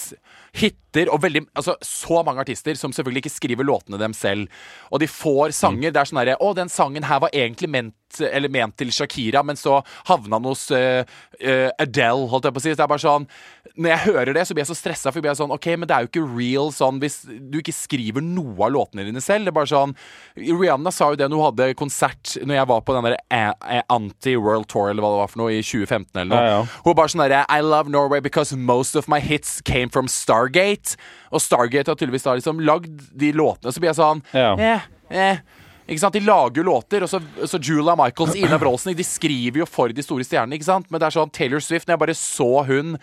hiter 0.56 1.10
og 1.12 1.20
veldig 1.26 1.42
Altså 1.58 1.76
så 1.84 2.22
mange 2.24 2.44
artister 2.46 2.78
som 2.80 2.94
selvfølgelig 2.96 3.26
ikke 3.26 3.34
skriver 3.34 3.68
låtene 3.68 4.00
dem 4.00 4.16
selv. 4.16 4.52
Og 4.92 5.02
de 5.04 5.10
får 5.12 5.56
sanger. 5.58 5.92
Det 5.92 6.02
er 6.02 6.10
sånn 6.10 6.22
herre 6.22 6.38
Å, 6.40 6.54
den 6.58 6.72
sangen 6.72 7.08
her 7.08 7.22
var 7.24 7.34
egentlig 7.36 7.72
ment 7.74 7.96
eller 8.22 8.50
ment 8.52 8.76
til 8.78 8.92
Shakira, 8.92 9.44
men 9.44 9.56
så 9.60 9.80
havna 10.08 10.38
han 10.38 10.48
hos 10.48 10.68
uh, 10.72 11.04
eh, 11.40 11.70
Adele, 11.80 12.28
holdt 12.32 12.46
jeg 12.50 12.56
på 12.56 12.62
å 12.62 12.64
si. 12.64 12.72
Så 12.74 12.80
det 12.80 12.86
er 12.86 12.92
bare 12.92 13.04
sånn 13.04 13.28
Når 13.76 13.90
jeg 13.92 14.04
hører 14.06 14.34
det, 14.38 14.44
så 14.48 14.56
blir 14.56 14.64
jeg 14.64 14.70
så 14.72 14.78
stressa, 14.80 15.12
for 15.12 15.20
jeg 15.20 15.26
blir 15.26 15.36
sånn 15.36 15.52
OK, 15.52 15.66
men 15.76 15.88
det 15.90 15.96
er 15.96 16.06
jo 16.06 16.10
ikke 16.12 16.26
real 16.38 16.70
sånn 16.72 17.00
hvis 17.04 17.18
du 17.28 17.58
ikke 17.60 17.74
skriver 17.76 18.24
noe 18.24 18.56
av 18.68 18.72
låtene 18.72 19.04
dine 19.08 19.22
selv. 19.24 19.44
Det 19.48 19.52
er 19.52 19.58
bare 19.58 19.72
sånn 19.72 19.96
Rihanna 20.40 20.94
sa 20.96 21.10
jo 21.12 21.20
det 21.20 21.28
når 21.32 21.42
hun 21.42 21.48
hadde 21.50 21.68
konsert 21.80 22.36
Når 22.44 22.56
jeg 22.60 22.70
var 22.72 22.82
på 22.88 22.96
den 22.96 23.08
der 23.10 23.18
A- 23.34 23.58
A- 23.60 23.84
Anti-World 23.96 24.70
Tour, 24.72 24.90
eller 24.92 25.04
hva 25.04 25.12
det 25.16 25.22
var 25.24 25.32
for 25.34 25.42
noe, 25.44 25.52
i 25.58 25.64
2015 25.66 26.22
eller 26.22 26.32
noe. 26.32 26.40
Ja, 26.46 26.56
ja. 26.56 26.62
Hun 26.86 26.90
var 26.92 26.98
bare 27.02 27.14
sånn 27.16 27.26
derre 27.26 27.44
I 27.52 27.60
love 27.66 27.92
Norway 27.92 28.22
because 28.24 28.56
most 28.56 28.96
of 28.96 29.10
my 29.12 29.20
hits 29.20 29.60
came 29.66 29.90
from 29.92 30.08
Stargate. 30.12 30.96
Og 31.36 31.44
Stargate 31.44 31.92
har 31.92 32.00
tydeligvis 32.00 32.24
da 32.28 32.38
liksom 32.40 32.64
lagd 32.64 33.10
de 33.18 33.34
låtene. 33.36 33.74
Så 33.76 33.84
blir 33.84 33.92
jeg 33.92 34.00
sånn 34.00 34.24
Ja. 34.34 34.54
eh, 34.56 34.88
eh. 35.10 35.44
Ikke 35.86 36.02
sant? 36.02 36.16
De 36.18 36.24
lager 36.26 36.64
jo 36.64 36.66
låter, 36.72 37.06
og 37.06 37.12
så, 37.12 37.22
så 37.46 37.60
Julia 37.62 37.94
Michaels, 38.00 38.36
Ina 38.40 38.58
Wroldsen 38.58 38.96
De 38.98 39.06
skriver 39.06 39.62
jo 39.62 39.70
for 39.70 39.94
de 39.94 40.04
store 40.06 40.26
stjernene, 40.26 40.58
ikke 40.58 40.72
sant? 40.72 40.90
Men 40.90 41.02
det 41.02 41.10
er 41.10 41.18
sånn 41.20 41.34
Taylor 41.36 41.62
Swift 41.62 41.88
Når 41.88 41.98
jeg 41.98 42.06
bare 42.08 42.18
så 42.18 42.52
hun 42.66 42.98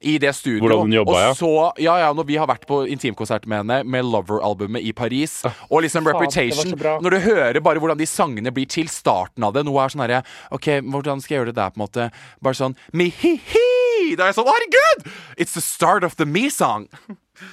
i 0.00 0.14
det 0.16 0.30
studio. 0.32 0.62
Hvordan 0.64 0.86
hun 0.86 0.94
jobba, 0.94 1.16
ja. 1.20 1.32
så, 1.36 1.48
ja, 1.76 1.94
ja, 2.00 2.12
når 2.16 2.24
vi 2.30 2.36
har 2.40 2.48
vært 2.48 2.62
på 2.68 2.78
intimkonsert 2.88 3.44
med 3.50 3.60
henne 3.60 3.80
med 3.84 4.06
Lover-albumet 4.08 4.86
i 4.88 4.94
Paris, 4.96 5.40
og 5.68 5.82
liksom 5.84 6.06
faen, 6.06 6.14
Reputation. 6.16 6.72
Når 7.04 7.16
du 7.16 7.18
hører 7.26 7.60
bare 7.64 7.82
hvordan 7.82 8.00
de 8.00 8.08
sangene 8.08 8.52
blir 8.56 8.68
til, 8.70 8.88
starten 8.88 9.44
av 9.44 9.52
det 9.56 9.66
Noe 9.68 9.82
er 9.84 9.92
sånn 9.92 10.04
herre 10.06 10.22
OK, 10.56 10.70
hvordan 10.88 11.20
skal 11.20 11.34
jeg 11.34 11.42
gjøre 11.42 11.52
det 11.52 11.58
der, 11.60 11.74
på 11.74 11.80
en 11.80 11.84
måte? 11.84 12.08
Bare 12.40 12.56
sånn 12.56 12.78
Mi-hi-hi! 12.96 14.14
Da 14.16 14.24
er 14.24 14.32
jeg 14.32 14.38
sånn 14.40 14.48
Herregud! 14.48 15.12
It's 15.36 15.52
the 15.58 15.64
start 15.64 16.06
of 16.08 16.16
the 16.16 16.24
me-song. 16.24 16.88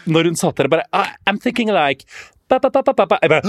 Når 0.08 0.32
hun 0.32 0.40
satt 0.40 0.56
der 0.60 0.72
og 0.72 0.78
bare 0.78 0.88
"Ah, 0.96 1.14
I'm 1.28 1.40
thinking 1.44 1.72
like 1.76 2.08
ba, 2.50 2.60
ba, 2.72 3.06
ba. 3.06 3.18
Jeg 3.22 3.30
bare 3.30 3.42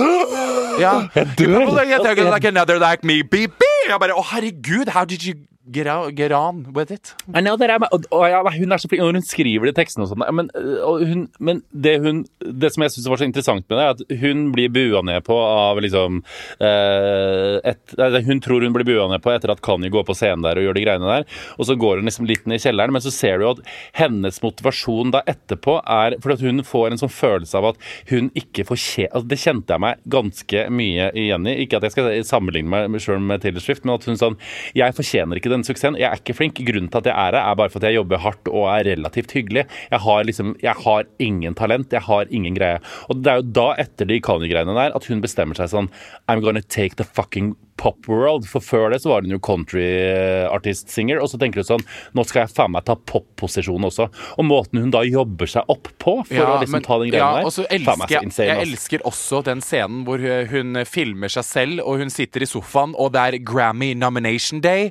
Ja. 0.78 0.92
Jeg 1.14 1.26
dør. 1.38 1.58
Like, 1.74 2.22
like 2.30 2.44
another 2.44 2.78
like 2.78 3.04
me, 3.04 3.22
beep, 3.22 3.50
beep. 3.58 3.88
Jeg 3.88 4.00
bare 4.00 4.14
Å, 4.14 4.22
herregud, 4.32 4.88
how 4.88 5.04
did 5.04 5.24
you 5.24 5.34
get, 5.72 5.88
Geran 6.16 6.64
with 6.74 6.92
it? 6.92 7.14
I 7.35 7.40
know 7.40 7.57
that 7.57 7.70
I'm, 7.70 7.85
og, 7.92 8.07
og, 8.12 8.24
ja, 8.31 8.42
hun 8.42 8.72
er 8.72 8.81
så 8.81 8.88
flink 8.90 9.02
når 9.02 9.18
hun 9.20 9.26
skriver 9.26 9.68
de 9.68 9.74
tekstene 9.76 10.07
og 10.07 10.12
sånn. 10.12 10.24
Men, 10.35 10.50
øh, 10.59 11.04
hun, 11.09 11.24
men 11.38 11.62
det, 11.72 11.98
hun, 12.04 12.22
det 12.40 12.72
som 12.74 12.85
jeg 12.85 12.94
syns 12.94 13.09
var 13.11 13.20
så 13.20 13.28
interessant 13.28 13.66
med 13.68 13.78
det, 13.78 13.85
er 13.85 13.96
at 13.96 14.22
hun 14.22 14.48
blir 14.54 14.72
bua 14.72 15.02
ned 15.07 15.24
på 15.26 15.38
av 15.38 15.81
liksom 15.83 16.22
eh, 16.64 17.59
et, 17.68 17.94
Hun 18.26 18.42
tror 18.44 18.64
hun 18.64 18.74
blir 18.76 18.87
bua 18.88 19.09
ned 19.12 19.22
på 19.24 19.33
etter 19.33 19.52
at 19.52 19.62
Kanye 19.64 19.92
går 19.92 20.07
på 20.09 20.16
scenen 20.18 20.44
der 20.46 20.61
og 20.61 20.68
gjør 20.68 20.78
de 20.78 20.85
greiene 20.87 21.12
der. 21.12 21.28
Og 21.57 21.68
så 21.68 21.76
går 21.78 22.00
hun 22.00 22.09
liksom 22.09 22.28
litt 22.28 22.46
ned 22.48 22.61
i 22.61 22.64
kjelleren, 22.64 22.94
men 22.94 23.04
så 23.04 23.12
ser 23.14 23.40
du 23.40 23.48
at 23.50 23.62
hennes 23.98 24.42
motivasjon 24.44 25.14
da 25.14 25.22
etterpå 25.28 25.78
er 25.85 26.18
fordi 26.22 26.38
at 26.38 26.46
hun 26.46 26.64
får 26.66 26.92
en 26.92 27.02
sånn 27.02 27.12
følelse 27.12 27.59
av 27.59 27.72
at 27.72 27.83
hun 28.11 28.31
ikke 28.38 28.66
fortjener 28.68 29.12
altså, 29.12 29.28
Det 29.28 29.40
kjente 29.40 29.74
jeg 29.74 29.85
meg 29.85 30.02
ganske 30.11 30.64
mye 30.74 31.11
igjen 31.18 31.48
i. 31.48 31.57
Ikke 31.64 31.78
at 31.78 31.88
jeg 31.88 31.96
skal 31.96 32.11
sammenligne 32.26 32.85
meg 32.90 33.02
sjøl 33.02 33.20
med 33.22 33.42
Taylor 33.42 33.64
Swift, 33.64 33.85
men 33.87 33.96
at 33.96 34.07
hun 34.09 34.18
sånn 34.18 34.38
Jeg 34.76 34.96
fortjener 34.96 35.38
ikke 35.38 35.52
den 35.52 35.58
suksessen. 35.66 35.99
Jeg 35.99 36.11
er 36.11 36.21
ikke 36.21 36.37
flink. 36.37 36.55
Grunnen 36.68 36.90
til 36.90 36.99
at 37.03 37.07
jeg 37.11 37.14
er 37.16 37.33
det, 37.37 37.40
er 37.42 37.55
bare 37.61 37.71
for 37.73 37.79
at 37.83 37.88
jeg 37.90 37.99
jobber 37.99 38.18
hardt 38.25 38.49
og 38.53 38.66
er 38.73 38.88
relativt 38.92 39.33
hyggelig. 39.37 39.66
Jeg 39.90 40.01
har 40.05 40.25
liksom 40.25 40.57
Jeg 40.62 40.75
har 40.85 41.05
ingen 41.18 41.55
talent. 41.55 41.92
Jeg 41.92 42.03
har 42.09 42.27
ingen 42.31 42.55
greie. 42.55 42.81
Og 43.09 43.23
det 43.23 43.33
er 43.33 43.40
jo 43.42 43.49
da, 43.61 43.68
etter 43.79 44.07
de 44.09 44.21
Kanye-greiene 44.21 44.75
der, 44.77 44.94
at 44.97 45.09
hun 45.11 45.21
bestemmer 45.25 45.55
seg 45.59 45.71
sånn 45.73 45.90
I'm 46.29 46.40
gonna 46.44 46.62
take 46.62 46.97
the 46.97 47.05
fucking 47.05 47.55
pop 47.79 48.09
world. 48.11 48.47
For 48.51 48.61
før 48.61 48.90
det 48.90 49.03
så 49.05 49.12
var 49.12 49.23
hun 49.23 49.31
jo 49.31 49.38
country-artist-singer, 49.38 51.21
og 51.23 51.31
så 51.31 51.38
tenker 51.40 51.62
hun 51.62 51.68
sånn 51.68 51.85
Nå 52.16 52.25
skal 52.27 52.44
jeg 52.44 52.55
faen 52.57 52.73
meg 52.75 52.87
ta 52.88 52.97
pop-posisjonen 52.99 53.87
også. 53.88 54.09
Og 54.38 54.49
måten 54.49 54.83
hun 54.83 54.90
da 54.94 55.05
jobber 55.07 55.47
seg 55.51 55.68
opp 55.71 55.90
på 56.03 56.18
for 56.27 56.42
å 56.42 56.59
liksom 56.61 56.79
men- 56.79 56.87
ta 56.88 56.99
den 56.99 57.14
ja, 57.14 57.31
og 57.44 57.53
så 57.55 57.64
der, 57.68 57.79
elsker 57.79 58.07
så 58.07 58.14
jeg, 58.16 58.23
insane. 58.29 58.49
jeg 58.49 58.59
ass. 58.59 58.68
elsker 58.68 59.07
også 59.09 59.44
den 59.47 59.61
scenen 59.64 60.05
hvor 60.09 60.18
uh, 60.23 60.44
hun 60.51 60.83
filmer 60.88 61.29
seg 61.33 61.44
selv, 61.47 61.81
og 61.85 61.99
hun 62.03 62.11
sitter 62.11 62.42
i 62.42 62.51
sofaen, 62.51 62.94
og 62.99 63.12
det 63.14 63.21
er 63.23 63.38
Grammy 63.44 63.94
nomination 63.94 64.61
day. 64.61 64.90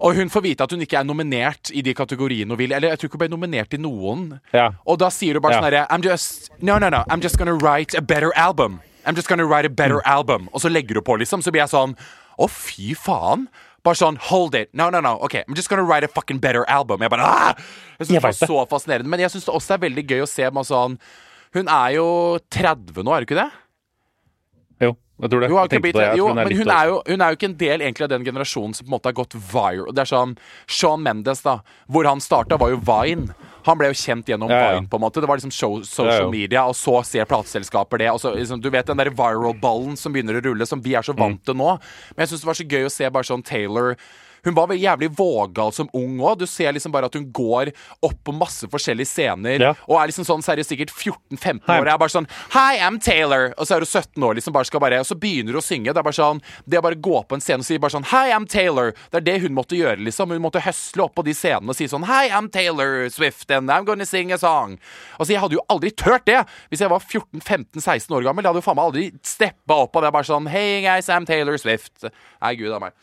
Og 0.00 0.14
hun 0.14 0.28
får 0.30 0.42
vite 0.44 0.62
at 0.62 0.70
hun 0.70 0.80
ikke 0.84 0.98
er 1.00 1.04
nominert 1.04 1.70
i 1.74 1.82
de 1.82 1.94
kategoriene 1.94 2.48
hun 2.54 2.58
vil. 2.58 2.72
Eller 2.72 2.90
jeg 2.92 2.98
tror 3.00 3.08
ikke 3.10 3.18
hun 3.18 3.24
ble 3.26 3.28
nominert 3.36 3.74
i 3.74 3.80
noen. 3.82 4.40
Ja. 4.54 4.70
Og 4.86 4.98
da 4.98 5.08
sier 5.10 5.34
hun 5.34 5.42
bare 5.42 5.54
Ja. 5.54 5.60
sånn 5.60 5.72
herre 5.72 5.86
I'm 5.90 6.02
just 6.04 6.50
No, 6.62 6.78
no, 6.78 6.88
no. 6.88 7.04
I'm 7.10 7.20
just 7.20 7.36
gonna 7.38 7.54
write 7.54 7.94
a 7.94 8.00
better 8.00 8.32
album. 8.36 8.80
I'm 9.06 9.14
just 9.16 9.28
gonna 9.28 9.44
write 9.46 9.64
a 9.64 9.70
better 9.70 9.96
Mm. 10.04 10.06
album. 10.06 10.48
Og 10.52 10.60
så 10.60 10.70
legger 10.70 10.94
hun 10.94 11.02
på, 11.04 11.18
liksom. 11.18 11.42
Så 11.42 11.50
blir 11.50 11.62
jeg 11.66 11.70
sånn 11.70 11.96
Å, 12.38 12.48
fy 12.48 12.94
faen. 12.94 13.48
Bare 13.82 13.94
sånn 13.94 14.16
Hold 14.18 14.54
it. 14.54 14.68
No, 14.72 14.90
no, 14.90 15.00
no. 15.00 15.14
OK, 15.22 15.34
I'm 15.48 15.54
just 15.56 15.68
gonna 15.68 15.82
write 15.82 16.04
a 16.04 16.08
fucking 16.08 16.38
better 16.38 16.64
album. 16.68 17.00
Jeg 17.00 17.10
bare 17.10 17.20
ah! 17.24 17.54
Jeg 17.98 18.06
synes 18.06 18.10
Jeg 18.10 18.22
det 18.22 18.22
var 18.22 18.46
så 18.46 18.68
fascinerende. 18.68 19.06
Men 19.08 19.20
jeg 19.20 19.30
syns 19.30 19.44
det 19.46 19.54
også 19.54 19.74
er 19.74 19.78
veldig 19.88 20.06
gøy 20.06 20.22
å 20.22 20.28
se 20.28 20.44
med 20.50 20.64
sånn 20.64 20.98
Hun 21.54 21.66
er 21.68 21.90
jo 21.94 22.38
30 22.50 23.02
nå, 23.02 23.10
er 23.10 23.24
hun 23.24 23.26
ikke 23.26 23.42
det? 23.42 23.50
Jeg 25.18 25.30
tror 25.32 25.42
det. 25.42 25.48
Jo, 25.50 25.58
Jeg 25.58 25.82
det. 25.82 25.92
Jeg 25.98 26.18
jo 26.18 26.28
hun 26.28 26.38
er 26.38 26.52
hun 26.54 26.70
er, 26.70 26.86
jo, 26.86 26.98
hun 27.08 27.20
er 27.20 27.32
jo 27.32 27.38
ikke 27.38 27.48
en 27.50 27.58
del 27.58 27.82
egentlig 27.82 28.06
av 28.06 28.10
den 28.12 28.24
generasjonen 28.24 28.74
som 28.76 28.86
på 28.86 28.90
en 28.92 28.94
måte 28.94 29.10
har 29.10 29.16
gått 29.18 29.34
viral. 29.34 29.90
Det 29.94 30.04
er 30.04 30.10
sånn 30.12 30.36
Sean 30.70 31.02
Mendes, 31.02 31.42
da. 31.42 31.58
Hvor 31.90 32.06
han 32.06 32.22
starta, 32.22 32.58
var 32.60 32.70
jo 32.70 32.78
Vine. 32.86 33.34
Han 33.68 33.78
ble 33.78 33.90
jo 33.92 33.98
kjent 34.00 34.26
gjennom 34.32 34.50
Ja. 34.50 34.74
Vine. 34.74 34.88
på 34.88 34.96
en 34.98 35.04
måte 35.04 35.20
Det 35.20 35.28
var 35.28 35.36
liksom 35.38 35.52
show, 35.52 35.82
social 35.84 36.30
media, 36.32 36.64
og 36.66 36.74
så 36.74 37.04
ser 37.04 37.24
plateselskaper 37.28 37.98
det. 37.98 38.08
Og 38.10 38.20
så, 38.20 38.34
liksom, 38.34 38.60
du 38.62 38.70
vet 38.70 38.86
den 38.86 38.96
der 38.96 39.10
viral-ballen 39.10 39.96
som 39.96 40.12
begynner 40.12 40.40
å 40.40 40.44
rulle, 40.44 40.66
som 40.66 40.80
vi 40.80 40.94
er 40.94 41.02
så 41.02 41.12
Mm. 41.14 41.18
vant 41.18 41.44
til 41.44 41.54
nå. 41.54 41.78
Men 42.16 42.26
jeg 42.26 42.28
syns 42.32 42.40
det 42.40 42.46
var 42.46 42.54
så 42.54 42.68
gøy 42.68 42.84
å 42.86 42.90
se 42.90 43.08
bare 43.10 43.24
sånn 43.24 43.44
Taylor 43.44 43.96
hun 44.44 44.54
var 44.54 44.68
vel 44.68 44.78
jævlig 44.78 45.08
vågal 45.16 45.72
som 45.74 45.88
ung 45.92 46.16
òg. 46.20 46.38
Du 46.38 46.46
ser 46.46 46.72
liksom 46.72 46.92
bare 46.92 47.06
at 47.06 47.12
hun 47.12 47.24
går 47.32 47.72
opp 48.00 48.22
på 48.24 48.32
masse 48.32 48.62
forskjellige 48.70 49.08
scener 49.10 49.58
Ja. 49.60 49.74
og 49.88 49.98
er 50.00 50.06
liksom 50.06 50.24
sånn 50.24 50.40
seriøst 50.40 50.70
sikkert 50.70 50.90
14-15 50.94 51.60
Hei. 51.66 51.80
år. 51.80 51.84
Jeg 51.84 51.94
er 51.94 51.98
bare 51.98 52.08
sånn 52.08 52.28
Hi, 52.52 52.78
I'm 52.78 53.00
Taylor. 53.02 53.52
Og 53.58 53.66
så 53.66 53.72
er 53.76 53.80
hun 53.80 53.86
17 53.86 54.22
år, 54.22 54.34
liksom 54.36 54.52
bare 54.52 54.64
skal 54.64 54.78
bare 54.80 55.00
Og 55.00 55.06
så 55.06 55.18
begynner 55.18 55.52
hun 55.52 55.60
å 55.60 55.66
synge. 55.66 55.86
Det 55.92 55.96
er 55.98 56.02
bare 56.04 56.12
sånn 56.14 56.40
Det 56.66 56.78
å 56.78 56.82
bare 56.82 56.94
gå 56.94 57.26
på 57.28 57.32
en 57.34 57.40
scene 57.40 57.58
og 57.58 57.64
si 57.64 57.76
bare 57.78 57.90
sånn 57.90 58.04
Hi, 58.06 58.30
I'm 58.30 58.46
Taylor. 58.48 58.92
Det 59.10 59.16
er 59.18 59.20
det 59.32 59.40
hun 59.42 59.54
måtte 59.54 59.76
gjøre, 59.76 59.98
liksom. 59.98 60.28
Hun 60.30 60.40
måtte 60.40 60.62
høsle 60.62 61.02
opp 61.02 61.16
på 61.16 61.24
de 61.24 61.32
scenene 61.34 61.68
og 61.70 61.76
si 61.76 61.86
sånn 61.86 62.04
Hi, 62.06 62.28
I'm 62.28 62.48
Taylor 62.50 63.08
Swift, 63.10 63.50
and 63.58 63.70
I'm 63.74 63.86
gonna 63.88 64.06
sing 64.08 64.32
a 64.32 64.38
song. 64.40 64.78
Altså, 65.18 65.34
jeg 65.34 65.42
hadde 65.42 65.58
jo 65.58 65.64
aldri 65.68 65.92
turt 65.92 66.26
det 66.28 66.40
hvis 66.70 66.82
jeg 66.84 66.92
var 66.92 67.04
14-15-16 67.04 68.14
år 68.16 68.28
gammel. 68.28 68.44
Jeg 68.46 68.52
hadde 68.52 68.62
jo 68.62 68.66
faen 68.68 68.78
meg 68.78 68.90
aldri 68.90 69.06
steppa 69.26 69.82
opp 69.84 69.98
av 69.98 70.06
det. 70.06 70.14
Bare 70.16 70.30
sånn 70.30 70.48
Hey 70.52 70.82
guys, 70.86 71.10
I'm 71.12 71.26
Taylor 71.28 71.58
Swift. 71.60 72.08
Nei, 72.08 72.54
gud 72.58 72.72
a 72.74 72.80
meg. 72.88 72.96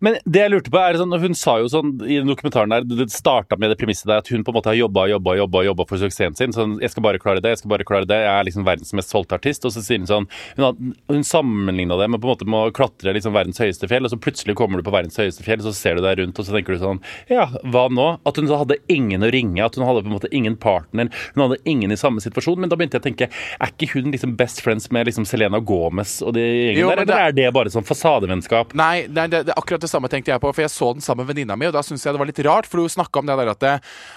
Men 0.00 0.16
det 0.24 0.40
jeg 0.40 0.50
lurte 0.54 0.70
på 0.72 0.78
er 0.80 0.96
sånn, 0.96 1.12
hun 1.20 1.34
sa 1.36 1.58
jo 1.60 1.66
sånn 1.68 1.90
i 2.06 2.16
den 2.20 2.28
dokumentaren 2.30 2.72
der, 2.72 2.84
det 2.88 3.10
starta 3.12 3.58
med 3.60 3.68
det 3.72 3.76
premisset 3.80 4.08
der 4.08 4.22
at 4.22 4.28
hun 4.32 4.42
på 4.46 4.52
en 4.52 4.56
måte 4.56 4.70
har 4.72 4.78
jobba 4.78 5.06
jobba, 5.10 5.34
jobba, 5.36 5.62
jobba 5.66 5.84
for 5.90 6.00
suksessen 6.00 6.36
sin. 6.38 6.54
Sånn, 6.56 6.78
jeg 6.80 6.90
skal 6.94 7.04
bare 7.04 7.20
klare 7.20 7.42
det, 7.44 7.52
jeg 7.52 7.60
skal 7.62 7.72
bare 7.74 7.84
klare 7.88 8.08
det. 8.08 8.16
Jeg 8.24 8.32
er 8.32 8.46
liksom 8.48 8.64
verdens 8.64 8.94
mest 8.96 9.12
solgte 9.12 9.36
artist. 9.36 9.66
Og 9.68 9.74
så 9.74 9.82
sier 9.84 10.00
hun 10.00 10.08
sånn 10.08 10.28
Hun, 10.56 10.64
har- 10.64 11.14
hun 11.14 11.22
sammenligna 11.26 11.98
det 12.00 12.08
med 12.10 12.20
på 12.22 12.28
en 12.28 12.32
måte 12.34 12.48
med 12.48 12.70
å 12.70 12.72
klatre 12.72 13.12
liksom 13.12 13.34
verdens 13.36 13.60
høyeste 13.60 13.88
fjell, 13.90 14.04
og 14.08 14.10
så 14.14 14.18
plutselig 14.20 14.56
kommer 14.56 14.80
du 14.80 14.86
på 14.88 14.94
verdens 14.94 15.16
høyeste 15.20 15.44
fjell, 15.44 15.60
så 15.60 15.72
ser 15.76 15.96
du 15.96 16.02
deg 16.02 16.18
rundt, 16.22 16.38
og 16.40 16.46
så 16.48 16.56
tenker 16.56 16.74
du 16.76 16.80
sånn 16.80 17.00
Ja, 17.28 17.46
hva 17.68 17.84
nå? 17.92 18.08
At 18.24 18.36
hun 18.40 18.48
hadde 18.48 18.78
ingen 18.88 19.20
å 19.22 19.30
ringe, 19.30 19.60
at 19.64 19.76
hun 19.76 19.84
hadde 19.86 20.02
på 20.04 20.08
en 20.10 20.16
måte 20.16 20.32
ingen 20.32 20.56
partner, 20.56 21.10
hun 21.36 21.44
hadde 21.44 21.60
ingen 21.68 21.92
i 21.92 21.98
samme 22.00 22.20
situasjon. 22.24 22.56
Men 22.58 22.72
da 22.72 22.76
begynte 22.80 22.96
jeg 22.96 23.04
å 23.04 23.08
tenke, 23.10 23.28
er 23.60 23.74
ikke 23.76 23.92
hun 24.00 24.10
liksom 24.16 24.36
best 24.40 24.62
friends 24.64 24.88
med 24.90 25.06
liksom 25.10 25.26
Selena 25.28 25.60
Gomez 25.60 26.22
og 26.24 26.32
de 26.38 26.40
gjengen 26.72 26.88
der, 26.94 27.04
eller 27.04 27.26
er 27.28 27.36
det 27.36 27.52
bare 27.52 27.68
sånn 27.74 27.84
fasadevennskap? 27.86 28.72
Nei, 28.80 29.04
nei 29.12 29.26
det, 29.28 29.44
det, 29.50 29.54
akkurat 29.60 29.80
det 29.84 29.89
samme 29.90 30.10
tenkte 30.12 30.32
jeg 30.32 30.42
på, 30.42 30.52
for 30.54 30.64
jeg 30.64 30.72
så 30.72 30.92
den 30.96 31.04
sammen 31.04 31.24
med 31.24 31.34
venninna 31.34 31.58
mi, 31.58 31.68
og 31.68 31.74
da 31.76 31.82
syntes 31.86 32.06
jeg 32.06 32.16
det 32.16 32.22
var 32.22 32.30
litt 32.30 32.42
rart, 32.46 32.68
for 32.70 32.82
hun 32.82 32.92
snakka 32.92 33.22
om 33.22 33.30
det 33.30 33.38
der 33.40 33.52
at 33.52 33.64
det, 33.64 33.74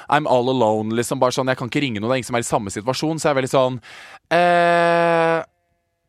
I'm 0.10 0.30
all 0.30 0.52
alone, 0.54 0.96
liksom 0.98 1.22
bare 1.22 1.36
sånn, 1.36 1.52
jeg 1.52 1.60
kan 1.60 1.72
ikke 1.72 1.84
ringe 1.84 2.02
noen, 2.02 2.12
det 2.12 2.20
er 2.20 2.24
ingen 2.24 2.32
som 2.32 2.40
er 2.40 2.46
i 2.46 2.52
samme 2.52 2.74
situasjon, 2.74 3.20
så 3.20 3.30
jeg 3.30 3.36
er 3.36 3.42
veldig 3.42 3.54
sånn 3.54 3.82
eh, 4.38 5.40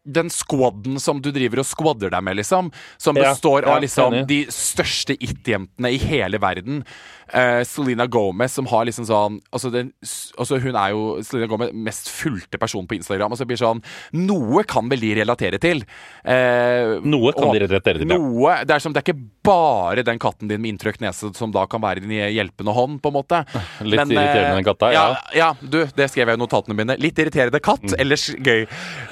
den 0.04 0.30
squaden 0.30 1.00
som 1.00 1.20
du 1.24 1.30
driver 1.32 1.62
og 1.62 1.68
squadder 1.68 2.12
deg 2.12 2.24
med, 2.26 2.38
liksom, 2.40 2.70
som 3.00 3.16
består 3.16 3.64
ja, 3.64 3.74
av 3.74 3.82
liksom 3.84 4.20
de 4.28 4.44
største 4.52 5.16
it-jentene 5.16 5.94
i 5.94 6.00
hele 6.02 6.40
verden. 6.42 6.84
uh, 7.32 7.64
Selena 7.64 8.06
Gomez, 8.06 8.52
som 8.52 8.66
har 8.68 8.84
liksom 8.84 9.06
sånn 9.08 9.38
altså, 9.50 9.70
den, 9.72 9.90
altså 10.38 10.58
Hun 10.60 10.76
er 10.76 10.92
jo 10.92 11.04
Selena 11.24 11.48
Gomez 11.50 11.72
mest 11.72 12.10
fulgte 12.12 12.60
person 12.60 12.86
på 12.86 12.98
Instagram. 12.98 13.32
Og 13.32 13.40
så 13.40 13.46
blir 13.48 13.60
sånn 13.60 13.82
Noe 14.16 14.64
kan 14.68 14.88
vel 14.92 15.02
de 15.02 15.14
relatere 15.20 15.60
til? 15.62 15.84
Uh, 16.20 17.00
Noe 17.04 17.32
kan 17.36 17.48
og 17.48 17.56
de 17.56 17.64
relatere 17.64 18.02
til, 18.02 18.12
ja. 18.12 18.18
Noe, 18.18 18.58
det, 18.64 18.76
er 18.76 18.84
som, 18.84 18.94
det 18.94 19.02
er 19.02 19.08
ikke 19.08 19.30
bare 19.44 20.04
den 20.06 20.20
katten 20.22 20.50
din 20.50 20.62
med 20.62 20.74
inntrykt 20.74 21.02
nese 21.04 21.32
som 21.36 21.52
da 21.54 21.64
kan 21.70 21.82
være 21.82 22.04
din 22.04 22.14
hjelpende 22.14 22.74
hånd, 22.76 23.00
på 23.02 23.12
en 23.12 23.16
måte. 23.18 23.42
Litt 23.84 24.00
Men, 24.00 24.12
eh, 24.12 24.20
irriterende, 24.20 24.60
den 24.60 24.68
katta, 24.68 24.92
ja. 24.94 25.04
ja. 25.04 25.10
Mm. 25.14 25.38
Ja, 25.40 25.50
du, 25.60 25.80
det 25.96 26.10
skrev 26.12 26.30
jeg 26.30 26.38
i 26.38 26.42
notatene 26.42 26.76
mine. 26.78 26.96
Litt 27.00 27.18
irriterende 27.20 27.60
katt, 27.64 27.84
ellers 28.00 28.28
gøy. 28.34 28.64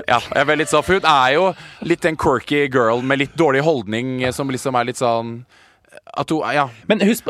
Ja, 0.07 0.21
jeg 0.21 0.41
er 0.45 0.49
veldig 0.49 0.69
sånn, 0.71 0.82
Hun 0.89 1.07
er 1.09 1.33
jo 1.37 1.47
litt 1.89 2.05
en 2.09 2.17
quirky 2.17 2.67
girl 2.69 3.03
med 3.03 3.23
litt 3.23 3.37
dårlig 3.39 3.63
holdning, 3.67 4.23
eh, 4.25 4.35
som 4.35 4.51
liksom 4.53 4.79
er 4.79 4.91
litt 4.91 5.01
sånn 5.01 5.45
At 6.17 6.31
hun 6.31 6.43
Ja. 6.53 6.69
Men 6.89 7.01
husk 7.01 7.29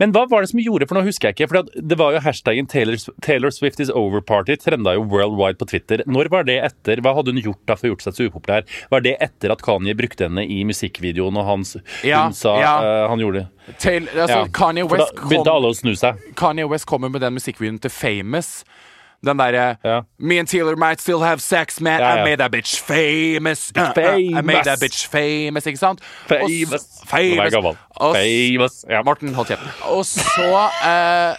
men 0.00 0.12
hva 0.14 0.24
var 0.30 0.42
det 0.42 0.50
som 0.50 0.60
gjorde, 0.62 0.88
for 0.90 0.98
nå 0.98 1.04
husker 1.06 1.30
jeg 1.30 1.36
ikke, 1.36 1.48
for 1.52 1.68
det 1.90 1.98
var 1.98 2.16
jo 2.16 2.22
hashtaggen 2.24 2.68
Taylor, 2.70 2.98
Taylor 3.22 3.52
Swift 3.54 3.80
is 3.82 3.92
over 3.94 4.22
party, 4.24 4.56
trenda 4.58 4.96
jo 4.96 5.04
worldwide 5.06 5.60
på 5.60 5.68
Twitter. 5.70 6.02
Når 6.10 6.30
var 6.32 6.48
det 6.48 6.58
etter, 6.66 7.02
hva 7.04 7.14
hadde 7.14 7.34
hun 7.34 7.42
gjort 7.42 7.62
da 7.70 7.76
for 7.78 7.86
å 7.86 7.92
gjort 7.92 8.06
seg 8.06 8.16
så 8.16 8.26
upopulær? 8.26 8.66
Var 8.90 9.04
det 9.06 9.14
etter 9.22 9.54
at 9.54 9.62
Kanye 9.62 9.94
brukte 9.98 10.26
henne 10.26 10.44
i 10.50 10.62
musikkvideoen, 10.68 11.38
og 11.38 11.46
hans, 11.46 11.76
Ja, 12.06 12.24
hun 12.26 12.36
sa 12.36 12.56
ja. 12.58 12.74
uh, 12.82 13.08
han 13.12 13.22
gjorde 13.22 13.46
Taylor, 13.78 14.10
altså, 14.24 14.40
Ja. 14.42 14.46
Kanye 14.58 14.88
For 14.88 14.98
da 14.98 15.06
West 15.06 15.22
begynte 15.28 15.54
alle 15.54 15.70
å 15.70 15.78
snu 15.78 15.92
seg. 15.98 16.26
Kanye 16.38 16.66
West 16.70 16.88
kommer 16.90 17.12
med 17.12 17.22
den 17.22 17.38
musikkvideoen 17.38 17.78
til 17.82 17.94
Famous. 17.94 18.64
Den 19.26 19.38
derre 19.38 19.76
Ja. 19.84 20.00
Me 20.18 20.38
and 20.38 20.48
Taylor 20.48 20.76
might 20.76 21.00
still 21.00 21.20
have 21.20 21.40
sex, 21.40 21.80
man. 21.80 22.00
Ja, 22.00 22.16
I 22.16 22.24
made 22.24 22.36
that 22.38 22.50
bitch 22.50 22.80
famous. 22.80 23.72
Uh, 23.76 23.92
uh, 23.96 24.38
I 24.38 24.42
made 24.42 24.64
that 24.64 24.80
bitch 24.80 25.06
famous, 25.06 25.66
ikke 25.66 25.78
sant? 25.78 26.00
Famous. 26.26 26.86
Og 27.00 27.06
famous. 27.06 27.66
Famous. 28.16 28.84
Ja. 28.90 29.02
Morten, 29.02 29.34
hold 29.34 29.46
kjeft. 29.46 29.62
Og 29.82 30.06
så 30.06 30.68
eh, 30.84 31.36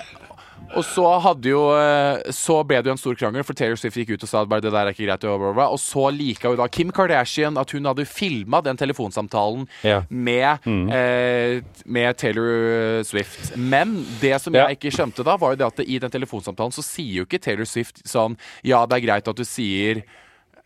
Og 0.74 0.82
så 0.88 1.03
hadde 1.21 1.51
jo 1.51 1.59
eh, 1.78 2.32
Så 2.34 2.55
ble 2.65 2.80
det 2.82 2.89
jo 2.89 2.95
en 2.95 3.01
stor 3.01 3.17
krangel, 3.19 3.43
for 3.45 3.53
Taylor 3.57 3.78
Swift 3.78 3.97
gikk 3.99 4.15
ut 4.15 4.24
og 4.26 4.30
sa 4.32 4.41
at 4.41 4.49
bare 4.49 4.63
det 4.65 4.71
der 4.74 4.88
er 4.89 4.93
ikke 4.95 5.05
greit. 5.05 5.26
Og, 5.30 5.78
så 5.82 6.07
lika 6.13 6.49
jo 6.49 6.57
da 6.57 6.67
Kim 6.67 6.89
Kardashian 6.95 7.57
at 7.61 7.71
hun 7.76 7.86
hadde 7.86 8.05
filma 8.09 8.61
den 8.65 8.78
telefonsamtalen 8.80 9.67
Ja. 9.86 10.01
med, 10.09 10.65
eh, 10.65 11.61
med 11.86 12.17
Taylor 12.17 13.03
Swift. 13.03 13.55
Men 13.57 14.05
det 14.21 14.41
som 14.41 14.53
Ja. 14.55 14.67
jeg 14.67 14.80
ikke 14.80 14.91
skjønte 14.97 15.24
da, 15.24 15.38
var 15.38 15.53
jo 15.53 15.61
det 15.61 15.67
at 15.67 15.80
i 15.88 15.99
den 15.99 16.11
telefonsamtalen 16.11 16.71
så 16.74 16.82
sier 16.84 17.21
jo 17.21 17.26
ikke 17.26 17.41
Taylor 17.41 17.65
Swift 17.65 18.03
sånn 18.07 18.38
Ja, 18.63 18.86
det 18.86 18.97
er 18.97 19.07
greit 19.07 19.28
at 19.28 19.36
du 19.36 19.43
sier 19.45 20.01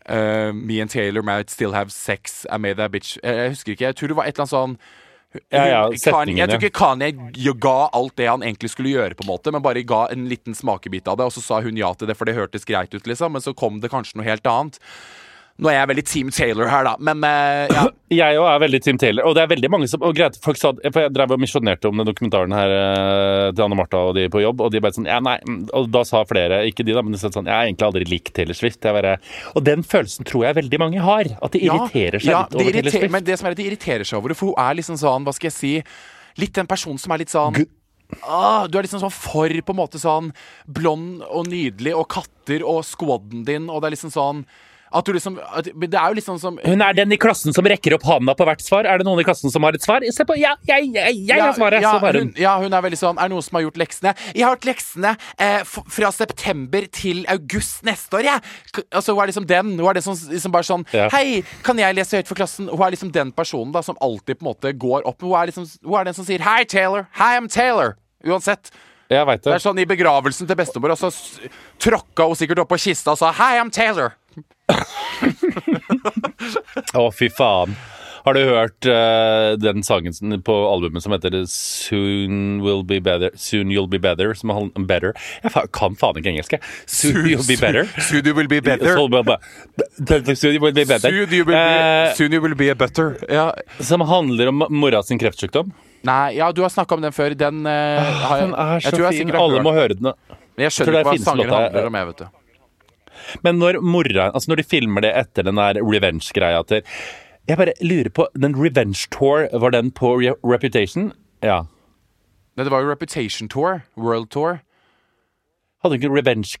uh, 0.08 0.52
Me 0.54 0.80
and 0.80 0.88
Taylor 0.90 1.22
might 1.22 1.50
still 1.50 1.72
have 1.72 1.90
sex. 1.92 2.46
I 2.50 2.56
made 2.56 2.76
that 2.78 2.90
bitch 2.92 3.18
Jeg 3.22 3.50
husker 3.50 3.72
ikke. 3.76 3.86
Jeg 3.92 3.96
tror 3.96 4.08
det 4.08 4.16
var 4.16 4.24
et 4.24 4.38
eller 4.38 4.46
annet 4.46 4.56
sånn 4.56 4.78
Ja, 5.52 5.64
ja, 5.68 5.80
setningen, 5.92 6.38
jeg 6.40 6.48
tror 6.48 6.62
ikke 6.62 6.78
Kanye 6.78 7.52
ga 7.60 7.76
alt 7.92 8.14
det 8.16 8.30
han 8.30 8.44
egentlig 8.46 8.70
skulle 8.72 8.94
gjøre, 8.94 9.16
på 9.18 9.26
en 9.26 9.28
måte 9.28 9.52
men 9.52 9.64
bare 9.64 9.82
ga 9.84 10.06
en 10.08 10.24
liten 10.30 10.56
smakebit 10.56 11.10
av 11.10 11.18
det, 11.20 11.26
og 11.28 11.34
så 11.36 11.42
sa 11.44 11.58
hun 11.64 11.76
ja 11.76 11.90
til 11.92 12.08
det, 12.08 12.16
for 12.16 12.24
det 12.24 12.36
hørtes 12.38 12.64
greit 12.68 12.96
ut, 12.96 13.04
liksom. 13.04 13.36
Men 13.36 13.44
så 13.44 13.52
kom 13.52 13.82
det 13.82 13.92
kanskje 13.92 14.16
noe 14.16 14.28
helt 14.28 14.48
annet. 14.48 14.80
Nå 15.58 15.70
er 15.72 15.80
jeg 15.80 15.88
veldig 15.90 16.02
Team 16.06 16.28
Taylor 16.30 16.68
her, 16.70 16.86
da, 16.86 16.92
men 17.02 17.24
eh, 17.26 17.72
ja. 17.74 17.88
Jeg 18.18 18.38
òg 18.40 18.46
er 18.48 18.60
veldig 18.62 18.78
Team 18.80 18.98
Taylor, 19.00 19.26
og 19.28 19.34
det 19.36 19.42
er 19.42 19.50
veldig 19.50 19.70
mange 19.74 19.88
som 19.90 20.04
og 20.06 20.14
greit, 20.16 20.36
folk 20.40 20.56
sa, 20.60 20.70
Jeg 20.84 21.10
drev 21.12 21.34
og 21.34 21.40
misjonerte 21.42 21.90
om 21.90 21.98
den 21.98 22.06
dokumentaren 22.08 22.54
her 22.54 22.74
eh, 22.76 23.48
til 23.50 23.64
Anne 23.66 23.76
Martha 23.76 24.00
og 24.08 24.14
de 24.16 24.28
på 24.32 24.40
jobb, 24.40 24.62
og 24.64 24.70
de 24.72 24.80
bare 24.84 24.94
sånn 24.96 25.08
ja, 25.10 25.18
nei, 25.24 25.34
mm, 25.42 25.58
Og 25.76 25.90
da 25.92 26.04
sa 26.08 26.22
flere, 26.28 26.62
ikke 26.70 26.86
de, 26.86 26.94
da, 26.96 27.02
men 27.04 27.16
de 27.16 27.20
sa 27.20 27.32
sånn 27.34 27.50
Jeg 27.50 27.56
har 27.56 27.66
egentlig 27.66 27.88
aldri 27.88 28.06
likt 28.08 28.32
Taylor 28.38 28.56
Swift. 28.56 28.78
Jeg 28.86 28.96
bare, 28.96 29.16
og 29.58 29.66
den 29.66 29.82
følelsen 29.86 30.28
tror 30.28 30.46
jeg 30.46 30.58
veldig 30.60 30.80
mange 30.80 31.02
har. 31.04 31.32
At 31.42 31.56
de 31.56 31.64
irriterer 31.66 32.22
seg 32.22 32.32
ja, 32.32 32.44
litt 32.46 32.54
over 32.54 32.78
Taylor 32.78 32.94
Swift. 32.94 33.14
Men 33.16 33.26
det 33.26 33.40
som 33.40 33.50
er 33.50 33.56
at 33.56 33.60
de 33.60 33.66
irriterer 33.66 34.08
seg 34.08 34.20
over 34.20 34.32
det, 34.32 34.38
for 34.38 34.52
hun 34.52 34.62
er 34.62 34.78
liksom 34.78 35.00
sånn, 35.02 35.26
hva 35.26 35.34
skal 35.36 35.50
jeg 35.50 35.58
si 35.58 35.74
Litt 36.38 36.54
den 36.54 36.68
personen 36.70 37.00
som 37.02 37.10
er 37.10 37.24
litt 37.24 37.34
sånn 37.34 37.58
Ah, 38.22 38.64
du 38.70 38.78
er 38.78 38.86
liksom 38.86 39.02
sånn 39.02 39.12
for 39.12 39.52
på 39.52 39.74
en 39.74 39.76
måte 39.76 39.98
sånn 40.00 40.30
blond 40.64 41.20
og 41.26 41.50
nydelig, 41.50 41.92
og 41.98 42.06
katter 42.08 42.62
og 42.64 42.80
squaden 42.86 43.42
din, 43.44 43.66
og 43.68 43.82
det 43.82 43.90
er 43.90 43.94
liksom 43.98 44.14
sånn 44.14 44.46
at 44.92 45.04
du 45.04 45.12
liksom 45.12 45.38
at, 45.38 45.68
Det 45.68 45.94
er 45.94 46.08
jo 46.12 46.16
liksom 46.18 46.38
som 46.40 46.58
Hun 46.64 46.82
er 46.84 46.96
den 46.96 47.12
i 47.12 47.18
klassen 47.20 47.54
som 47.56 47.66
rekker 47.68 47.94
opp 47.98 48.06
handa 48.08 48.34
på 48.38 48.46
hvert 48.48 48.62
svar. 48.64 48.88
Er 48.88 49.00
det 49.00 49.06
noen 49.08 49.20
i 49.22 49.26
klassen 49.26 49.52
som 49.52 49.66
har 49.66 49.76
et 49.76 49.84
svar? 49.84 50.04
Se 50.14 50.24
på, 50.28 50.36
ja, 50.40 50.54
jeg, 50.68 50.90
jeg, 50.94 51.20
jeg 51.28 51.42
har 51.42 51.54
svaret! 51.56 51.82
ja, 51.84 51.92
så 51.98 52.12
hun, 52.18 52.32
ja, 52.38 52.54
hun 52.62 52.72
er 52.72 52.84
veldig 52.86 53.00
sånn 53.00 53.20
Er 53.20 53.28
det 53.28 53.36
noen 53.36 53.46
som 53.46 53.58
har 53.58 53.66
gjort 53.66 53.80
leksene? 53.82 54.14
Jeg 54.34 54.46
har 54.46 54.56
gjort 54.56 54.68
leksene 54.70 55.14
eh, 55.38 55.60
fra 55.98 56.12
september 56.14 56.88
til 56.94 57.24
august 57.28 57.84
neste 57.88 58.20
år, 58.20 58.26
jeg. 58.28 58.42
Ja. 58.74 58.84
Altså, 59.00 59.14
hun 59.14 59.22
er 59.22 59.32
liksom 59.32 59.48
den. 59.48 59.74
Hun 59.78 59.88
er 59.90 59.98
det 59.98 60.04
som 60.06 60.16
liksom 60.16 60.54
bare 60.54 60.68
sånn 60.68 60.86
Ja. 60.96 61.08
Hei, 61.12 61.42
kan 61.66 61.78
jeg 61.80 61.96
lese 61.98 62.20
høyt 62.20 62.30
for 62.30 62.38
klassen? 62.38 62.70
Hun 62.72 62.84
er 62.86 62.94
liksom 62.96 63.12
den 63.14 63.32
personen 63.36 63.74
da 63.74 63.84
som 63.84 63.98
alltid 64.04 64.40
på 64.40 64.46
en 64.46 64.50
måte 64.52 64.72
går 64.72 65.06
opp. 65.08 65.20
Hun 65.22 65.36
er 65.38 65.52
liksom 65.52 65.68
Hun 65.84 65.98
er 66.00 66.10
den 66.10 66.16
som 66.18 66.28
sier 66.28 66.44
Hei, 66.44 66.62
Taylor. 66.68 67.08
Hei, 67.18 67.34
I'm 67.38 67.48
Taylor. 67.52 67.96
Uansett. 68.24 68.72
Jeg 69.08 69.24
Det 69.24 69.42
det. 69.44 69.52
er 69.54 69.62
sånn 69.62 69.78
i 69.80 69.86
begravelsen 69.88 70.46
til 70.46 70.56
bestemor, 70.58 70.92
så 71.00 71.08
tråkka 71.80 72.26
hun 72.28 72.36
sikkert 72.36 72.60
opp 72.60 72.68
på 72.74 72.78
kista 72.82 73.14
og 73.14 73.20
sa 73.20 73.32
Hei, 73.32 73.56
I'm 73.56 73.70
Taylor. 73.72 74.12
Å, 76.98 77.08
fy 77.14 77.28
faen. 77.32 77.76
Har 78.28 78.34
du 78.34 78.40
hørt 78.44 78.86
uh, 78.90 79.54
den 79.56 79.82
sangen 79.86 80.12
på 80.44 80.54
albumet 80.68 81.00
som 81.04 81.14
heter 81.14 81.32
Soon 81.48 82.58
Will 82.60 82.82
Be 82.84 82.98
Better? 83.00 83.30
Soon 83.40 83.70
You'll 83.72 83.88
Be 83.88 84.00
Better? 84.02 84.34
Som 84.36 84.50
handler 84.52 84.84
better. 84.90 85.14
Jeg 85.44 85.52
fa 85.54 85.62
kan 85.72 85.96
faen 85.96 86.18
ikke 86.20 86.32
engelsk. 86.34 86.56
jeg. 86.58 86.60
Soon 86.84 87.24
You'll 87.30 87.46
Be 87.48 87.56
Better. 87.60 87.88
Soon 88.10 88.26
you 88.28 88.34
will 88.36 88.50
be 88.50 88.60
better. 88.60 88.92
Soon 88.98 89.12
you'll 89.14 89.24
be- 89.24 89.38
you 90.52 90.60
will 90.60 90.74
be 90.76 90.84
better. 90.84 91.08
Soon 91.08 91.32
you 91.32 91.44
will 91.44 91.54
be, 91.54 91.58
Eh, 91.58 92.14
soon 92.18 92.32
you 92.32 92.42
will 92.44 92.54
be 92.58 92.68
a 92.70 92.74
butter. 92.74 93.16
Ja. 93.30 93.52
som 93.80 94.00
handler 94.00 94.48
om 94.48 94.66
mora 94.68 95.02
sin 95.02 95.18
kreftsykdom. 95.18 95.72
Nei, 96.02 96.36
ja, 96.36 96.52
du 96.52 96.62
har 96.62 96.68
snakka 96.70 96.94
om 96.94 97.02
den 97.02 97.12
før. 97.12 97.34
Den 97.34 97.64
uh, 97.66 97.70
har 97.70 98.38
jeg, 98.38 98.50
Den 98.50 98.54
er 98.54 98.80
så 98.80 98.96
jeg 98.96 99.00
jeg 99.02 99.26
fin. 99.26 99.34
Alle 99.34 99.62
må 99.62 99.72
høre 99.72 99.94
den. 99.94 100.12
Jeg 100.58 100.74
skjønner 100.74 100.92
det 100.92 101.00
er 101.00 101.06
ikke 101.06 101.16
hva 101.16 101.24
sanger 101.24 101.54
handler 101.54 101.86
om, 101.88 101.94
jeg, 102.02 102.06
vet 102.12 102.18
du. 102.26 102.37
Men 103.44 103.58
når 103.58 103.80
mora 103.82 104.30
Altså 104.32 104.50
når 104.50 104.56
de 104.62 104.64
filmer 104.68 105.00
det 105.04 105.12
etter 105.16 105.42
den 105.48 105.56
der 105.60 105.80
revenge-greia 105.82 106.62
til 106.66 106.82
Jeg 107.48 107.56
bare 107.56 107.72
lurer 107.80 108.10
på 108.10 108.26
Den 108.38 108.54
revenge 108.56 109.08
tour, 109.10 109.48
var 109.58 109.70
den 109.70 109.90
på 109.90 110.14
Re 110.20 110.34
Reputation? 110.44 111.12
Ja. 111.42 111.62
Nei, 112.56 112.64
det 112.64 112.72
var 112.72 112.82
jo 112.82 112.90
Reputation 112.90 113.48
Tour. 113.48 113.82
World 113.96 114.28
Tour. 114.34 114.58
Hadde 115.82 115.94
hun 115.94 116.00
ikke 116.02 116.10
revenge 116.16 116.58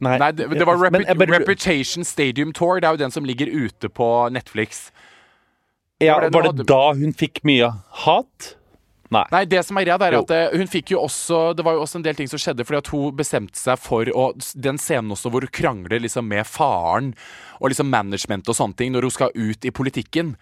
Nei, 0.00 0.18
Nei, 0.22 0.30
det, 0.30 0.46
det 0.54 0.66
var 0.66 0.78
Men 0.90 1.02
Repu 1.02 1.08
jeg 1.08 1.18
bare- 1.18 1.40
Reputation 1.40 2.04
Stadium 2.04 2.52
Tour. 2.52 2.78
Det 2.80 2.86
er 2.86 2.90
jo 2.94 2.96
den 3.04 3.10
som 3.10 3.24
ligger 3.24 3.50
ute 3.50 3.88
på 3.88 4.28
Netflix. 4.30 4.90
ja, 6.00 6.14
var 6.14 6.20
det 6.28 6.34
Var 6.34 6.52
det 6.52 6.66
da 6.68 6.92
hun 6.94 7.12
fikk 7.12 7.42
mye 7.44 7.72
hat? 8.06 8.54
Nei. 9.10 9.24
Nei, 9.32 9.44
det 9.50 9.64
som 9.66 9.76
er 9.80 9.84
greia, 9.88 9.98
er 10.06 10.14
at 10.20 10.30
eh, 10.30 10.52
hun 10.54 10.68
fikk 10.70 10.92
jo 10.94 11.00
også 11.02 11.40
Det 11.58 11.64
var 11.66 11.74
jo 11.74 11.80
også 11.82 11.98
en 11.98 12.04
del 12.06 12.14
ting 12.14 12.28
som 12.30 12.38
skjedde 12.38 12.62
fordi 12.62 12.78
at 12.78 12.90
hun 12.92 13.16
bestemte 13.18 13.58
seg 13.58 13.78
for 13.82 14.06
å 14.14 14.28
Den 14.54 14.78
scenen 14.78 15.10
også 15.16 15.32
hvor 15.34 15.42
hun 15.42 15.50
krangler 15.50 15.98
liksom 16.04 16.28
med 16.30 16.46
faren 16.46 17.12
og 17.60 17.72
liksom 17.72 17.90
management 17.90 18.48
og 18.48 18.54
sånne 18.56 18.76
ting 18.78 18.92
når 18.94 19.02
hun 19.08 19.10
skal 19.12 19.34
ut 19.34 19.66
i 19.66 19.70
politikken. 19.74 20.36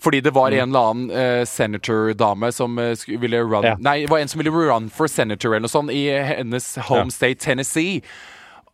Fordi 0.00 0.20
det 0.20 0.32
Mm. 0.32 0.34
var 0.40 0.50
en 0.50 0.68
eller 0.74 0.90
annen 0.90 1.10
uh, 1.10 1.44
senator-dame 1.44 2.50
som 2.52 2.78
uh, 2.78 2.94
ville 3.20 3.40
run 3.44 3.64
Ja. 3.64 3.76
Nei, 3.78 4.00
det 4.00 4.10
var 4.10 4.18
en 4.18 4.28
som 4.28 4.38
ville 4.42 4.50
run 4.52 4.90
for 4.90 5.06
senator 5.08 5.54
eller 5.54 5.64
noe 5.68 5.72
sånt 5.72 5.90
i 5.92 6.06
hennes 6.10 6.76
home 6.88 7.10
state 7.10 7.38
Tennessee. 7.40 8.02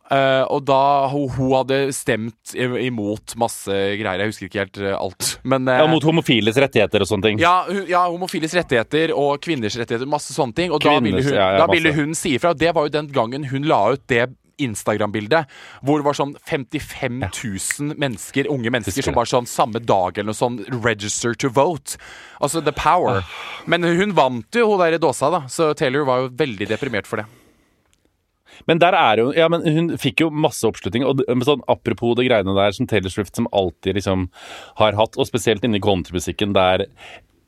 Eh, 0.07 0.43
og 0.53 0.63
da 0.67 0.79
hun, 1.11 1.27
hun 1.35 1.51
hadde 1.57 1.79
stemt 1.95 2.55
imot 2.55 3.35
masse 3.39 3.67
greier. 3.99 4.23
Jeg 4.23 4.31
husker 4.31 4.47
ikke 4.47 4.63
helt 4.63 4.79
uh, 4.79 4.93
alt. 4.95 5.33
Men 5.43 5.67
uh, 5.67 5.81
Ja, 5.81 5.87
Mot 5.91 6.05
homofiles 6.07 6.59
rettigheter 6.63 7.03
og 7.03 7.09
sånne 7.09 7.31
ting. 7.31 7.43
ja, 7.43 7.59
ja, 7.89 8.05
homofiles 8.07 8.55
rettigheter 8.55 9.11
og 9.15 9.41
kvinners 9.43 9.75
rettigheter, 9.79 10.07
masse 10.09 10.35
sånne 10.35 10.55
ting. 10.55 10.71
Og 10.71 10.83
da 10.83 10.95
ville 11.03 11.23
hun, 11.23 11.33
ja, 11.33 11.53
ja, 11.57 11.63
da 11.63 11.69
ville 11.71 11.91
hun 11.97 12.15
si 12.17 12.37
ifra. 12.37 12.53
Det 12.55 12.71
var 12.75 12.87
jo 12.87 12.93
den 12.95 13.11
gangen 13.11 13.49
hun 13.51 13.67
la 13.67 13.83
ut 13.95 14.05
det 14.07 14.29
Instagram-bildet 14.57 15.45
hvor 15.85 15.99
det 15.99 16.07
var 16.07 16.17
sånn 16.17 16.31
55 16.49 17.19
000 17.27 17.97
mennesker, 18.01 18.49
unge 18.49 18.71
mennesker 18.73 19.05
som 19.05 19.13
var 19.17 19.29
sånn 19.29 19.45
samme 19.49 19.81
dag 19.83 20.17
eller 20.17 20.31
noe 20.31 20.39
sånn 20.39 20.61
register 20.81 21.37
to 21.37 21.51
vote. 21.53 21.99
Altså 22.41 22.63
the 22.65 22.73
power. 22.73 23.21
Men 23.69 23.85
hun 23.85 24.15
vant 24.17 24.57
jo, 24.57 24.65
hun 24.71 24.81
der 24.81 24.97
i 24.97 25.01
dåsa, 25.01 25.29
da. 25.33 25.43
Så 25.51 25.73
Taylor 25.77 26.07
var 26.09 26.25
jo 26.25 26.31
veldig 26.39 26.71
deprimert 26.71 27.09
for 27.09 27.21
det. 27.21 27.27
Men 28.65 28.81
der 28.81 28.97
er 28.97 29.21
jo, 29.21 29.29
ja, 29.35 29.47
men 29.51 29.65
hun 29.65 29.91
fikk 30.01 30.25
jo 30.25 30.31
masse 30.33 30.67
oppslutning. 30.67 31.05
og 31.05 31.21
sånn, 31.45 31.63
Apropos 31.69 32.15
det 32.17 32.27
greiene 32.29 32.55
der 32.57 32.75
som 32.75 32.87
Taylor 32.89 33.13
Swift 33.13 33.35
som 33.37 33.49
alltid 33.55 33.99
liksom 33.99 34.27
har 34.81 34.97
hatt, 34.97 35.17
og 35.17 35.29
spesielt 35.29 35.65
inni 35.67 35.81
countrymusikken 35.83 36.55
der 36.57 36.87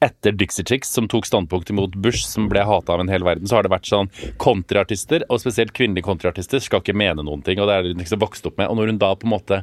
etter 0.02 0.32
Dixie 0.32 0.66
Chicks, 0.66 0.90
som 0.96 1.08
tok 1.12 1.26
standpunkt 1.28 1.70
imot 1.70 1.96
Bush, 1.96 2.24
som 2.28 2.48
ble 2.52 2.64
hata 2.66 2.94
av 2.94 3.04
en 3.04 3.12
hel 3.12 3.24
verden, 3.26 3.48
så 3.48 3.58
har 3.58 3.66
det 3.66 3.72
vært 3.74 3.90
sånn 3.90 4.10
kontraartister, 4.42 5.26
og 5.28 5.42
spesielt 5.44 5.74
kvinnelige 5.76 6.08
kontraartister 6.08 6.64
skal 6.64 6.84
ikke 6.84 6.96
mene 6.98 7.26
noen 7.26 7.44
ting. 7.46 7.60
Og 7.60 7.68
det 7.68 7.76
er 7.76 7.84
det 7.86 7.94
hun 7.94 8.04
liksom 8.04 8.22
vokst 8.22 8.48
opp 8.48 8.60
med. 8.62 8.72
Og 8.72 8.80
når 8.80 8.94
hun 8.94 9.02
da 9.02 9.12
på 9.20 9.28
en 9.28 9.34
måte 9.36 9.62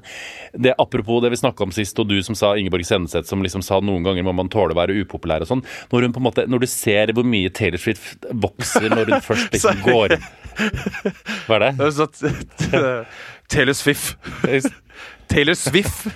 det 0.53 0.75
Apropos 0.77 1.23
det 1.25 1.31
vi 1.33 1.39
snakka 1.41 1.65
om 1.65 1.73
sist, 1.73 1.99
og 1.99 2.11
du 2.11 2.19
som 2.23 2.37
sa 2.37 2.53
Ingeborg 2.59 2.85
Senneset, 2.87 3.27
som 3.29 3.43
liksom 3.43 3.65
sa 3.65 3.81
noen 3.81 4.05
ganger 4.05 4.27
må 4.27 4.35
man 4.37 4.51
tåle 4.53 4.77
å 4.77 4.79
være 4.79 4.97
upopulær 5.01 5.45
og 5.45 5.49
sånn. 5.49 5.65
Når 5.93 6.07
hun 6.07 6.17
på 6.17 6.21
en 6.21 6.27
måte, 6.29 6.45
når 6.51 6.63
du 6.63 6.69
ser 6.71 7.13
hvor 7.17 7.27
mye 7.27 7.53
Taylor 7.55 7.81
Swift 7.81 8.29
vokser 8.45 8.91
når 8.93 9.15
hun 9.15 9.25
først 9.25 9.53
liksom 9.57 9.81
går 9.87 10.19
Hva 11.49 11.59
er 11.59 11.65
det? 11.67 11.73
Taylor 13.53 13.77
Swift. 13.79 14.17
Taylor 15.33 15.55
Swift. 15.55 16.09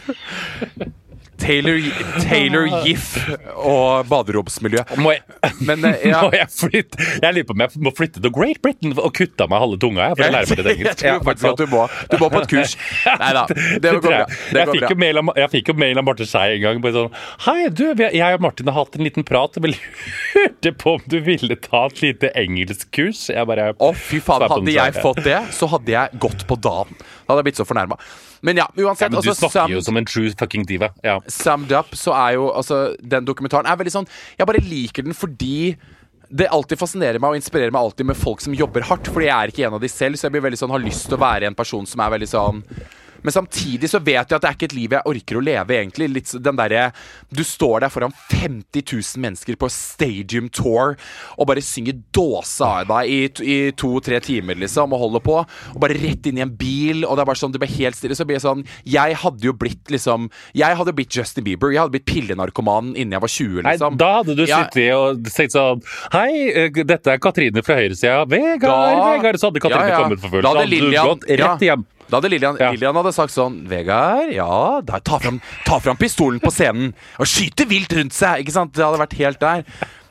Taylor, 1.41 1.79
Taylor 2.23 2.67
Giff 2.87 3.17
og 3.57 4.07
baderomsmiljø. 4.11 4.83
Må 5.01 5.15
jeg, 5.15 5.23
Men 5.67 5.85
eh, 5.89 6.05
ja. 6.11 6.21
må 6.25 6.31
jeg 6.37 6.47
flytte 6.53 7.01
Jeg 7.23 7.35
lurer 7.37 7.47
på 7.49 7.57
om 7.57 7.65
jeg 7.65 7.83
må 7.87 7.93
flytte 7.97 8.23
til 8.25 8.33
Great 8.35 8.61
Britain 8.65 8.95
og 8.97 9.11
kutte 9.17 9.47
av 9.47 9.51
meg 9.53 9.63
halve 9.65 9.79
tunga 9.83 10.11
jeg, 10.11 10.19
for 10.21 10.27
å 10.27 10.31
lære 10.37 10.51
meg 10.51 10.63
Jeg 10.71 10.79
engelsk. 10.81 11.01
tror 11.05 11.25
faktisk 11.31 11.51
at 11.51 11.63
du 11.63 11.73
må, 11.73 11.85
du 12.13 12.17
må 12.21 12.31
på 12.35 12.43
et 12.43 12.51
kurs. 12.55 12.77
Nei 13.25 13.31
da, 13.37 13.45
det 13.51 13.81
Det 13.85 13.93
går 13.97 14.05
bra. 14.07 14.21
jeg. 14.23 14.39
Det 14.51 14.61
Jeg 14.63 14.73
fikk, 14.77 14.87
av, 15.25 15.33
jeg 15.43 15.53
fikk 15.57 15.73
jo 15.73 15.77
mail 15.83 16.03
av 16.03 16.07
Marte 16.11 16.29
Skei 16.29 16.47
en 16.57 16.65
gang. 16.67 16.83
Sånn, 16.97 17.13
Hei, 17.47 17.59
du, 17.75 17.85
jeg 18.05 18.39
og 18.39 18.45
Martin 18.45 18.71
har 18.71 18.79
hatt 18.81 18.99
en 18.99 19.07
liten 19.07 19.27
prat. 19.29 19.57
og 19.57 19.67
vi 19.67 19.75
lurte 19.75 20.73
på 20.81 20.97
om 20.99 21.05
du 21.11 21.19
ville 21.27 21.57
ta 21.65 21.87
et 21.91 22.03
lite 22.05 22.33
engelskkurs. 22.39 23.27
Jeg 23.33 23.49
bare 23.51 23.71
Å, 23.77 23.93
fy 23.97 24.21
faen. 24.25 24.47
Hadde 24.51 24.75
jeg 24.75 24.97
fått 25.01 25.23
det, 25.27 25.39
så 25.57 25.69
hadde 25.73 25.95
jeg 25.95 26.21
gått 26.23 26.47
på 26.51 26.59
dagen. 26.61 26.95
Da 26.99 27.33
hadde 27.33 27.43
jeg 27.45 27.51
blitt 27.51 27.61
så 27.63 27.67
fornærma. 27.69 27.99
Men 28.43 28.57
ja, 28.63 28.67
ja, 28.77 28.95
men 28.97 29.13
Du 29.13 29.19
altså, 29.21 29.35
snakker 29.37 29.75
jo 29.75 29.81
som 29.85 29.97
en 30.01 30.09
true 30.09 30.33
fucking 30.39 30.67
diva. 30.69 30.91
Ja. 31.05 31.19
summed 31.29 31.73
up 31.77 31.93
så 31.99 32.15
er 32.17 32.37
jo 32.39 32.51
altså 32.57 32.97
Den 33.01 33.27
dokumentaren 33.29 33.69
er 33.69 33.77
veldig 33.77 33.93
sånn 33.93 34.07
Jeg 34.39 34.49
bare 34.49 34.63
liker 34.65 35.05
den 35.07 35.17
fordi 35.17 35.77
det 36.31 36.47
alltid 36.47 36.79
fascinerer 36.79 37.19
meg 37.19 37.35
og 37.35 37.41
inspirerer 37.41 37.73
meg 37.75 37.83
alltid 37.83 38.07
med 38.07 38.19
folk 38.19 38.39
som 38.39 38.55
jobber 38.55 38.85
hardt. 38.87 39.09
Fordi 39.11 39.27
jeg 39.27 39.35
er 39.35 39.51
ikke 39.51 39.65
en 39.67 39.75
av 39.75 39.83
de 39.83 39.89
selv, 39.91 40.15
så 40.15 40.29
jeg 40.29 40.37
blir 40.37 40.45
veldig 40.45 40.61
sånn 40.61 40.71
har 40.71 40.83
lyst 40.83 41.09
til 41.09 41.17
å 41.17 41.25
være 41.25 41.49
en 41.51 41.57
person 41.59 41.89
som 41.91 42.05
er 42.05 42.13
veldig 42.15 42.29
sånn 42.31 42.61
men 43.23 43.33
samtidig 43.33 43.91
så 43.91 43.99
vet 44.03 44.29
jeg 44.31 44.37
at 44.37 44.43
det 44.43 44.49
er 44.51 44.57
ikke 44.57 44.69
et 44.71 44.75
liv 44.77 44.91
jeg 44.97 45.07
orker 45.11 45.37
å 45.39 45.43
leve, 45.45 45.77
egentlig. 45.77 46.09
Litt 46.15 46.33
den 46.43 46.57
derre 46.57 46.93
Du 47.33 47.43
står 47.45 47.81
der 47.85 47.89
foran 47.93 48.13
50 48.31 48.83
000 48.83 49.21
mennesker 49.23 49.57
på 49.61 49.69
Stadium 49.71 50.49
Tour 50.49 50.97
og 51.39 51.47
bare 51.47 51.63
synger 51.65 51.99
dåsa 52.17 52.71
av 52.81 52.89
deg 52.91 53.11
i, 53.11 53.21
i 53.45 53.59
to-tre 53.79 54.21
timer, 54.25 54.55
liksom, 54.61 54.93
og 54.93 55.01
holder 55.05 55.25
på. 55.25 55.37
Og 55.75 55.81
bare 55.83 55.99
rett 56.01 56.27
inn 56.31 56.39
i 56.41 56.45
en 56.45 56.55
bil, 56.57 57.05
og 57.05 57.17
det 57.17 57.23
er 57.25 57.31
bare 57.31 57.41
sånn 57.41 57.53
du 57.55 57.59
blir 57.63 57.71
helt 57.79 57.97
stille. 57.99 58.17
Så 58.19 58.25
blir 58.29 58.39
det 58.41 58.45
sånn 58.45 58.65
Jeg 58.85 59.15
hadde 59.23 59.45
jo 59.47 59.53
blitt 59.53 59.91
liksom 59.93 60.29
Jeg 60.57 60.77
hadde 60.79 60.95
blitt 60.97 61.15
Justin 61.17 61.45
Bieber. 61.45 61.71
Jeg 61.75 61.83
hadde 61.85 61.95
blitt 61.97 62.09
pillenarkoman 62.11 62.95
innen 62.97 63.13
jeg 63.19 63.25
var 63.25 63.29
20, 63.37 63.63
Nei, 63.63 63.73
liksom. 63.77 63.97
da 64.01 64.11
hadde 64.21 64.37
du 64.37 64.45
Ja. 64.47 64.65
sittet 64.65 64.95
og 64.97 65.29
sagt 65.31 65.53
sånn 65.55 65.83
Hei, 66.13 66.49
eh, 66.51 66.71
dette 66.85 67.07
er 67.13 67.19
Katrine 67.19 67.63
fra 67.63 67.77
høyresida. 67.77 68.25
Vegard, 68.29 68.61
Da- 68.63 69.17
Vegard. 69.19 69.39
Så 69.41 69.49
hadde 69.51 69.61
Katrine 69.61 69.89
Ja, 69.89 69.95
ja. 69.99 70.03
kommet 70.05 70.21
for 70.21 70.29
fullt. 70.29 70.43
Da 70.43 70.55
hadde 70.55 70.71
Lillian- 70.71 71.21
rett 71.29 71.61
hjem. 71.61 71.85
Da 72.11 72.19
hadde 72.19 72.31
Lillian, 72.33 72.59
Ja. 72.61 72.73
Lillian 72.75 72.97
hadde 72.99 73.13
sagt 73.15 73.33
sånn 73.35 73.61
Vegard, 73.71 74.33
ja, 74.35 74.81
da, 74.83 74.99
ta, 74.99 75.21
fram, 75.23 75.41
ta 75.67 75.79
fram 75.81 75.97
pistolen 76.01 76.43
på 76.43 76.51
scenen 76.53 76.93
og 77.19 77.27
skyte 77.31 77.69
vilt 77.71 77.93
rundt 77.97 78.17
seg! 78.17 78.43
Ikke 78.43 78.55
sant? 78.57 78.75
Det 78.75 78.85
hadde 78.85 79.01
vært 79.01 79.19
helt 79.21 79.41
der. 79.41 79.65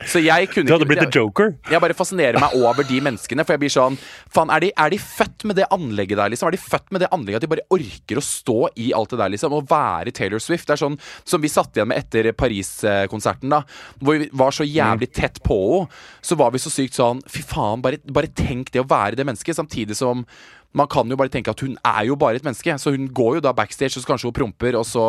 Så 0.08 0.20
jeg 0.24 0.48
kunne 0.48 0.64
Du 0.64 0.72
hadde 0.72 0.86
blitt 0.88 1.02
the 1.02 1.12
joker. 1.12 1.50
Jeg 1.68 1.80
bare 1.82 1.96
fascinerer 1.96 2.40
meg 2.40 2.54
over 2.56 2.86
de 2.88 3.00
menneskene. 3.04 3.44
For 3.44 3.52
jeg 3.52 3.60
blir 3.60 3.72
sånn 3.74 3.98
Faen, 4.32 4.48
er 4.54 4.70
er 4.70 4.92
de 4.94 4.98
født 5.00 5.44
med 5.44 5.58
det 5.60 5.66
anlegget 5.74 6.16
der, 6.16 6.30
liksom? 6.32 6.48
Er 6.48 6.56
de 6.56 6.62
født 6.62 6.92
med 6.94 7.02
det 7.04 7.10
anlegget 7.12 7.42
at 7.42 7.44
de 7.44 7.50
bare 7.52 7.66
orker 7.74 8.20
å 8.20 8.24
stå 8.24 8.70
i 8.80 8.90
alt 8.96 9.12
det 9.12 9.18
der, 9.20 9.32
liksom? 9.34 9.52
Og 9.56 9.68
være 9.68 10.14
Taylor 10.16 10.40
Swift? 10.40 10.68
Det 10.70 10.76
er 10.78 10.82
sånn 10.86 10.96
som 11.28 11.42
vi 11.42 11.52
satt 11.52 11.76
igjen 11.76 11.90
med 11.92 12.00
etter 12.00 12.30
Paris-konserten, 12.32 13.52
da. 13.52 13.62
Hvor 14.00 14.20
vi 14.22 14.30
var 14.32 14.56
så 14.56 14.64
jævlig 14.64 15.10
tett 15.12 15.42
på 15.44 15.60
henne. 15.60 16.00
Så 16.24 16.36
var 16.36 16.52
vi 16.54 16.60
så 16.62 16.70
sykt 16.72 16.96
sånn 16.96 17.20
Fy 17.28 17.42
faen, 17.46 17.82
bare, 17.84 18.00
bare 18.08 18.28
tenk 18.32 18.70
det 18.72 18.80
å 18.82 18.88
være 18.88 19.18
det 19.18 19.26
mennesket. 19.28 19.56
Samtidig 19.58 19.96
som 19.98 20.24
man 20.72 20.86
kan 20.90 21.10
jo 21.10 21.18
bare 21.18 21.32
tenke 21.32 21.50
at 21.50 21.62
hun 21.64 21.76
er 21.84 22.04
jo 22.06 22.16
bare 22.16 22.38
et 22.38 22.46
menneske. 22.46 22.76
Så 22.78 22.94
hun 22.94 23.08
går 23.14 23.38
jo 23.38 23.44
da 23.44 23.54
backstage, 23.56 23.96
og 23.96 24.04
så 24.04 24.12
kanskje 24.12 24.30
hun 24.30 24.36
promper, 24.36 24.78
og 24.78 24.86
så, 24.86 25.04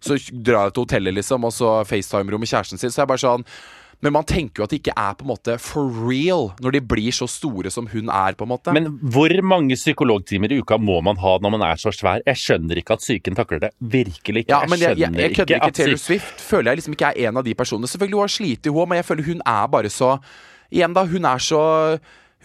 så 0.00 0.16
drar 0.32 0.70
hun 0.70 0.76
til 0.76 0.86
hotellet, 0.86 1.18
liksom, 1.18 1.44
og 1.44 1.52
så 1.52 1.80
FaceTimer 1.88 2.36
hun 2.36 2.44
med 2.44 2.52
kjæresten 2.52 2.80
sin. 2.80 2.92
Så 2.92 3.02
jeg 3.02 3.12
bare 3.12 3.24
sånn 3.24 3.44
men 4.04 4.12
man 4.12 4.26
tenker 4.28 4.60
jo 4.60 4.66
at 4.66 4.72
det 4.72 4.80
ikke 4.82 4.94
er 5.00 5.14
på 5.16 5.24
en 5.24 5.30
måte 5.30 5.54
for 5.62 5.88
real 6.04 6.50
når 6.60 6.74
de 6.76 6.80
blir 6.84 7.14
så 7.16 7.28
store 7.30 7.70
som 7.72 7.86
hun 7.88 8.10
er. 8.12 8.36
på 8.36 8.44
en 8.44 8.50
måte 8.50 8.74
Men 8.76 8.90
hvor 9.00 9.32
mange 9.40 9.78
psykologtimer 9.78 10.52
i 10.52 10.58
uka 10.60 10.76
må 10.76 10.98
man 11.04 11.16
ha 11.22 11.36
når 11.40 11.54
man 11.54 11.64
er 11.64 11.80
så 11.80 11.92
svær? 11.94 12.20
Jeg 12.26 12.42
skjønner 12.42 12.82
ikke 12.82 12.98
at 12.98 13.04
psyken 13.04 13.38
takler 13.38 13.62
det. 13.64 13.70
Virkelig 13.80 14.44
ikke. 14.44 14.52
ja, 14.52 14.68
men 14.68 14.82
jeg, 14.82 14.98
jeg, 14.98 15.06
skjønner 15.06 15.24
jeg 15.24 15.36
kødder 15.38 15.56
ikke. 15.56 15.70
at 15.72 15.80
Taylor 15.80 16.02
Swift 16.02 16.44
føler 16.44 16.70
jeg 16.70 16.82
liksom 16.82 16.98
ikke 16.98 17.08
er 17.08 17.30
en 17.30 17.40
av 17.40 17.48
de 17.48 17.56
personene. 17.56 17.88
Selvfølgelig 17.88 18.20
hun 18.20 18.26
har 18.26 18.36
slitt, 18.36 18.68
hun 18.68 18.82
òg, 18.82 18.92
men 18.92 19.00
jeg 19.00 19.08
føler 19.08 19.30
hun 19.30 19.42
er 19.46 19.72
bare 19.72 19.92
så 19.92 20.12
Igjen, 20.66 20.96
da. 20.96 21.04
Hun 21.06 21.24
er 21.30 21.38
så 21.38 21.62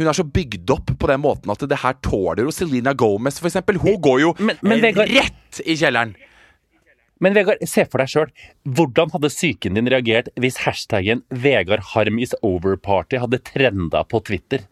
hun 0.02 0.10
er 0.12 0.18
så 0.18 0.26
bygd 0.26 0.74
opp 0.74 0.92
på 1.00 1.10
den 1.12 1.22
måten 1.24 1.54
at 1.54 1.64
det 1.70 1.80
her 1.84 1.96
tåler 2.04 2.44
jo 2.48 2.52
Selena 2.56 2.94
Gomez, 2.98 3.38
for 3.40 3.50
eksempel. 3.52 3.78
Hun 3.82 3.98
går 4.02 4.20
jo 4.26 4.34
Men- 4.40 4.58
men 4.62 4.82
Vegard- 4.82 5.14
rett 5.14 5.62
i 5.66 5.78
kjelleren. 5.78 6.16
Men 7.22 7.36
Vegard, 7.38 7.62
se 7.70 7.86
for 7.86 8.02
deg 8.02 8.10
sjøl. 8.10 8.32
Hvordan 8.66 9.12
hadde 9.14 9.30
psyken 9.30 9.76
din 9.78 9.86
reagert 9.94 10.30
hvis 10.42 10.58
hashtaggen 10.66 11.22
'Vegard 11.30 11.84
Harm 11.94 12.18
is 12.20 12.34
over 12.42 12.76
party' 12.76 13.20
hadde 13.22 13.38
trenda 13.46 14.04
på 14.10 14.24
Twitter? 14.26 14.66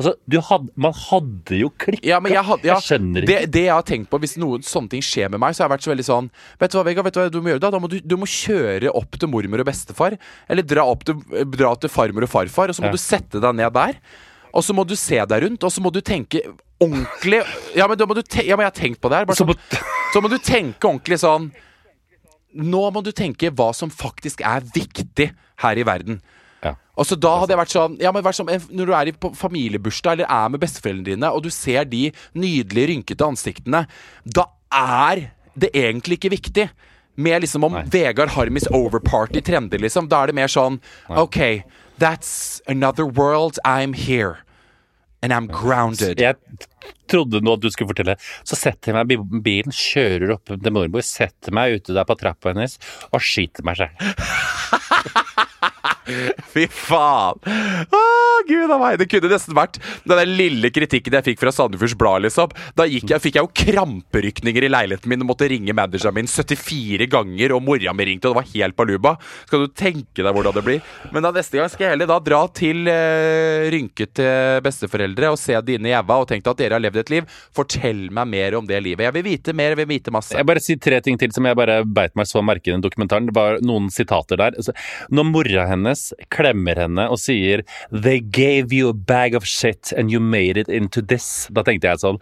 Altså, 0.00 0.14
du 0.28 0.40
hadde, 0.40 0.68
Man 0.76 0.92
hadde 0.92 1.58
jo 1.60 1.68
klikka. 1.78 2.02
Ja, 2.08 2.18
jeg, 2.24 2.42
had, 2.42 2.64
ja, 2.64 2.74
skjønner 2.80 3.22
det, 3.24 3.28
ikke. 3.44 3.50
det 3.52 3.62
jeg 3.66 3.70
har 3.76 3.82
tenkt 3.86 4.08
på 4.10 4.18
Hvis 4.18 4.36
noen 4.36 4.64
sånne 4.66 4.90
ting 4.90 5.00
skjer 5.04 5.30
med 5.30 5.38
meg, 5.38 5.54
så 5.54 5.62
har 5.62 5.68
jeg 5.68 5.76
vært 5.78 5.84
så 5.86 5.92
veldig 5.94 6.06
sånn 6.08 6.30
Vet 6.58 6.70
du 6.72 6.78
hva, 6.78 6.84
Vegard, 6.88 7.04
vet 7.04 7.14
du 7.14 7.20
hva 7.20 7.30
du 7.30 7.40
må 7.40 7.48
gjøre 7.52 7.60
da? 7.60 7.70
da 7.70 7.78
må 7.78 7.88
du, 7.88 8.00
du 8.00 8.16
må 8.16 8.26
kjøre 8.26 8.90
opp 8.92 9.12
til 9.20 9.28
mormor 9.28 9.60
og 9.60 9.66
bestefar. 9.66 10.18
Eller 10.48 10.62
dra, 10.66 10.82
opp 10.90 11.04
til, 11.04 11.14
dra 11.54 11.74
til 11.76 11.88
farmor 11.92 12.22
og 12.26 12.32
farfar, 12.32 12.68
og 12.70 12.74
så 12.74 12.82
må 12.82 12.86
Ja. 12.90 12.96
du 12.96 12.98
sette 12.98 13.40
deg 13.40 13.54
ned 13.54 13.72
der. 13.72 13.94
Og 14.52 14.64
så 14.66 14.74
må 14.76 14.84
du 14.88 14.96
se 14.98 15.20
deg 15.20 15.44
rundt, 15.44 15.64
og 15.64 15.72
så 15.72 15.82
må 15.84 15.92
du 15.94 16.00
tenke 16.04 16.42
ordentlig 16.80 17.42
Ja, 17.76 17.86
men, 17.86 18.00
må 18.08 18.16
du 18.16 18.22
te 18.24 18.44
ja, 18.46 18.56
men 18.56 18.66
jeg 18.66 18.72
har 18.72 18.78
tenkt 18.78 19.00
på 19.02 19.10
det 19.12 19.20
her. 19.20 19.28
Bare 19.28 19.38
Så 19.38 19.46
sånn, 19.46 19.80
så 20.14 20.22
må 20.22 20.30
du 20.32 20.38
tenke 20.38 20.88
ordentlig 20.88 21.20
sånn 21.22 21.50
Nå 22.50 22.82
må 22.90 23.02
du 23.06 23.12
tenke 23.14 23.52
hva 23.54 23.70
som 23.76 23.92
faktisk 23.94 24.40
er 24.42 24.64
viktig 24.74 25.28
her 25.62 25.78
i 25.78 25.84
verden. 25.86 26.16
Ja. 26.64 26.72
Og 26.98 27.06
så 27.06 27.14
da 27.14 27.36
hadde 27.38 27.54
jeg 27.54 27.60
vært 27.60 27.74
sånn, 27.76 27.92
ja, 28.02 28.10
men 28.10 28.24
vært 28.26 28.40
sånn 28.40 28.50
Når 28.50 28.90
du 28.90 28.94
er 28.96 29.10
i 29.12 29.14
familiebursdag 29.38 30.18
eller 30.18 30.32
er 30.34 30.50
med 30.50 30.62
besteforeldrene 30.64 31.12
dine, 31.12 31.30
og 31.30 31.44
du 31.46 31.50
ser 31.54 31.86
de 31.88 32.08
nydelige, 32.34 32.90
rynkete 32.90 33.28
ansiktene, 33.28 33.84
da 34.24 34.48
er 34.74 35.28
det 35.54 35.70
egentlig 35.76 36.18
ikke 36.18 36.34
viktig. 36.34 36.66
Med 37.20 37.42
liksom 37.44 37.64
om 37.66 37.78
Nei. 37.78 37.84
Vegard 37.92 38.32
Harmis 38.34 38.68
overparty 38.72 39.42
trender, 39.44 39.80
liksom. 39.82 40.08
Da 40.10 40.22
er 40.22 40.30
det 40.30 40.38
mer 40.38 40.50
sånn 40.50 40.78
OK, 41.20 41.38
that's 42.00 42.60
another 42.66 43.06
world. 43.06 43.58
I'm 43.64 43.92
here. 43.92 44.38
And 45.22 45.32
I'm 45.32 45.46
grounded. 45.46 46.18
Jeg 46.18 46.36
trodde 47.10 47.42
nå 47.44 47.58
at 47.58 47.62
du 47.62 47.68
skulle 47.70 47.90
fortelle. 47.92 48.16
Så 48.42 48.56
setter 48.56 48.94
jeg 48.94 48.96
meg 48.96 49.12
i 49.12 49.40
bilen, 49.44 49.74
kjører 49.74 50.32
opp 50.38 50.48
til 50.54 50.72
mormor, 50.72 51.04
setter 51.04 51.52
meg 51.52 51.76
ute 51.76 51.96
der 51.96 52.08
på 52.08 52.16
trappa 52.16 52.54
hennes 52.54 52.78
og 53.12 53.20
skyter 53.20 53.66
meg 53.68 53.82
selv. 53.82 54.16
Fy 56.52 56.66
faen! 56.70 57.40
Å, 57.90 58.02
Gud 58.48 58.72
a 58.72 58.78
meg. 58.80 58.98
Det 59.00 59.08
kunne 59.10 59.30
nesten 59.32 59.56
vært 59.56 59.78
den 60.04 60.16
der 60.16 60.28
lille 60.28 60.70
kritikken 60.74 61.16
jeg 61.18 61.28
fikk 61.30 61.42
fra 61.42 61.52
Sandefjords 61.54 61.96
Blad. 62.00 62.24
Liksom. 62.26 62.52
Da 62.78 62.86
jeg, 62.88 63.06
fikk 63.22 63.38
jeg 63.38 63.46
jo 63.46 63.52
kramperykninger 63.64 64.66
i 64.66 64.72
leiligheten 64.72 65.10
min 65.10 65.24
og 65.24 65.30
måtte 65.32 65.48
ringe 65.50 65.74
manageren 65.76 66.16
min 66.16 66.30
74 66.30 67.08
ganger, 67.10 67.54
og 67.56 67.64
mora 67.66 67.94
mi 67.96 68.08
ringte, 68.08 68.28
og 68.28 68.34
det 68.34 68.40
var 68.40 68.50
helt 68.54 68.78
baluba. 68.78 69.14
Skal 69.48 69.64
du 69.64 69.74
tenke 69.76 70.24
deg 70.24 70.34
hvordan 70.34 70.56
det 70.56 70.64
blir? 70.66 70.82
Men 71.14 71.26
da 71.26 71.32
neste 71.34 71.60
gang 71.60 71.70
skal 71.72 71.88
jeg 71.88 71.96
heller 71.96 72.10
da 72.10 72.18
dra 72.24 72.42
til 72.56 72.90
eh, 72.90 73.68
rynkete 73.72 74.28
besteforeldre 74.64 75.32
og 75.32 75.40
se 75.40 75.56
dine 75.66 75.92
jæva 75.92 76.20
og 76.22 76.28
tenke 76.30 76.50
at 76.50 76.60
dere 76.60 76.78
har 76.78 76.84
levd 76.84 77.02
et 77.04 77.14
liv. 77.16 77.38
Fortell 77.56 78.06
meg 78.14 78.30
mer 78.32 78.58
om 78.58 78.68
det 78.68 78.80
livet. 78.84 79.06
Jeg 79.08 79.16
vil 79.18 79.26
vite 79.26 79.56
mer, 79.56 79.74
jeg 79.74 79.82
vil 79.82 79.90
vite 79.94 80.14
masse. 80.14 80.36
Jeg 80.36 80.48
bare 80.48 80.62
sier 80.64 80.80
tre 80.80 81.00
ting 81.04 81.18
til 81.20 81.32
som 81.34 81.46
jeg 81.46 81.58
bare 81.58 81.80
beit 81.86 82.16
meg 82.18 82.28
så 82.28 82.42
merke 82.44 82.70
i 82.70 82.74
den 82.74 82.84
dokumentaren. 82.84 83.28
Det 83.30 83.36
var 83.36 83.60
noen 83.64 83.90
sitater 83.92 84.40
der. 84.40 84.56
Altså, 84.58 84.74
når 85.12 85.28
mora 85.30 85.66
hennes 85.70 85.99
klemmer 86.34 86.78
henne 86.78 87.08
og 87.10 87.20
sier 87.22 87.64
'They 87.90 88.20
gave 88.20 88.72
you 88.72 88.88
a 88.90 88.96
bag 88.96 89.34
of 89.34 89.44
shit 89.44 89.92
and 89.96 90.10
you 90.10 90.20
made 90.20 90.56
it 90.60 90.68
into 90.68 91.00
this', 91.00 91.48
da 91.52 91.62
tenkte 91.66 91.88
jeg 91.88 92.04
sånn 92.04 92.20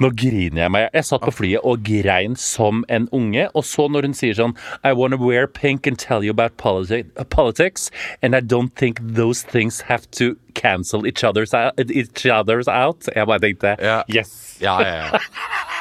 Nå 0.00 0.08
griner 0.16 0.62
jeg 0.62 0.72
meg. 0.72 0.86
Jeg 0.96 1.04
satt 1.04 1.24
på 1.26 1.34
flyet 1.36 1.66
og 1.68 1.82
grein 1.84 2.36
som 2.38 2.80
en 2.88 3.08
unge. 3.12 3.44
Og 3.54 3.64
så 3.68 3.88
når 3.92 4.08
hun 4.08 4.16
sier 4.16 4.38
sånn 4.38 4.54
I 4.82 4.94
wanna 4.96 5.18
wear 5.20 5.46
pink 5.46 5.86
and 5.86 5.98
tell 5.98 6.24
you 6.24 6.32
about 6.32 6.56
politi 6.56 7.04
politics, 7.28 7.90
and 8.22 8.34
I 8.34 8.40
don't 8.40 8.74
think 8.74 9.00
those 9.02 9.42
things 9.42 9.82
have 9.82 10.10
to 10.12 10.36
cancel 10.54 11.06
each 11.06 11.22
other's 11.22 11.52
out. 11.52 11.78
Each 11.78 12.24
other's 12.26 12.68
out. 12.68 13.08
Jeg 13.14 13.26
bare 13.26 13.44
tenkte 13.44 13.76
yeah. 13.80 14.02
yes. 14.08 14.56
Ja, 14.60 14.80
ja, 14.80 14.94
ja. 14.96 15.18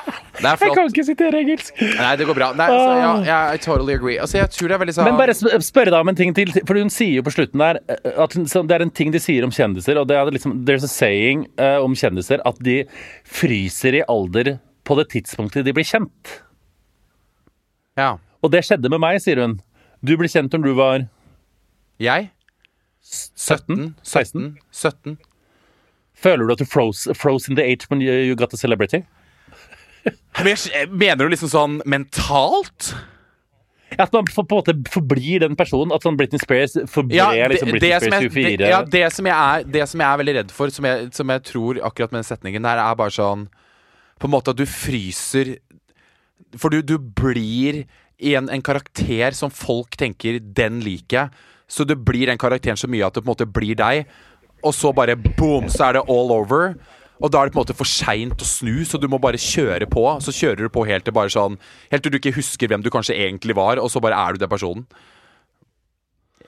Det 0.42 0.50
er 0.50 0.64
Jeg 0.66 0.74
kan 0.76 0.88
ikke 0.90 1.06
sitere 1.06 1.40
engelsk. 1.44 1.82
Nei, 2.00 2.12
det 2.18 2.26
går 2.26 2.38
bra. 2.38 2.48
Nei, 2.58 2.66
altså, 2.74 2.94
ja, 2.98 3.12
ja, 3.28 3.40
I 3.54 3.60
totally 3.62 3.94
agree. 3.94 4.18
Altså, 4.22 4.40
jeg 4.40 4.50
tror 4.56 4.72
det 4.72 4.76
er 4.78 4.82
veldig 4.82 4.96
sånn 4.98 5.10
Men 5.10 5.20
bare 5.20 5.36
sp- 5.38 5.54
spørre 5.68 5.94
deg 5.94 6.00
om 6.02 6.10
en 6.12 6.18
ting 6.18 6.34
til. 6.38 6.50
For 6.66 6.80
hun 6.82 6.90
sier 6.94 7.20
jo 7.20 7.26
på 7.28 7.34
slutten 7.36 7.62
der 7.62 7.80
eh, 7.86 8.18
at 8.26 8.34
det 8.38 8.78
er 8.78 8.86
en 8.88 8.94
ting 9.02 9.14
de 9.14 9.22
sier 9.22 9.46
om 9.46 9.54
kjendiser, 9.54 10.00
og 10.02 10.10
det 10.10 10.18
er 10.18 10.34
liksom 10.34 10.58
There's 10.66 10.88
a 10.88 10.90
saying 10.92 11.46
uh, 11.62 11.78
om 11.86 11.94
kjendiser 11.98 12.42
at 12.48 12.58
de 12.66 12.82
fryser 13.28 14.02
i 14.02 14.04
alder 14.10 14.56
på 14.88 14.98
det 14.98 15.10
tidspunktet 15.14 15.68
de 15.68 15.76
blir 15.78 15.86
kjent. 15.88 16.36
Ja. 18.00 18.16
Og 18.42 18.52
det 18.54 18.64
skjedde 18.66 18.90
med 18.90 19.02
meg, 19.04 19.22
sier 19.22 19.42
hun. 19.44 19.60
Du 20.02 20.16
ble 20.18 20.30
kjent 20.32 20.54
når 20.58 20.66
du 20.66 20.74
var 20.78 21.04
Jeg? 22.02 22.32
17? 23.38 23.94
16? 24.02 24.56
17. 24.74 25.18
Føler 26.22 26.46
du 26.46 26.54
at 26.54 26.62
du 26.62 26.66
froze, 26.70 27.14
froze 27.18 27.50
in 27.50 27.58
the 27.58 27.66
age 27.66 27.90
when 27.90 28.02
you, 28.02 28.14
you 28.14 28.36
got 28.36 28.54
a 28.54 28.58
celebrity? 28.58 29.04
Mener 30.90 31.26
du 31.26 31.34
liksom 31.34 31.52
sånn 31.52 31.80
mentalt? 31.90 32.94
At 34.00 34.14
man 34.16 34.28
på, 34.28 34.44
en 34.44 34.54
måte 34.54 34.76
forblir 34.92 35.42
den 35.44 35.58
personen. 35.60 35.92
At 35.96 36.06
sånn 36.06 36.18
Britney 36.20 36.40
Spears 36.42 36.78
forble 36.92 37.18
liksom 37.52 37.74
Britney 37.74 37.98
Spears 38.00 38.24
24. 38.24 38.54
det, 38.62 38.70
ja, 38.72 38.84
det, 38.88 39.04
som 39.16 39.28
jeg 39.28 39.36
er, 39.36 39.66
det 39.68 39.88
som 39.92 40.04
jeg 40.04 40.08
er 40.08 40.22
veldig 40.22 40.36
redd 40.40 40.54
for, 40.56 40.72
som 40.74 40.88
jeg, 40.88 41.10
som 41.18 41.34
jeg 41.34 41.44
tror 41.50 41.82
akkurat 41.90 42.14
med 42.14 42.22
den 42.22 42.30
setningen 42.30 42.68
der, 42.68 42.80
er 42.80 43.00
bare 43.00 43.16
sånn 43.16 43.50
På 44.22 44.30
en 44.30 44.36
måte 44.36 44.54
at 44.54 44.60
du 44.60 44.64
fryser 44.70 45.58
For 46.56 46.72
du, 46.72 46.80
du 46.86 46.96
blir 46.98 47.84
i 48.22 48.36
en, 48.38 48.52
en 48.54 48.62
karakter 48.62 49.34
som 49.34 49.50
folk 49.50 49.98
tenker 49.98 50.38
'den 50.40 50.80
liker 50.86 51.18
jeg'. 51.18 51.48
Så 51.72 51.88
du 51.88 51.96
blir 51.96 52.28
den 52.28 52.38
karakteren 52.38 52.78
så 52.78 52.86
mye 52.86 53.08
at 53.08 53.16
det 53.16 53.24
på 53.24 53.30
en 53.30 53.32
måte 53.32 53.48
blir 53.50 53.76
deg. 53.80 54.06
Og 54.62 54.76
så 54.78 54.92
bare 54.94 55.16
boom, 55.16 55.70
så 55.72 55.88
er 55.88 55.98
det 55.98 56.04
all 56.06 56.30
over. 56.36 56.76
Og 57.22 57.30
da 57.30 57.42
er 57.42 57.50
det 57.50 57.54
på 57.54 57.62
en 57.62 57.66
måte 57.66 57.78
for 57.78 57.90
seint 57.90 58.42
å 58.42 58.48
snu, 58.48 58.82
så 58.88 59.00
du 59.02 59.08
må 59.12 59.22
bare 59.22 59.42
kjøre 59.42 59.88
på. 59.92 60.06
Så 60.26 60.34
kjører 60.36 60.66
du 60.66 60.74
på 60.74 60.88
helt 60.90 61.06
til 61.08 61.16
bare 61.16 61.34
sånn 61.34 61.60
Helt 61.92 62.06
til 62.06 62.14
du 62.14 62.20
ikke 62.20 62.36
husker 62.38 62.72
hvem 62.72 62.84
du 62.84 62.92
kanskje 62.94 63.18
egentlig 63.18 63.56
var, 63.58 63.82
og 63.82 63.92
så 63.94 64.02
bare 64.04 64.18
er 64.18 64.34
du 64.34 64.42
den 64.42 64.52
personen. 64.52 64.86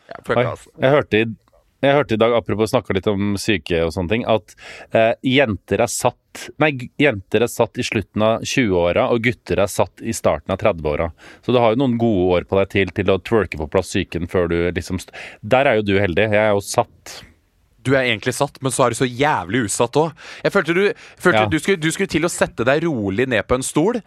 Jeg 0.09 0.27
føler 0.27 0.43
Oi, 0.43 0.51
altså. 0.51 0.71
jeg 0.81 0.93
hørte, 0.93 1.19
i, 1.19 1.57
jeg 1.83 1.97
hørte 1.97 2.15
i 2.15 2.21
dag, 2.21 2.35
apropos 2.37 2.71
snakka 2.73 2.95
litt 2.95 3.09
om 3.09 3.33
syke 3.39 3.79
og 3.85 3.93
sånne 3.95 4.11
ting, 4.11 4.25
at 4.29 4.55
eh, 4.95 5.13
jenter 5.35 5.83
er 5.85 5.91
satt 5.91 6.19
Nei, 6.57 6.71
jenter 6.97 7.43
er 7.45 7.51
satt 7.51 7.77
i 7.77 7.83
slutten 7.85 8.23
av 8.25 8.41
20-åra, 8.41 9.03
og 9.13 9.21
gutter 9.27 9.59
er 9.61 9.69
satt 9.69 10.01
i 10.01 10.15
starten 10.17 10.49
av 10.53 10.57
30-åra. 10.63 11.11
Så 11.45 11.53
du 11.53 11.59
har 11.61 11.75
jo 11.75 11.81
noen 11.83 11.99
gode 12.01 12.23
år 12.39 12.47
på 12.49 12.57
deg 12.57 12.71
til 12.71 12.93
til 12.97 13.11
å 13.13 13.19
twerke 13.21 13.59
på 13.59 13.67
plass 13.69 13.91
psyken 13.91 14.25
før 14.31 14.49
du 14.49 14.57
liksom 14.73 14.97
Der 15.45 15.69
er 15.69 15.77
jo 15.77 15.85
du 15.85 15.93
heldig. 16.01 16.31
Jeg 16.33 16.41
er 16.41 16.55
jo 16.55 16.65
satt. 16.65 17.19
Du 17.83 17.91
er 17.93 18.05
egentlig 18.07 18.33
satt, 18.37 18.59
men 18.63 18.71
så 18.71 18.85
er 18.85 18.93
du 18.93 18.99
så 19.01 19.07
jævlig 19.09 19.65
usatt 19.67 19.97
òg. 19.99 20.13
Jeg 20.45 20.55
følte, 20.55 20.75
du, 20.77 20.83
følte 21.19 21.43
Ja. 21.43 21.49
du, 21.51 21.59
skulle, 21.59 21.81
du 21.83 21.89
skulle 21.91 22.11
til 22.11 22.25
å 22.25 22.31
sette 22.31 22.63
deg 22.67 22.85
rolig 22.87 23.27
ned 23.27 23.43
på 23.47 23.59
en 23.59 23.65
stol, 23.65 23.99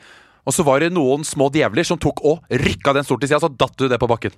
og 0.46 0.54
så 0.54 0.64
var 0.66 0.80
det 0.80 0.92
noen 0.94 1.24
små 1.26 1.50
djevler 1.52 1.84
som 1.84 1.98
tok 1.98 2.22
og 2.24 2.44
rykka 2.50 2.94
den 2.96 3.04
stolen 3.04 3.24
til 3.24 3.34
sida, 3.34 3.42
så 3.42 3.50
datt 3.52 3.76
du 3.76 3.88
det 3.90 3.98
på 4.00 4.08
bakken. 4.08 4.32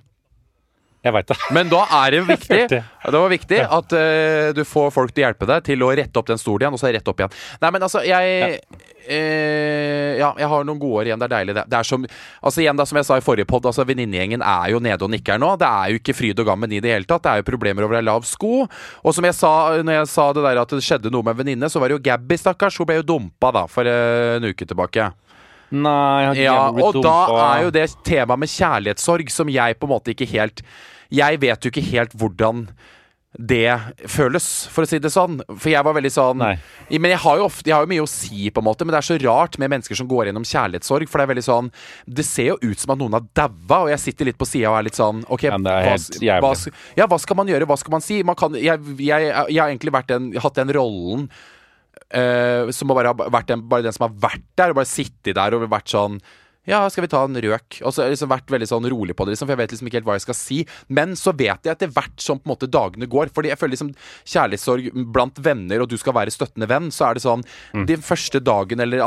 Jeg 0.99 1.15
veit 1.15 1.29
det. 1.31 1.35
Men 1.55 1.69
da 1.71 1.85
er 2.01 2.11
det 2.11 2.19
viktig 2.27 2.57
Det 3.13 3.15
var 3.15 3.31
viktig 3.31 3.59
at 3.63 3.93
uh, 3.95 4.49
du 4.55 4.65
får 4.67 4.89
folk 4.91 5.13
til 5.13 5.23
å 5.23 5.29
hjelpe 5.29 5.47
deg 5.47 5.63
til 5.69 5.83
å 5.85 5.91
rette 5.95 6.19
opp 6.19 6.27
den 6.27 6.41
stolen 6.41 6.65
igjen, 6.65 6.75
og 6.75 6.81
så 6.81 6.91
rett 6.91 7.07
opp 7.07 7.21
igjen. 7.21 7.35
Nei, 7.61 7.69
men 7.71 7.85
altså, 7.85 8.01
jeg 8.03 8.57
eh, 9.07 10.17
Ja, 10.19 10.33
jeg 10.35 10.49
har 10.51 10.67
noen 10.67 10.81
gode 10.81 11.01
år 11.01 11.09
igjen. 11.09 11.21
Det 11.21 11.29
er 11.29 11.33
deilig, 11.37 11.55
det. 11.55 11.63
det 11.71 11.77
er 11.79 11.87
som, 11.87 12.03
altså 12.43 12.63
igjen 12.63 12.79
da, 12.79 12.85
som 12.89 12.99
jeg 12.99 13.07
sa 13.07 13.17
i 13.17 13.23
forrige 13.23 13.47
pod, 13.49 13.69
altså 13.71 13.85
venninnegjengen 13.87 14.43
er 14.43 14.73
jo 14.73 14.83
nede 14.83 15.07
og 15.07 15.13
nikker 15.15 15.39
nå. 15.39 15.53
Det 15.61 15.69
er 15.69 15.93
jo 15.93 16.01
ikke 16.01 16.17
fryd 16.19 16.43
og 16.43 16.51
gammen 16.51 16.75
i 16.75 16.83
det 16.83 16.91
hele 16.91 17.07
tatt. 17.07 17.23
Det 17.23 17.31
er 17.31 17.41
jo 17.41 17.47
problemer 17.47 17.87
over 17.87 18.01
ei 18.01 18.03
lav 18.05 18.27
sko. 18.27 18.67
Og 18.67 19.15
som 19.15 19.29
jeg 19.29 19.39
sa 19.39 19.53
når 19.79 20.01
jeg 20.01 20.11
sa 20.11 20.27
det 20.35 20.45
der 20.49 20.61
at 20.65 20.75
det 20.75 20.83
skjedde 20.85 21.13
noe 21.15 21.23
med 21.23 21.37
en 21.37 21.41
venninne, 21.45 21.71
så 21.71 21.79
var 21.79 21.89
det 21.89 22.01
jo 22.01 22.05
Gabby, 22.11 22.37
stakkars. 22.43 22.77
Hun 22.81 22.91
ble 22.91 22.99
jo 22.99 23.07
dumpa 23.15 23.55
da 23.55 23.65
for 23.71 23.87
uh, 23.87 24.35
en 24.35 24.51
uke 24.51 24.67
tilbake. 24.67 25.07
Nei, 25.71 26.21
jeg 26.21 26.29
har 26.29 26.37
ikke 26.37 26.45
Ja, 26.45 26.85
og 26.85 27.01
da 27.05 27.17
er 27.45 27.65
jo 27.67 27.73
det 27.73 27.87
temaet 28.07 28.41
med 28.41 28.53
kjærlighetssorg 28.53 29.33
som 29.33 29.51
jeg 29.53 29.77
på 29.79 29.89
en 29.89 29.95
måte 29.95 30.15
ikke 30.15 30.29
helt 30.31 30.63
Jeg 31.13 31.41
vet 31.41 31.65
jo 31.65 31.73
ikke 31.73 31.89
helt 31.91 32.15
hvordan 32.17 32.69
det 33.37 33.69
føles, 34.09 34.45
for 34.73 34.83
å 34.83 34.89
si 34.89 34.97
det 34.97 35.11
sånn. 35.13 35.35
For 35.53 35.69
jeg 35.69 35.85
var 35.85 35.93
veldig 35.93 36.09
sånn 36.11 36.39
Nei. 36.41 36.55
Men 36.97 37.11
jeg 37.13 37.21
har 37.21 37.37
jo 37.37 37.43
ofte 37.45 37.69
Jeg 37.69 37.75
har 37.75 37.85
jo 37.85 37.91
mye 37.91 38.01
å 38.01 38.09
si, 38.09 38.49
på 38.49 38.63
en 38.63 38.65
måte, 38.65 38.87
men 38.87 38.95
det 38.95 39.03
er 39.03 39.05
så 39.05 39.17
rart 39.21 39.59
med 39.61 39.69
mennesker 39.69 39.99
som 39.99 40.09
går 40.09 40.31
gjennom 40.31 40.47
kjærlighetssorg. 40.49 41.05
For 41.05 41.21
det 41.21 41.27
er 41.27 41.31
veldig 41.35 41.45
sånn 41.45 41.69
Det 42.09 42.25
ser 42.25 42.49
jo 42.49 42.57
ut 42.63 42.81
som 42.81 42.95
at 42.95 43.01
noen 43.03 43.19
har 43.19 43.27
daua, 43.37 43.83
og 43.83 43.91
jeg 43.93 44.01
sitter 44.07 44.31
litt 44.31 44.39
på 44.39 44.49
sida 44.49 44.71
og 44.71 44.79
er 44.79 44.89
litt 44.89 44.97
sånn 44.97 45.21
OK, 45.29 45.45
hva, 45.45 45.59
hva, 46.41 46.55
ja, 46.97 47.05
hva 47.05 47.21
skal 47.21 47.37
man 47.37 47.53
gjøre? 47.53 47.69
Hva 47.69 47.77
skal 47.77 47.95
man 47.99 48.05
si? 48.05 48.19
Man 48.25 48.39
kan, 48.39 48.57
jeg, 48.57 48.81
jeg, 48.97 49.29
jeg 49.29 49.61
har 49.61 49.69
egentlig 49.69 49.93
vært 49.93 50.09
den, 50.09 50.31
hatt 50.41 50.57
den 50.57 50.73
rollen 50.73 51.29
som 52.09 52.89
bare 52.89 53.11
har 53.11 53.29
vært 53.29 53.51
den, 53.51 53.61
bare 53.69 53.85
den 53.85 53.93
som 53.93 54.07
har 54.07 54.15
vært 54.23 54.45
der, 54.57 54.71
og 54.71 54.79
bare 54.79 54.89
sittet 54.89 55.35
der 55.37 55.53
og 55.53 55.67
vært 55.69 55.91
sånn 55.91 56.15
ja, 56.67 56.83
skal 56.91 57.05
vi 57.05 57.09
ta 57.11 57.21
en 57.23 57.37
røk? 57.39 57.79
Og 57.81 57.93
så 57.93 58.01
har 58.01 58.09
jeg 58.09 58.17
liksom 58.17 58.29
vært 58.33 58.51
veldig 58.51 58.67
sånn 58.69 58.87
rolig 58.91 59.15
på 59.17 59.25
det, 59.25 59.33
liksom, 59.33 59.47
for 59.47 59.55
jeg 59.55 59.61
vet 59.61 59.73
liksom 59.73 59.87
ikke 59.89 59.97
helt 59.99 60.07
hva 60.09 60.17
jeg 60.17 60.25
skal 60.25 60.37
si. 60.37 60.57
Men 60.91 61.15
så 61.17 61.31
vet 61.33 61.65
jeg 61.65 61.71
etter 61.71 61.91
hvert 61.95 62.21
som 62.21 62.37
på 62.37 62.45
en 62.49 62.51
måte 62.51 62.69
dagene 62.69 63.07
går, 63.09 63.31
fordi 63.33 63.49
jeg 63.49 63.59
føler 63.61 63.73
liksom 63.73 63.93
kjærlighetssorg 64.27 64.89
blant 65.15 65.39
venner, 65.45 65.81
og 65.81 65.89
du 65.89 65.95
skal 65.97 66.17
være 66.17 66.33
støttende 66.35 66.67
venn, 66.69 66.91
så 66.93 67.07
er 67.07 67.17
det 67.17 67.23
sånn 67.23 67.45
De 67.87 67.95
første 68.03 68.41
dagen 68.43 68.83
eller 68.83 69.01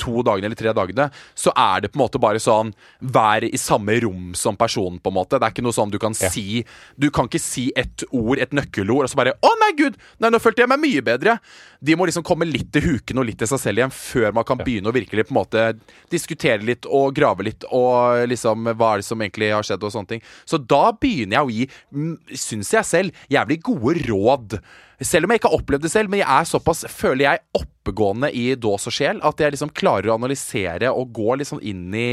to 0.00 0.22
dagene 0.26 0.48
eller 0.48 0.58
tre 0.58 0.72
dagene, 0.74 1.08
så 1.38 1.52
er 1.54 1.84
det 1.84 1.92
på 1.92 2.00
en 2.00 2.04
måte 2.04 2.22
bare 2.22 2.42
sånn 2.42 2.72
Vær 2.98 3.44
i 3.46 3.60
samme 3.60 3.94
rom 4.02 4.32
som 4.38 4.56
personen, 4.58 4.98
på 4.98 5.12
en 5.12 5.18
måte. 5.20 5.38
Det 5.38 5.46
er 5.46 5.54
ikke 5.54 5.66
noe 5.66 5.76
sånn 5.76 5.92
du 5.92 5.98
kan 6.02 6.16
si 6.16 6.64
Du 6.98 7.10
kan 7.14 7.28
ikke 7.30 7.42
si 7.42 7.68
et 7.78 8.02
ord, 8.10 8.40
et 8.42 8.54
nøkkelord, 8.56 9.06
og 9.06 9.12
så 9.12 9.20
bare 9.20 9.36
Å, 9.38 9.54
nei, 9.62 9.70
gud! 9.78 9.98
Nei, 10.18 10.32
nå 10.32 10.40
følte 10.42 10.64
jeg 10.64 10.72
meg 10.72 10.82
mye 10.82 11.04
bedre. 11.04 11.38
De 11.84 11.94
må 11.94 12.08
liksom 12.08 12.26
komme 12.26 12.48
litt 12.48 12.72
til 12.74 12.86
huken 12.88 13.20
og 13.20 13.28
litt 13.28 13.38
til 13.38 13.50
seg 13.50 13.62
selv 13.62 13.82
igjen 13.82 13.94
før 13.94 14.34
man 14.34 14.46
kan 14.48 14.58
begynne 14.58 14.90
å 14.90 14.94
virkelig 14.96 15.28
på 15.28 15.34
en 15.34 15.38
måte 15.38 15.66
diskutere 16.10 16.64
litt 16.66 16.77
og 16.86 17.14
grave 17.16 17.46
litt 17.48 17.66
og 17.74 18.28
liksom 18.30 18.70
hva 18.70 18.94
er 18.94 19.02
det 19.02 19.08
som 19.08 19.22
egentlig 19.22 19.52
har 19.54 19.66
skjedd 19.66 19.86
og 19.86 19.94
sånne 19.94 20.14
ting. 20.14 20.26
Så 20.48 20.60
da 20.60 20.92
begynner 20.92 21.38
jeg 21.40 21.46
å 21.46 21.54
gi, 21.54 21.70
mm, 21.94 22.12
syns 22.34 22.74
jeg 22.74 22.88
selv, 22.88 23.24
jævlig 23.32 23.62
gode 23.66 23.96
råd. 24.06 24.60
Selv 24.98 25.28
om 25.28 25.30
jeg 25.30 25.38
ikke 25.38 25.50
har 25.52 25.60
opplevd 25.60 25.84
det 25.86 25.90
selv, 25.92 26.10
men 26.10 26.24
jeg 26.24 26.26
er 26.26 26.46
såpass, 26.48 26.80
føler 26.90 27.22
jeg, 27.22 27.42
oppegående 27.54 28.32
i 28.34 28.48
dås 28.58 28.88
og 28.90 28.94
sjel 28.94 29.20
at 29.24 29.38
jeg 29.38 29.54
liksom 29.54 29.70
klarer 29.70 30.10
å 30.10 30.16
analysere 30.18 30.90
og 30.90 31.12
gå 31.14 31.36
liksom 31.38 31.60
inn 31.62 31.94
i, 31.94 32.08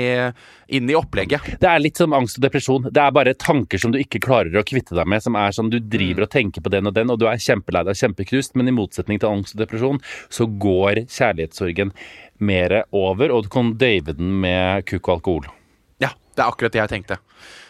inn 0.77 0.91
i 0.91 0.97
opplegget. 0.97 1.55
Det 1.61 1.69
er 1.69 1.81
litt 1.81 1.97
som 1.97 2.13
angst 2.13 2.37
og 2.37 2.45
depresjon. 2.45 2.85
Det 2.93 3.01
er 3.01 3.15
bare 3.15 3.33
tanker 3.41 3.81
som 3.81 3.93
du 3.93 3.97
ikke 3.97 4.21
klarer 4.21 4.53
å 4.61 4.65
kvitte 4.67 4.93
deg 4.97 5.09
med. 5.09 5.23
Som 5.25 5.37
er 5.39 5.55
sånn, 5.55 5.71
Du 5.73 5.79
driver 5.81 6.27
og 6.27 6.31
tenker 6.35 6.61
på 6.61 6.69
den 6.69 6.85
og 6.85 6.93
den, 6.93 7.09
og 7.09 7.17
du 7.19 7.25
er 7.25 7.41
kjempelei 7.41 7.81
deg, 7.87 7.97
kjempeknust, 7.97 8.53
men 8.53 8.69
i 8.69 8.75
motsetning 8.77 9.19
til 9.19 9.33
angst 9.33 9.57
og 9.57 9.65
depresjon, 9.65 10.01
så 10.29 10.45
går 10.45 11.07
kjærlighetssorgen 11.09 11.95
mer 12.39 12.83
over, 12.91 13.31
og 13.31 13.43
du 13.43 13.49
kan 13.49 13.73
dave 13.77 14.13
den 14.17 14.41
med 14.41 14.85
kukk 14.85 15.07
og 15.09 15.15
alkohol. 15.19 15.47
Ja, 16.03 16.09
det 16.35 16.43
er 16.43 16.49
akkurat 16.51 16.71
det 16.75 16.81
jeg 16.83 16.89
tenkte. 16.89 17.17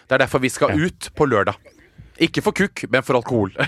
Det 0.07 0.17
er 0.17 0.25
derfor 0.25 0.39
vi 0.43 0.49
skal 0.53 0.73
ut 0.77 1.09
på 1.15 1.25
lørdag. 1.29 1.55
Ikke 2.21 2.41
for 2.45 2.55
kukk, 2.55 2.85
men 2.89 3.03
for 3.03 3.15
alkohol. 3.19 3.51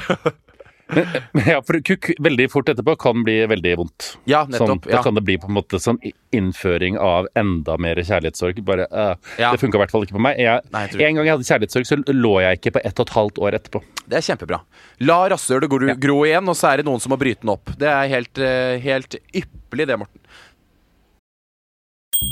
Ja, 1.44 1.58
for 1.68 1.76
kukk 1.84 2.14
veldig 2.24 2.46
fort 2.48 2.70
etterpå 2.72 2.94
kan 3.04 3.20
bli 3.28 3.34
veldig 3.52 3.74
vondt. 3.82 4.06
ja, 4.24 4.46
Sånn, 4.46 4.54
nettopp. 4.54 4.86
da 4.88 4.94
Ja. 4.96 5.02
kan 5.04 5.16
det 5.16 5.24
bli 5.28 5.36
på 5.38 5.50
en 5.50 5.56
måte 5.58 5.82
sånn 5.84 5.98
innføring 6.32 6.96
av 6.98 7.28
enda 7.36 7.76
mer 7.78 7.96
kjærlighetssorg. 7.96 8.64
Bare, 8.64 8.88
uh, 8.90 9.16
Ja. 9.38 9.52
Det 9.52 9.60
funka 9.60 9.76
i 9.76 9.82
hvert 9.84 9.92
fall 9.92 10.04
ikke 10.06 10.16
på 10.16 10.22
meg. 10.24 10.38
Jeg, 10.40 10.62
Nei, 10.72 10.88
jeg 10.88 11.02
en 11.10 11.16
gang 11.20 11.26
jeg 11.26 11.36
hadde 11.36 11.50
kjærlighetssorg, 11.50 11.86
så 11.86 11.98
lå 12.16 12.40
jeg 12.42 12.60
ikke 12.62 12.72
på 12.80 12.86
ett 12.86 13.00
og 13.02 13.06
et 13.10 13.14
halvt 13.18 13.38
år 13.44 13.52
etterpå. 13.60 13.84
Det 14.08 14.16
er 14.16 14.22
kjempebra. 14.32 14.62
La 15.02 15.28
rasshølet 15.28 15.70
gro, 15.70 15.94
gro 16.00 16.24
igjen, 16.24 16.48
og 16.48 16.56
så 16.56 16.72
er 16.72 16.78
det 16.78 16.86
noen 16.86 17.02
som 17.04 17.12
må 17.12 17.20
bryte 17.20 17.42
den 17.44 17.50
opp. 17.52 17.66
Det 17.78 17.88
er 17.92 18.08
helt, 18.08 18.38
eh, 18.40 18.80
helt 18.80 19.16
ypperlig, 19.36 19.88
det, 19.88 20.00
Morten. 20.00 20.20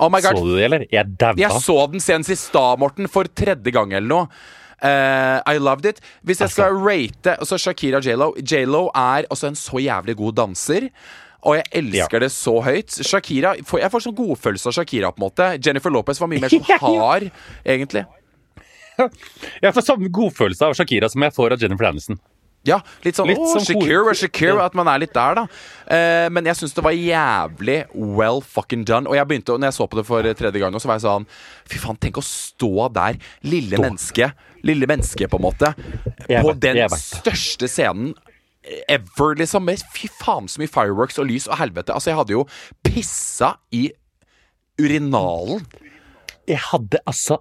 Oh 0.00 0.08
my 0.12 0.22
god. 0.24 0.38
Så 0.38 0.44
du 0.46 0.54
det, 0.56 0.64
eller? 0.68 0.86
Jeg 0.92 1.12
daua. 1.20 1.36
Jeg 1.38 1.62
så 1.64 1.76
den 1.92 2.00
senest 2.02 2.32
i 2.32 2.38
stad, 2.40 2.80
Morten, 2.80 3.08
for 3.12 3.28
tredje 3.36 3.72
gang 3.74 3.92
eller 3.92 4.08
noe. 4.08 4.28
Uh, 4.80 5.38
I 5.44 5.58
loved 5.60 5.84
it. 5.84 5.98
Hvis 6.24 6.40
jeg 6.40 6.54
skal 6.54 6.72
rate 6.80 7.34
altså 7.36 7.58
Shakira 7.60 7.98
J.Lo 8.00 8.30
J.Lo 8.40 8.86
er 8.96 9.26
også 9.28 9.50
en 9.50 9.58
så 9.60 9.76
jævlig 9.84 10.16
god 10.16 10.38
danser. 10.40 10.86
Og 11.44 11.56
jeg 11.58 11.68
elsker 11.82 12.20
det 12.24 12.30
så 12.32 12.54
høyt. 12.64 12.96
Shakira 13.04 13.54
Jeg 13.56 13.92
får 13.92 14.06
sånn 14.06 14.16
godfølelse 14.16 14.72
av 14.72 14.76
Shakira. 14.76 15.12
på 15.12 15.20
en 15.20 15.26
måte 15.28 15.50
Jennifer 15.60 15.92
Lopez 15.92 16.20
var 16.20 16.28
mye 16.32 16.40
mer 16.40 16.52
sånn 16.52 16.64
hard, 16.84 17.28
egentlig. 17.64 18.06
Jeg 19.64 19.72
får 19.76 19.84
samme 19.86 20.10
godfølelse 20.12 20.66
av 20.66 20.74
Shakira 20.76 21.08
som 21.08 21.22
jeg 21.24 21.32
får 21.32 21.54
av 21.54 21.62
Jennifer 21.62 21.88
Aniston. 21.88 22.18
Ja, 22.70 22.78
litt 23.04 23.18
sånn 23.18 23.28
Litt 23.30 23.40
oh, 23.42 23.58
Shakira, 23.58 24.14
Shakira, 24.16 24.64
at 24.68 24.76
man 24.78 24.88
er 24.92 25.02
litt 25.02 25.12
der, 25.16 25.40
da. 25.42 25.44
Eh, 25.90 26.28
men 26.32 26.46
jeg 26.48 26.58
syns 26.60 26.74
det 26.76 26.84
var 26.86 26.94
jævlig 26.96 27.78
well 27.94 28.40
fucking 28.46 28.86
done. 28.88 29.10
Og 29.10 29.18
jeg 29.18 29.26
begynte, 29.30 29.58
når 29.58 29.72
jeg 29.72 29.78
så 29.80 29.88
på 29.90 30.00
det 30.00 30.06
for 30.08 30.30
tredje 30.38 30.62
gang, 30.62 30.78
så 30.80 30.90
var 30.90 31.00
jeg 31.00 31.06
sånn 31.08 31.26
Fy 31.70 31.82
faen, 31.82 31.98
tenk 32.00 32.20
å 32.22 32.24
stå 32.26 32.88
der, 32.96 33.20
lille 33.46 33.80
menneske. 33.82 34.30
Lille 34.66 34.86
menneske, 34.90 35.28
på 35.32 35.38
en 35.40 35.46
måte. 35.46 35.74
Jeg 36.28 36.44
på 36.44 36.52
vet- 36.54 36.60
den 36.64 36.98
største 37.00 37.68
scenen 37.70 38.14
ever, 38.92 39.34
liksom. 39.40 39.64
Med 39.64 39.80
fy 39.94 40.10
faen 40.20 40.48
så 40.50 40.60
mye 40.60 40.70
fireworks 40.70 41.18
og 41.18 41.26
lys 41.30 41.48
og 41.48 41.56
helvete. 41.60 41.94
Altså, 41.96 42.12
jeg 42.12 42.18
hadde 42.20 42.36
jo 42.36 42.44
pissa 42.84 43.54
i 43.72 43.86
urinalen. 44.80 45.64
Jeg 46.50 46.60
hadde 46.66 47.00
altså 47.08 47.38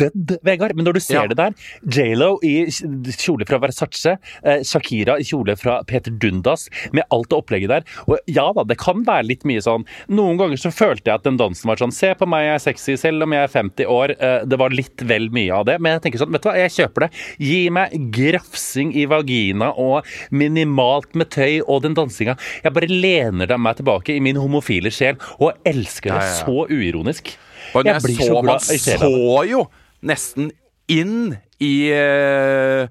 dødd, 0.00 0.36
Vegard. 0.46 0.74
Men 0.78 0.86
når 0.88 0.98
du 0.98 1.02
ser 1.02 1.22
Ja. 1.22 1.26
det 1.30 1.36
der 1.38 1.54
J.Lo 1.86 2.38
i 2.46 2.66
kjole 2.70 3.46
fra 3.48 3.58
Versace, 3.62 4.16
eh, 4.44 4.62
Shakira 4.66 5.18
i 5.20 5.26
kjole 5.26 5.56
fra 5.58 5.80
Peter 5.88 6.10
Dundas, 6.10 6.68
med 6.92 7.04
alt 7.10 7.28
det 7.30 7.38
opplegget 7.38 7.72
der. 7.72 7.82
Og 8.06 8.18
ja 8.30 8.46
da, 8.54 8.64
det 8.64 8.78
kan 8.78 9.04
være 9.06 9.26
litt 9.28 9.44
mye 9.48 9.62
sånn 9.62 9.84
Noen 10.12 10.38
ganger 10.38 10.60
så 10.60 10.70
følte 10.72 11.10
jeg 11.10 11.20
at 11.20 11.26
den 11.26 11.38
dansen 11.40 11.68
var 11.68 11.80
sånn 11.80 11.92
Se 11.92 12.12
på 12.18 12.26
meg, 12.28 12.46
jeg 12.46 12.54
er 12.54 12.62
sexy, 12.64 12.96
selv 13.00 13.26
om 13.26 13.34
jeg 13.34 13.44
er 13.44 13.52
50 13.52 13.86
år. 13.90 14.14
Eh, 14.18 14.44
det 14.48 14.58
var 14.58 14.74
litt 14.74 15.02
vel 15.06 15.28
mye 15.34 15.52
av 15.52 15.66
det. 15.68 15.78
Men 15.80 15.96
jeg 15.96 16.06
tenker 16.06 16.22
sånn, 16.22 16.32
vet 16.32 16.42
du 16.44 16.48
hva, 16.50 16.56
jeg 16.62 16.74
kjøper 16.78 17.06
det. 17.06 17.10
Gi 17.42 17.60
meg 17.74 17.94
grafsing 18.14 18.94
i 18.96 19.06
vagina 19.10 19.72
og 19.78 20.08
minimalt 20.30 21.14
med 21.18 21.30
tøy 21.34 21.60
og 21.66 21.82
den 21.86 21.96
dansinga. 21.98 22.36
Jeg 22.64 22.74
bare 22.76 22.90
lener 22.90 23.56
meg 23.58 23.78
tilbake 23.80 24.16
i 24.16 24.22
min 24.24 24.38
homofile 24.40 24.92
sjel 24.92 25.18
og 25.38 25.52
elsker 25.68 26.12
det 26.12 26.20
ja, 26.20 26.28
ja. 26.28 26.44
så 26.44 26.66
uironisk. 26.70 27.34
Og 27.74 27.84
Jeg 27.84 27.94
jeg 27.94 28.02
blir 28.02 28.16
så, 28.16 28.26
så 28.26 28.40
glad 28.40 28.44
Man 28.44 28.60
så 28.60 29.46
jo 29.50 29.62
nesten 30.02 30.50
inn 30.90 31.36
i 31.62 31.72
uh, 31.94 32.88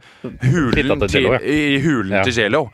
hulen 0.48 1.04
til 1.12 1.28
ja. 1.28 1.40
i 1.44 1.78
hulen 1.84 2.18
Ja. 2.18 2.24
til 2.24 2.34
J.Lo. 2.40 2.68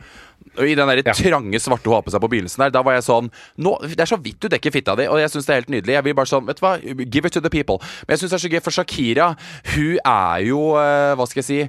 I 0.58 0.74
den 0.74 0.88
der 0.88 1.02
Ja. 1.06 1.12
trange, 1.12 1.58
svarte 1.60 1.86
hun 1.86 1.94
har 1.94 2.02
på 2.02 2.10
seg 2.10 2.20
på 2.20 2.28
begynnelsen 2.30 2.58
der, 2.64 2.70
da 2.74 2.82
var 2.82 2.94
jeg 2.96 3.04
sånn 3.06 3.28
nå, 3.58 3.76
Det 3.82 4.00
er 4.00 4.10
så 4.10 4.16
vidt 4.18 4.40
du 4.40 4.48
dekker 4.48 4.72
fitta 4.74 4.96
di, 4.98 5.06
og 5.06 5.18
jeg 5.20 5.30
syns 5.30 5.46
det 5.46 5.52
er 5.54 5.60
helt 5.60 5.70
nydelig. 5.70 5.94
Jeg 5.94 6.04
vil 6.04 6.14
bare 6.18 6.26
sånn, 6.26 6.46
vet 6.46 6.58
du 6.58 6.64
hva, 6.64 6.72
Give 7.06 7.26
it 7.26 7.32
to 7.32 7.40
the 7.40 7.50
people. 7.50 7.78
Men 8.06 8.16
jeg 8.16 8.18
syns 8.24 8.30
det 8.30 8.38
er 8.38 8.44
så 8.48 8.50
gøy, 8.50 8.62
for 8.64 8.74
Shakira, 8.74 9.28
hun 9.74 9.98
er 10.04 10.46
jo 10.48 10.60
uh, 10.74 11.14
Hva 11.18 11.26
skal 11.30 11.42
jeg 11.42 11.48
si 11.50 11.60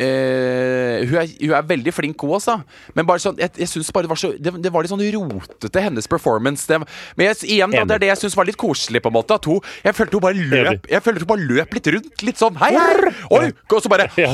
Eh, 0.00 1.04
hun, 1.04 1.16
er, 1.20 1.32
hun 1.42 1.54
er 1.58 1.66
veldig 1.68 1.92
flink, 1.92 2.22
hun 2.24 2.36
også. 2.38 2.56
Men 2.96 3.08
bare 3.08 3.20
sånn, 3.22 3.36
jeg, 3.40 3.52
jeg 3.60 3.68
synes 3.68 3.90
bare 3.92 4.08
det 4.08 4.12
var 4.14 4.20
så 4.20 4.30
Det, 4.40 4.52
det 4.64 4.72
var 4.72 4.86
litt 4.86 4.92
sånn 4.92 5.02
rotete, 5.16 5.82
hennes 5.84 6.08
performance. 6.10 6.64
Det, 6.68 6.78
men 7.18 7.28
jeg, 7.28 7.40
igjen, 7.56 7.74
da, 7.74 7.84
det 7.84 7.98
er 7.98 8.04
det 8.06 8.10
jeg 8.14 8.22
syns 8.24 8.38
var 8.38 8.48
litt 8.48 8.58
koselig. 8.60 9.02
på 9.04 9.12
en 9.12 9.18
måte 9.18 9.38
hun, 9.46 9.60
Jeg 9.84 9.96
følte 9.98 10.16
hun 10.16 10.24
bare 10.24 10.46
løp 10.52 10.88
Jeg 10.90 11.04
følte 11.04 11.24
hun 11.24 11.30
bare 11.34 11.48
løp 11.52 11.76
litt 11.76 11.92
rundt. 11.96 12.24
Litt 12.26 12.40
sånn 12.40 12.56
hei, 12.62 12.72
hei! 12.76 13.12
Oi! 13.36 13.44
Og 13.70 13.82
så 13.84 13.92
bare 13.92 14.08
Ja. 14.16 14.30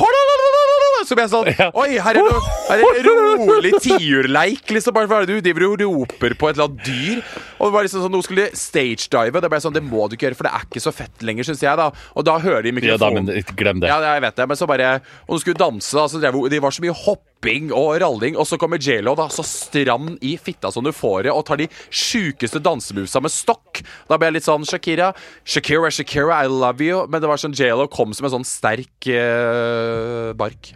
Så 1.06 1.14
ble 1.14 1.22
jeg 1.26 1.30
sånn. 1.30 1.48
Oi, 1.78 1.98
her 2.02 2.18
er 2.18 2.26
det, 2.26 2.38
her 2.66 2.82
er 2.82 2.96
det 2.98 3.12
rolig 3.12 3.72
tiurleik. 3.84 4.64
Liksom, 4.74 4.94
bare 4.96 5.06
hva 5.10 5.20
er 5.22 5.28
det 5.28 5.36
du 5.38 5.44
driver 5.46 5.68
og 5.68 5.84
roper 5.84 6.34
på 6.38 6.50
et 6.50 6.56
eller 6.56 6.66
annet 6.66 6.82
dyr. 6.86 7.20
Og 7.60 7.68
det 7.68 7.74
var 7.76 7.86
liksom 7.86 8.02
sånn 8.02 8.14
Nå 8.16 8.22
skulle 8.26 8.48
stagedive. 8.58 9.42
Det 9.44 9.50
ble 9.52 9.60
sånn, 9.62 9.76
det 9.76 9.84
må 9.86 10.08
du 10.08 10.16
ikke 10.16 10.28
gjøre, 10.28 10.38
for 10.40 10.48
det 10.48 10.54
er 10.58 10.66
ikke 10.66 10.82
så 10.82 10.92
fett 10.94 11.22
lenger, 11.26 11.46
syns 11.46 11.62
jeg. 11.62 11.78
da 11.78 11.88
Og 12.16 12.26
da 12.26 12.36
hører 12.42 12.66
de 12.66 12.74
mikrofonen. 12.74 13.30
Ja 13.30 13.36
da, 13.36 13.42
men 13.46 13.56
glem 13.60 13.82
det. 13.84 13.90
Ja, 13.92 14.00
jeg 14.16 14.24
vet 14.26 14.40
det, 14.40 14.48
men 14.50 14.58
så 14.58 14.68
bare 14.70 14.90
Og 15.26 15.36
hun 15.36 15.42
skulle 15.44 15.60
danse, 15.60 15.92
da, 15.96 16.06
så 16.10 16.20
drev 16.22 16.38
de 16.50 16.60
var 16.62 16.74
så 16.74 16.82
mye 16.84 16.94
hopping 16.96 17.70
og 17.74 17.92
ralling, 18.02 18.36
og 18.40 18.48
så 18.48 18.58
kommer 18.58 18.80
J.Lo, 18.82 19.14
da, 19.18 19.28
så 19.32 19.44
stram 19.46 20.14
i 20.24 20.34
fitta 20.40 20.72
som 20.74 20.84
du 20.84 20.90
får 20.94 21.26
det, 21.28 21.32
og 21.34 21.44
tar 21.46 21.60
de 21.60 21.68
sjukeste 21.94 22.60
dansemovesa 22.64 23.22
med 23.22 23.32
stokk. 23.34 23.82
Da 24.10 24.18
ble 24.18 24.30
jeg 24.30 24.38
litt 24.40 24.48
sånn 24.48 24.66
Shakira, 24.66 25.12
Shakira, 25.46 25.92
Shakira, 25.94 26.40
I 26.42 26.50
love 26.50 26.82
you. 26.84 27.04
Men 27.06 27.22
det 27.22 27.30
var 27.30 27.40
sånn 27.40 27.54
J.Lo 27.56 27.86
kom 27.92 28.14
som 28.16 28.26
en 28.28 28.34
sånn 28.38 28.48
sterk 28.48 29.08
uh, 29.12 30.32
bark. 30.38 30.74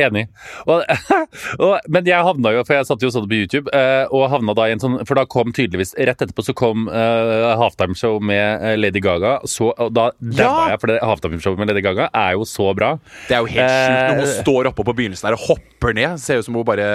Enig. 0.00 0.26
Og, 0.66 0.82
og, 1.64 1.74
men 1.92 2.08
jeg 2.08 2.24
havna 2.26 2.52
jo, 2.54 2.64
for 2.66 2.78
jeg 2.78 2.88
satt 2.88 3.04
jo 3.04 3.10
sånn 3.12 3.28
på 3.30 3.38
YouTube, 3.42 3.70
eh, 3.76 4.04
og 4.14 4.28
havna 4.32 4.54
da 4.56 4.68
i 4.68 4.74
en 4.74 4.82
sånn 4.82 4.98
For 5.08 5.18
da 5.18 5.26
kom 5.30 5.52
tydeligvis 5.56 5.92
Rett 5.98 6.22
etterpå 6.24 6.44
så 6.46 6.54
kom 6.56 6.86
uh, 6.90 7.52
halftimeshow 7.60 8.18
med 8.24 8.64
eh, 8.64 8.76
Lady 8.80 9.02
Gaga. 9.04 9.38
Så, 9.48 9.70
og 9.74 9.92
da 9.96 10.10
daua 10.20 10.40
Ja! 10.40 10.68
jeg, 10.74 10.80
for 10.82 10.92
det 10.92 10.98
halftimeshowet 11.04 11.60
med 11.60 11.70
Lady 11.72 11.82
Gaga 11.84 12.08
er 12.16 12.34
jo 12.38 12.46
så 12.48 12.70
bra. 12.76 12.94
Det 13.28 13.36
er 13.36 13.44
jo 13.44 13.50
helt 13.52 13.74
sjukt 13.76 14.00
når 14.00 14.20
hun 14.20 14.26
Eh, 14.30 14.34
står 14.40 14.68
oppe 14.70 14.84
på 14.86 14.94
begynnelsen 14.96 15.28
der 15.28 15.36
og 15.36 15.44
hopper 15.48 15.94
ned. 15.96 16.20
Ser 16.22 16.40
ut 16.40 16.46
som 16.46 16.56
hun 16.58 16.66
bare 16.68 16.86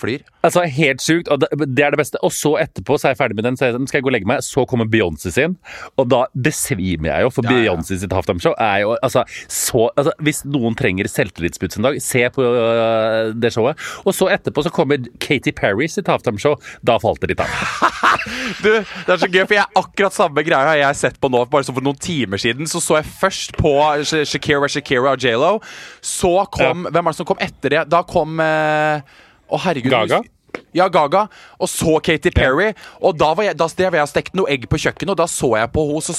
flyr. 0.00 0.24
Altså, 0.46 0.64
Helt 0.76 1.02
sjukt. 1.02 1.28
og 1.32 1.40
det, 1.42 1.48
det 1.76 1.84
er 1.86 1.94
det 1.94 2.00
beste. 2.00 2.20
Og 2.26 2.32
så 2.34 2.56
etterpå 2.62 2.98
så 2.98 3.08
er 3.10 3.14
jeg 3.14 3.20
ferdig 3.20 3.38
med 3.38 3.46
den, 3.48 3.58
så 3.58 3.70
jeg, 3.70 3.78
skal 3.88 3.98
jeg 4.00 4.06
gå 4.06 4.10
og 4.12 4.16
legge 4.16 4.30
meg. 4.30 4.42
Så 4.46 4.66
kommer 4.68 4.88
Beyoncé 4.90 5.32
sin, 5.34 5.56
og 5.98 6.08
da 6.12 6.24
besvimer 6.34 7.10
jeg 7.12 7.26
jo. 7.26 7.32
For 7.34 7.46
Ja, 7.46 7.54
ja. 7.54 7.74
Beyoncé 7.74 7.98
sitt 8.00 8.14
halftimeshow 8.14 8.54
er 8.58 8.82
jo 8.84 8.94
altså 9.02 9.24
så 9.52 9.86
altså, 9.96 10.12
Hvis 10.24 10.42
noen 10.48 10.76
trenger 10.78 11.08
selvtillitsputs 11.10 11.78
en 11.78 11.86
dag, 11.88 11.98
se 12.02 12.22
på 12.36 12.44
øh, 12.46 13.32
det 13.40 13.50
showet. 13.54 13.80
Og 14.04 14.14
så 14.16 14.28
etterpå 14.36 14.64
så 14.66 14.72
kommer 14.74 15.00
Katy 15.22 15.52
Perry 15.56 15.88
sitt 15.90 16.08
halftimeshow. 16.12 16.58
Da 16.86 16.98
falt 17.02 17.22
det 17.24 17.34
litt 17.34 17.44
av. 17.44 17.50
Du, 18.62 18.70
det 18.72 19.12
er 19.12 19.18
så 19.20 19.28
gøy, 19.30 19.42
for 19.46 19.54
jeg 19.54 19.78
akkurat 19.78 20.14
samme 20.14 20.42
greia 20.46 20.66
har 20.72 20.78
jeg 20.80 20.98
sett 20.98 21.18
på 21.22 21.28
nå. 21.30 21.44
Bare 21.50 21.66
så 21.66 21.74
For 21.76 21.84
noen 21.84 21.98
timer 22.02 22.40
siden 22.42 22.66
så 22.70 22.80
så 22.82 22.98
jeg 23.00 23.08
først 23.20 23.58
på 23.58 23.72
Sh- 24.06 24.24
Shakira, 24.26 24.68
Shakira 24.70 25.12
og 25.14 25.22
J.Lo. 25.22 25.56
Så 26.04 26.32
kom 26.54 26.86
Hvem 26.88 27.02
er 27.06 27.12
det 27.14 27.18
som 27.20 27.28
kom 27.28 27.42
etter 27.42 27.74
det? 27.76 27.84
Da 27.92 28.02
kom 28.08 28.40
eh, 28.42 29.02
Å, 29.46 29.60
herregud. 29.66 29.92
Gaga? 29.94 30.22
Ja, 30.76 30.88
Gaga. 30.92 31.26
Og 31.62 31.68
så 31.70 31.98
Katy 32.04 32.32
Perry. 32.34 32.72
Og 33.04 33.16
da 33.20 33.30
var 33.36 33.46
jeg, 33.46 33.58
da 33.60 33.68
drev 33.78 33.98
jeg 34.00 34.10
stekt 34.10 34.34
noe 34.38 34.50
egg 34.52 34.66
på 34.72 34.80
kjøkkenet, 34.80 35.12
og 35.14 35.20
da 35.20 35.28
så 35.30 35.52
jeg 35.60 35.70
på 35.74 35.84
henne, 35.90 36.02
så, 36.06 36.16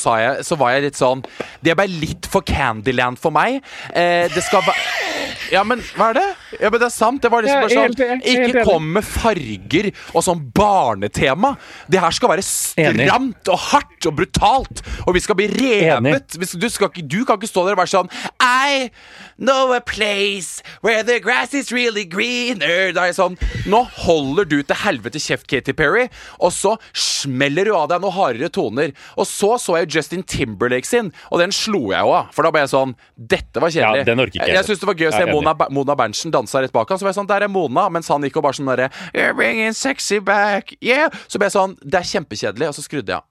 så 0.47 0.59
var 0.59 0.75
jeg 0.75 0.87
litt 0.87 0.99
sånn 0.99 1.23
Det 1.65 1.75
ble 1.77 1.87
litt 1.91 2.29
for 2.31 2.45
Candyland 2.47 3.19
for 3.21 3.35
meg. 3.35 3.59
Eh, 3.91 4.27
det 4.33 4.45
skal 4.47 4.63
være 4.67 5.16
Ja, 5.51 5.63
men 5.63 5.83
hva 5.95 6.09
er 6.11 6.17
det? 6.19 6.27
Ja, 6.59 6.69
men 6.69 6.79
det 6.79 6.87
er 6.87 6.93
sant. 6.95 7.21
Det 7.21 7.31
var 7.31 7.43
liksom 7.43 7.57
Ja, 7.57 7.67
bare 7.67 7.75
sånn 7.75 7.97
helt- 7.97 8.25
Ikke 8.25 8.63
kom 8.65 8.93
med 8.93 9.03
farger 9.03 9.91
og 10.13 10.23
sånn 10.23 10.51
barnetema. 10.55 11.57
Det 11.89 11.99
her 11.99 12.11
skal 12.11 12.29
være 12.29 12.43
Enig. 12.77 13.07
stramt 13.09 13.49
og 13.51 13.59
hardt 13.71 14.05
og 14.07 14.15
brutalt, 14.15 14.81
og 15.07 15.13
vi 15.13 15.19
skal 15.19 15.35
bli 15.35 15.47
revet. 15.47 16.37
Du, 16.37 16.69
skal 16.69 16.89
ikke, 16.89 17.07
du 17.07 17.25
kan 17.25 17.37
ikke 17.37 17.49
stå 17.51 17.65
der 17.67 17.75
og 17.75 17.81
være 17.81 17.91
sånn 17.91 18.09
I 18.39 18.89
know 19.37 19.73
a 19.73 19.79
place 19.81 20.61
where 20.81 21.03
the 21.03 21.19
grass 21.19 21.53
is 21.53 21.71
really 21.71 22.05
greener. 22.05 22.91
Da 22.93 23.01
er 23.07 23.11
jeg 23.11 23.19
sånn 23.19 23.37
Nå 23.67 23.83
holder 24.05 24.45
du 24.47 24.61
til 24.63 24.75
helvete 24.75 25.19
kjeft, 25.19 25.47
Katy 25.47 25.73
Perry, 25.73 26.07
og 26.39 26.51
så 26.55 26.77
smeller 26.95 27.65
du 27.65 27.73
av 27.75 27.89
deg 27.89 28.01
noen 28.01 28.13
hardere 28.15 28.49
toner. 28.53 28.93
Og 29.17 29.25
så 29.27 29.57
så 29.59 29.77
jeg 29.81 29.89
Justin 29.97 30.23
Timberlake 30.23 30.85
sin, 30.85 31.11
og 31.31 31.39
den 31.39 31.51
slo 31.51 31.91
jeg 31.91 31.99
jo 32.05 32.13
av. 32.15 32.29
For 32.35 32.43
da 32.47 32.51
ble 32.51 32.61
jeg 32.63 32.71
sånn 32.73 32.95
Dette 33.17 33.59
var 33.59 33.69
kjedelig. 33.73 34.03
Ja, 34.03 34.07
den 34.07 34.19
orker 34.23 34.37
ikke 34.39 34.47
jeg. 34.47 34.55
jeg 34.55 34.65
syns 34.69 34.79
det 34.79 34.87
var 34.87 34.95
gøy 34.95 35.07
å 35.09 35.15
se 35.17 35.25
Mona, 35.31 35.53
Mona 35.73 35.95
Berntsen 35.97 36.31
dansa 36.37 36.63
rett 36.63 36.75
bak 36.75 36.89
han. 36.89 37.01
Så 37.01 37.07
var 37.07 37.13
jeg 37.13 37.21
sånn 37.21 37.29
Der 37.29 37.47
er 37.47 37.51
Mona. 37.51 37.87
Mens 37.93 38.09
han 38.13 38.23
gikk 38.25 38.39
og 38.39 38.47
bare 38.47 38.59
sånn 38.59 38.69
derre 38.71 38.91
You're 39.11 39.35
bringing 39.37 39.75
sexy 39.77 40.21
back. 40.23 40.75
Yeah. 40.79 41.11
Så 41.27 41.41
ble 41.41 41.49
jeg 41.49 41.57
sånn 41.57 41.77
Det 41.83 42.01
er 42.01 42.11
kjempekjedelig. 42.15 42.71
Og 42.71 42.77
så 42.77 42.85
skrudde 42.85 43.15
jeg 43.15 43.21
av. 43.21 43.27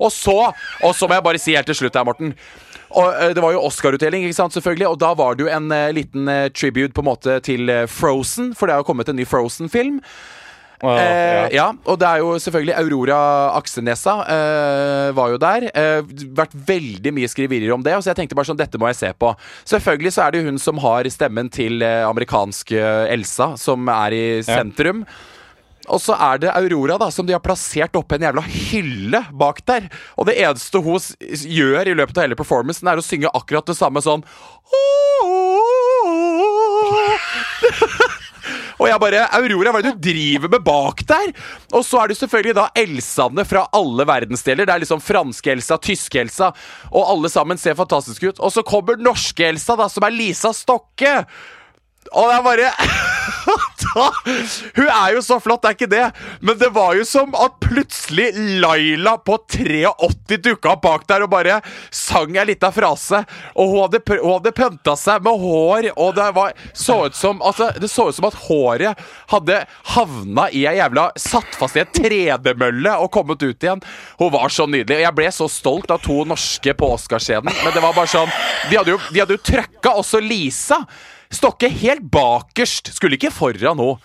Og 0.00 0.12
så 0.12 0.38
Og 0.84 0.94
så 0.96 1.08
må 1.08 1.16
jeg 1.16 1.26
bare 1.26 1.40
si 1.42 1.56
helt 1.56 1.68
til 1.68 1.78
slutt 1.82 1.96
her, 1.98 2.06
Morten. 2.08 2.32
Og 2.96 3.12
eh, 3.12 3.34
Det 3.34 3.42
var 3.42 3.54
jo 3.56 3.64
Oscar-utdeling, 3.66 4.24
ikke 4.24 4.38
sant, 4.38 4.56
selvfølgelig. 4.56 4.88
Og 4.88 5.00
da 5.02 5.12
var 5.18 5.36
det 5.36 5.46
jo 5.46 5.52
en 5.52 5.70
uh, 5.72 5.90
liten 5.94 6.28
uh, 6.30 6.48
tribute 6.54 6.94
på 6.94 7.04
en 7.04 7.10
måte 7.10 7.38
til 7.46 7.70
uh, 7.70 7.84
Frozen. 7.90 8.54
For 8.56 8.66
det 8.66 8.76
har 8.76 8.84
jo 8.84 8.90
kommet 8.90 9.10
en 9.10 9.18
ny 9.18 9.26
Frozen-film. 9.28 10.00
Eh, 10.82 10.88
ja. 10.92 11.48
ja, 11.54 11.66
og 11.88 11.96
det 12.00 12.08
er 12.08 12.18
jo 12.20 12.38
selvfølgelig 12.42 12.74
Aurora 12.76 13.18
Aksenesa 13.56 14.14
uh, 14.20 15.14
var 15.16 15.28
jo 15.32 15.38
der. 15.40 15.60
Uh, 15.72 16.00
vært 16.36 16.52
veldig 16.68 17.12
mye 17.16 17.28
skriverier 17.32 17.72
om 17.74 17.82
det, 17.84 17.94
og 17.96 18.02
så 18.04 18.10
jeg 18.12 18.18
tenkte 18.20 18.36
bare 18.36 18.48
sånn, 18.50 18.60
dette 18.60 18.78
må 18.80 18.86
jeg 18.90 19.00
se 19.00 19.10
på. 19.16 19.28
Selvfølgelig 19.68 20.12
så 20.16 20.20
er 20.26 20.30
det 20.34 20.44
hun 20.46 20.58
som 20.60 20.76
har 20.84 21.08
stemmen 21.12 21.48
til 21.52 21.82
amerikansk 21.84 22.72
eh, 22.76 23.12
Elsa, 23.14 23.54
som 23.60 23.88
er 23.92 24.10
i 24.16 24.42
sentrum. 24.44 25.04
Og 25.92 26.00
så 26.02 26.16
er 26.18 26.40
det 26.42 26.50
Aurora 26.50 26.96
da 26.98 27.10
som 27.14 27.26
de 27.28 27.34
har 27.36 27.44
plassert 27.44 27.94
oppe 27.98 28.14
en 28.16 28.24
jævla 28.26 28.42
hylle 28.42 29.20
bak 29.38 29.58
der. 29.68 29.82
Og 30.18 30.26
det 30.28 30.38
eneste 30.42 30.78
hun 30.82 30.98
gjør 31.22 31.86
i 31.86 31.96
løpet 31.96 32.18
av 32.18 32.24
hele 32.26 32.38
performancen, 32.38 32.88
er 32.90 32.98
å 32.98 33.06
synge 33.06 33.30
akkurat 33.32 33.66
det 33.70 33.78
samme 33.78 34.00
sånn 34.04 34.22
Og 38.86 38.92
jeg 38.92 39.02
bare 39.02 39.24
Aurora, 39.34 39.72
hva 39.74 39.80
er 39.80 39.86
det 39.88 39.96
du 39.96 40.04
driver 40.06 40.50
med 40.52 40.62
bak 40.62 41.00
der? 41.08 41.32
Og 41.74 41.82
så 41.82 41.98
er 41.98 42.12
det 42.12 42.18
selvfølgelig 42.20 42.54
da 42.54 42.68
Elsaene 42.78 43.42
fra 43.48 43.64
alle 43.74 44.06
verdensdeler. 44.06 44.62
Det 44.62 44.74
er 44.76 44.82
liksom 44.84 45.02
franske 45.02 45.50
Elsa, 45.56 45.78
tyske 45.82 46.20
Elsa, 46.22 46.52
og 46.92 47.10
alle 47.10 47.30
sammen 47.32 47.58
ser 47.58 47.74
fantastiske 47.78 48.30
ut. 48.30 48.38
Og 48.38 48.54
så 48.54 48.62
kommer 48.66 49.00
norske 49.02 49.48
Elsa, 49.48 49.74
da, 49.80 49.88
som 49.90 50.06
er 50.06 50.14
Lisa 50.14 50.54
Stokke. 50.54 51.16
Og 52.12 52.30
det 52.30 52.36
er 52.36 52.46
bare 52.46 52.70
da, 53.94 54.06
Hun 54.76 54.88
er 54.88 55.14
jo 55.16 55.22
så 55.24 55.38
flott, 55.42 55.62
det 55.62 55.70
er 55.70 55.76
ikke 55.78 55.90
det. 55.92 56.06
Men 56.40 56.58
det 56.60 56.70
var 56.74 56.94
jo 56.98 57.04
som 57.08 57.34
at 57.38 57.58
plutselig 57.62 58.30
Laila 58.62 59.16
på 59.18 59.38
83 59.52 60.40
dukka 60.46 60.76
bak 60.82 61.06
der 61.08 61.24
og 61.26 61.32
bare 61.32 61.60
sang 61.94 62.36
ei 62.36 62.46
lita 62.50 62.70
frase. 62.74 63.22
Og 63.54 63.72
hun 63.72 63.82
hadde, 63.84 64.02
hun 64.20 64.36
hadde 64.36 64.54
pynta 64.56 64.96
seg 64.98 65.24
med 65.26 65.40
hår, 65.42 65.90
og 65.96 66.14
det 66.18 66.28
var, 66.36 66.54
så 66.72 66.98
ut 67.06 67.16
som 67.16 67.42
altså, 67.42 67.70
Det 67.80 67.90
så 67.90 68.08
ut 68.08 68.16
som 68.16 68.28
at 68.28 68.38
håret 68.46 69.06
hadde 69.32 69.62
havna 69.94 70.48
i 70.50 70.66
ei 70.66 70.76
jævla 70.78 71.08
Satt 71.20 71.56
fast 71.58 71.76
i 71.78 71.82
en 71.82 71.92
tredemølle 71.94 72.92
og 73.02 73.10
kommet 73.14 73.42
ut 73.42 73.62
igjen. 73.62 73.82
Hun 74.20 74.32
var 74.34 74.52
så 74.52 74.66
nydelig. 74.68 75.00
Og 75.00 75.04
jeg 75.06 75.16
ble 75.18 75.32
så 75.34 75.48
stolt 75.50 75.90
av 75.92 76.02
to 76.04 76.22
norske 76.28 76.74
på 76.76 76.92
Oscarskjeden. 76.96 77.50
Men 77.50 77.74
det 77.74 77.82
var 77.84 77.96
bare 77.96 78.10
sånn 78.10 78.32
De 78.70 78.78
hadde 78.78 78.94
jo, 78.94 79.00
de 79.12 79.22
jo 79.22 79.44
trøkka 79.50 79.96
også 80.00 80.20
Lisa. 80.22 80.82
Stokke 81.36 81.68
helt 81.82 82.06
bakerst. 82.12 82.92
Skulle 82.96 83.18
ikke 83.20 83.32
foran 83.34 83.76
nå. 83.78 83.96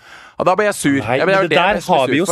Og 0.42 0.46
da 0.48 0.54
ble 0.58 0.64
jeg 0.66 0.74
sur. 0.74 0.96
Nei, 1.04 1.18
Jeg 1.20 1.26
ble- 1.28 1.34
det 1.52 1.56
jeg 1.56 1.58
der 1.58 1.80
har 1.86 2.08
vi 2.10 2.18
jo. 2.18 2.26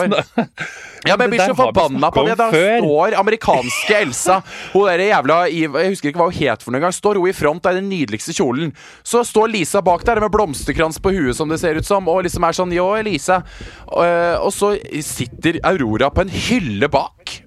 Ja, 1.06 1.14
men 1.16 1.26
jeg 1.28 1.32
blir 1.32 1.42
så 1.52 1.54
forbanna 1.56 2.10
på 2.12 2.24
det. 2.26 2.34
Da 2.40 2.48
før. 2.52 2.80
står 2.82 3.14
amerikanske 3.20 3.94
Elsa 4.02 4.34
Hun 4.74 4.84
der 4.88 5.00
jævla 5.06 5.36
Jeg 5.48 5.70
husker 5.94 6.10
ikke 6.10 6.20
hva 6.20 6.26
hun 6.28 6.36
het 6.40 6.64
for 6.64 6.74
noen 6.74 6.84
gang. 6.84 6.96
Står 6.96 7.20
hun 7.20 7.30
i 7.30 7.36
front 7.36 7.68
i 7.70 7.74
den 7.78 7.88
nydeligste 7.92 8.34
kjolen. 8.36 8.72
Så 9.06 9.22
står 9.24 9.52
Lisa 9.52 9.80
bak 9.84 10.04
der 10.08 10.20
med 10.20 10.32
blomsterkrans 10.34 10.98
på 11.00 11.12
huet, 11.14 11.36
som 11.38 11.48
det 11.52 11.60
ser 11.62 11.78
ut 11.80 11.86
som, 11.88 12.08
og 12.10 12.24
liksom 12.26 12.44
er 12.48 12.58
sånn 12.58 12.74
Yo, 12.76 12.88
Lisa. 13.06 13.40
Og, 13.88 14.04
og 14.48 14.52
så 14.52 14.74
sitter 15.06 15.60
Aurora 15.70 16.10
på 16.12 16.26
en 16.26 16.34
hylle 16.48 16.90
bak. 16.92 17.39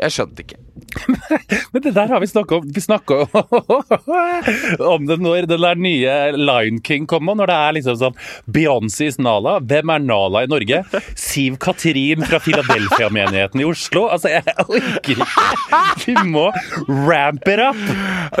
Jeg 0.00 0.14
skjønte 0.14 0.44
ikke. 0.44 0.60
Men 1.72 1.82
det 1.82 1.92
der 1.94 2.10
har 2.10 2.20
vi 2.20 2.26
snakka 2.26 2.56
om. 2.56 2.70
Vi 2.74 2.80
snakka 2.82 3.14
om 4.94 5.06
det 5.06 5.18
når 5.22 5.46
den 5.50 5.62
der 5.62 5.78
nye 5.78 6.14
Lion 6.36 6.80
King 6.82 7.06
kom, 7.10 7.28
og 7.30 7.38
når 7.38 7.50
det 7.50 7.58
er 7.58 7.76
liksom 7.78 7.98
sånn 8.00 8.18
Beyoncés 8.50 9.18
Nala. 9.22 9.56
Hvem 9.62 9.92
er 9.94 10.02
Nala 10.02 10.44
i 10.44 10.50
Norge? 10.50 10.82
Siv 11.18 11.58
Katrin 11.62 12.24
fra 12.26 12.40
Philadelphia-menigheten 12.42 13.62
i 13.62 13.68
Oslo. 13.68 14.06
Altså, 14.14 14.32
jeg 14.34 14.56
orker 14.66 15.22
ikke. 15.24 15.82
Vi 16.04 16.16
må 16.30 16.48
ramp 16.88 17.46
it 17.50 17.62
up! 17.62 17.78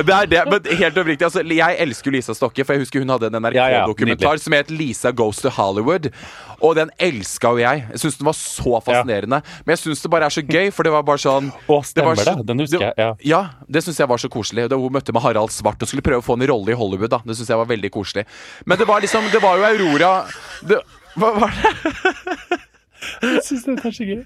Det 0.04 0.14
er 0.14 0.30
det, 0.30 0.42
men 0.50 0.72
helt 0.80 0.98
oppriktig 0.98 1.26
altså, 1.28 1.44
Jeg 1.46 1.76
elsker 1.84 2.14
Lisa 2.14 2.34
Stokke, 2.36 2.64
for 2.66 2.74
jeg 2.74 2.84
husker 2.84 3.04
hun 3.04 3.12
hadde 3.14 3.30
en 3.30 3.38
Ja, 3.54 3.68
ja, 3.70 3.84
NRK-dokumentar 3.84 4.42
som 4.42 4.56
het 4.56 4.72
Lisa 4.74 5.14
Goes 5.14 5.42
to 5.44 5.52
Hollywood. 5.54 6.10
Og 6.64 6.76
den 6.78 6.90
elska 7.02 7.52
jo 7.54 7.62
jeg. 7.62 7.84
Jeg 7.92 8.02
syns 8.02 8.18
den 8.20 8.28
var 8.28 8.36
så 8.38 8.80
fascinerende. 8.84 9.40
Men 9.64 9.74
jeg 9.76 9.82
syns 9.84 10.02
det 10.02 10.10
bare 10.12 10.28
er 10.28 10.34
så 10.34 10.44
gøy, 10.44 10.70
for 10.74 10.86
det 10.86 10.94
var 10.94 11.06
bare 11.06 11.20
sånn 11.22 11.43
Å, 11.68 11.78
stemmer 11.84 12.16
det? 12.16 12.24
så- 12.24 12.36
det. 12.38 12.46
Den 12.46 12.58
husker 12.64 12.80
jeg, 12.80 12.94
ja. 12.98 13.14
Ja, 13.24 13.40
det 13.68 13.82
syns 13.84 13.98
jeg 13.98 14.08
var 14.08 14.18
så 14.18 14.28
koselig. 14.28 14.68
Da 14.68 14.76
hun 14.76 14.92
møtte 14.92 15.12
med 15.12 15.22
Harald 15.22 15.50
Svart 15.50 15.82
og 15.82 15.88
skulle 15.88 16.02
prøve 16.02 16.22
å 16.22 16.26
få 16.26 16.36
en 16.40 16.46
rolle 16.48 16.72
i 16.72 16.78
Hollywood. 16.78 17.10
da 17.10 17.18
Det 17.24 17.36
synes 17.36 17.48
jeg 17.48 17.56
var 17.58 17.66
veldig 17.66 17.90
koselig. 17.90 18.24
Men 18.66 18.78
det 18.78 18.86
var 18.86 19.00
liksom 19.00 19.30
Det 19.32 19.40
var 19.42 19.56
jo 19.58 19.64
Aurora 19.64 20.24
det, 20.66 20.78
Hva 21.16 21.30
var 21.38 21.50
det? 21.50 21.74
Jeg 23.22 23.42
syns 23.46 23.64
dette 23.66 23.88
er 23.88 23.94
så 23.96 24.06
gøy. 24.08 24.20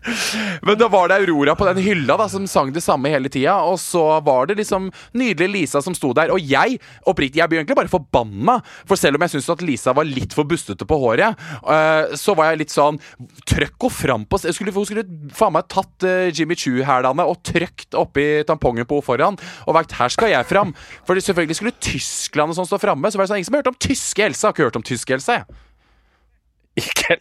Men 0.66 0.78
da 0.80 0.88
var 0.92 1.10
det 1.10 1.18
Aurora 1.22 1.54
på 1.58 1.66
den 1.68 1.82
hylla 1.84 2.18
da 2.20 2.28
som 2.30 2.46
sang 2.50 2.72
det 2.74 2.82
samme 2.84 3.10
hele 3.12 3.30
tida. 3.32 3.56
Og 3.68 3.78
så 3.82 4.04
var 4.24 4.50
det 4.50 4.58
liksom 4.60 4.90
nydelige 5.18 5.52
Lisa 5.52 5.82
som 5.84 5.96
sto 5.96 6.12
der. 6.16 6.32
Og 6.34 6.42
jeg 6.42 6.78
oppriktig, 7.08 7.42
jeg 7.42 7.50
ble 7.50 7.60
egentlig 7.62 7.78
bare 7.78 7.92
forbanna. 7.92 8.58
For 8.88 9.00
selv 9.00 9.18
om 9.18 9.24
jeg 9.26 9.36
syntes 9.36 9.52
at 9.54 9.64
Lisa 9.64 9.94
var 9.96 10.08
litt 10.08 10.36
for 10.36 10.48
bustete 10.48 10.86
på 10.88 11.00
håret, 11.00 11.38
eh, 11.62 12.16
så 12.18 12.36
var 12.38 12.52
jeg 12.52 12.64
litt 12.64 12.74
sånn 12.74 13.00
Trøkk 13.48 13.76
henne 13.78 13.94
fram 13.94 14.24
på 14.28 14.40
jeg 14.42 14.54
skulle, 14.56 14.72
Hun 14.74 14.86
skulle 14.86 15.04
faen 15.34 15.54
meg 15.54 15.68
tatt 15.72 16.06
eh, 16.06 16.28
Jimmy 16.34 16.56
Choo-hælene 16.58 17.26
og 17.28 17.40
trøkt 17.46 17.96
oppi 17.98 18.44
tampongen 18.48 18.88
på 18.88 18.98
henne 18.98 19.08
foran. 19.08 19.38
Og 19.66 19.76
vært 19.76 19.96
her 19.98 20.12
skal 20.12 20.32
jeg 20.32 20.48
fram. 20.48 20.74
For 21.06 21.18
selvfølgelig 21.18 21.60
skulle 21.60 21.76
Tyskland 21.82 22.54
og 22.54 22.60
sånn 22.60 22.68
stå 22.70 22.80
framme. 22.82 23.10
Så 23.10 23.20
var 23.20 23.26
det 23.26 23.32
sånn, 23.32 23.42
ingen 23.42 23.50
som 23.50 23.58
har 23.58 23.64
hørt 23.64 23.72
om 23.74 23.80
tyske 23.88 24.28
Elsa. 24.28 24.48
Har 24.48 24.56
ikke 24.56 24.68
hørt 24.70 24.80
om 24.80 24.86
tyske 24.86 25.18
Elsa, 25.18 25.40
jeg. 25.40 25.67
Ikke. 26.78 27.16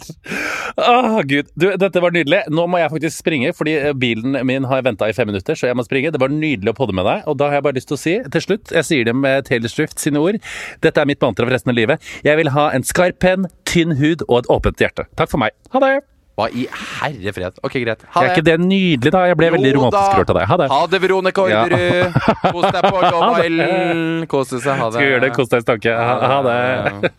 Åh, 0.77 1.19
Gud. 1.27 1.49
Du, 1.57 1.67
dette 1.79 2.01
var 2.03 2.13
nydelig. 2.15 2.43
Nå 2.53 2.67
må 2.69 2.81
jeg 2.81 2.91
faktisk 2.93 3.17
springe, 3.23 3.53
fordi 3.57 3.75
eh, 3.79 3.93
bilen 3.97 4.37
min 4.47 4.67
har 4.69 4.83
venta 4.85 5.09
i 5.09 5.15
fem 5.17 5.29
minutter, 5.31 5.57
så 5.57 5.69
jeg 5.69 5.77
må 5.77 5.85
springe. 5.87 6.11
Det 6.13 6.21
var 6.21 6.33
nydelig 6.33 6.73
å 6.73 6.77
podde 6.77 6.95
med 6.97 7.07
deg. 7.07 7.23
Og 7.29 7.39
da 7.39 7.49
har 7.51 7.59
jeg 7.59 7.67
bare 7.69 7.79
lyst 7.79 7.91
til 7.91 7.97
å 7.97 8.01
si 8.01 8.17
til 8.37 8.45
slutt, 8.47 8.73
jeg 8.75 8.87
sier 8.87 9.07
det 9.07 9.15
med 9.17 9.47
Taylor 9.47 9.71
Swift 9.71 10.01
sine 10.03 10.21
ord, 10.21 10.37
dette 10.85 11.01
er 11.01 11.09
mitt 11.09 11.23
mantra 11.23 11.47
for 11.47 11.55
resten 11.55 11.73
av 11.73 11.79
livet. 11.79 12.11
Jeg 12.27 12.39
vil 12.39 12.53
ha 12.55 12.69
en 12.75 12.85
skarp 12.87 13.19
penn, 13.23 13.49
tynn 13.69 13.97
hud 14.01 14.25
og 14.27 14.43
et 14.43 14.53
åpent 14.53 14.83
hjerte. 14.85 15.07
Takk 15.17 15.33
for 15.33 15.41
meg. 15.41 15.55
Ha 15.73 15.81
det. 15.83 15.95
Hva 16.37 16.51
i 16.53 16.67
herre 16.69 17.31
fred? 17.33 17.55
Ok, 17.65 17.79
greit. 17.81 18.03
Ha 18.13 18.21
Er 18.21 18.35
ikke 18.35 18.43
det 18.45 18.59
nydelig, 18.61 19.09
da? 19.09 19.23
Jeg 19.25 19.39
ble 19.39 19.47
veldig 19.55 19.71
romantisk 19.79 20.19
rørt 20.19 20.33
av 20.35 20.37
deg. 20.37 20.45
Ha 20.51 20.57
det. 20.61 20.67
Ha 20.69 20.81
det, 20.91 20.99
Veronica 21.01 21.47
Ja. 21.49 21.63
Kos 22.53 22.67
deg 22.75 22.85
på 22.85 22.99
Love 23.01 23.47
Island. 23.47 24.27
Kose 24.29 24.59
seg. 24.61 24.77
Ha 24.77 24.91
det. 24.91 24.99
Skal 24.99 25.09
gjøre 25.09 25.23
det. 25.25 25.31
Kos 25.33 25.49
deg, 25.49 25.65
Stanke. 25.65 25.95
Ha, 25.97 26.35
ha 26.35 26.37
det. 26.45 27.13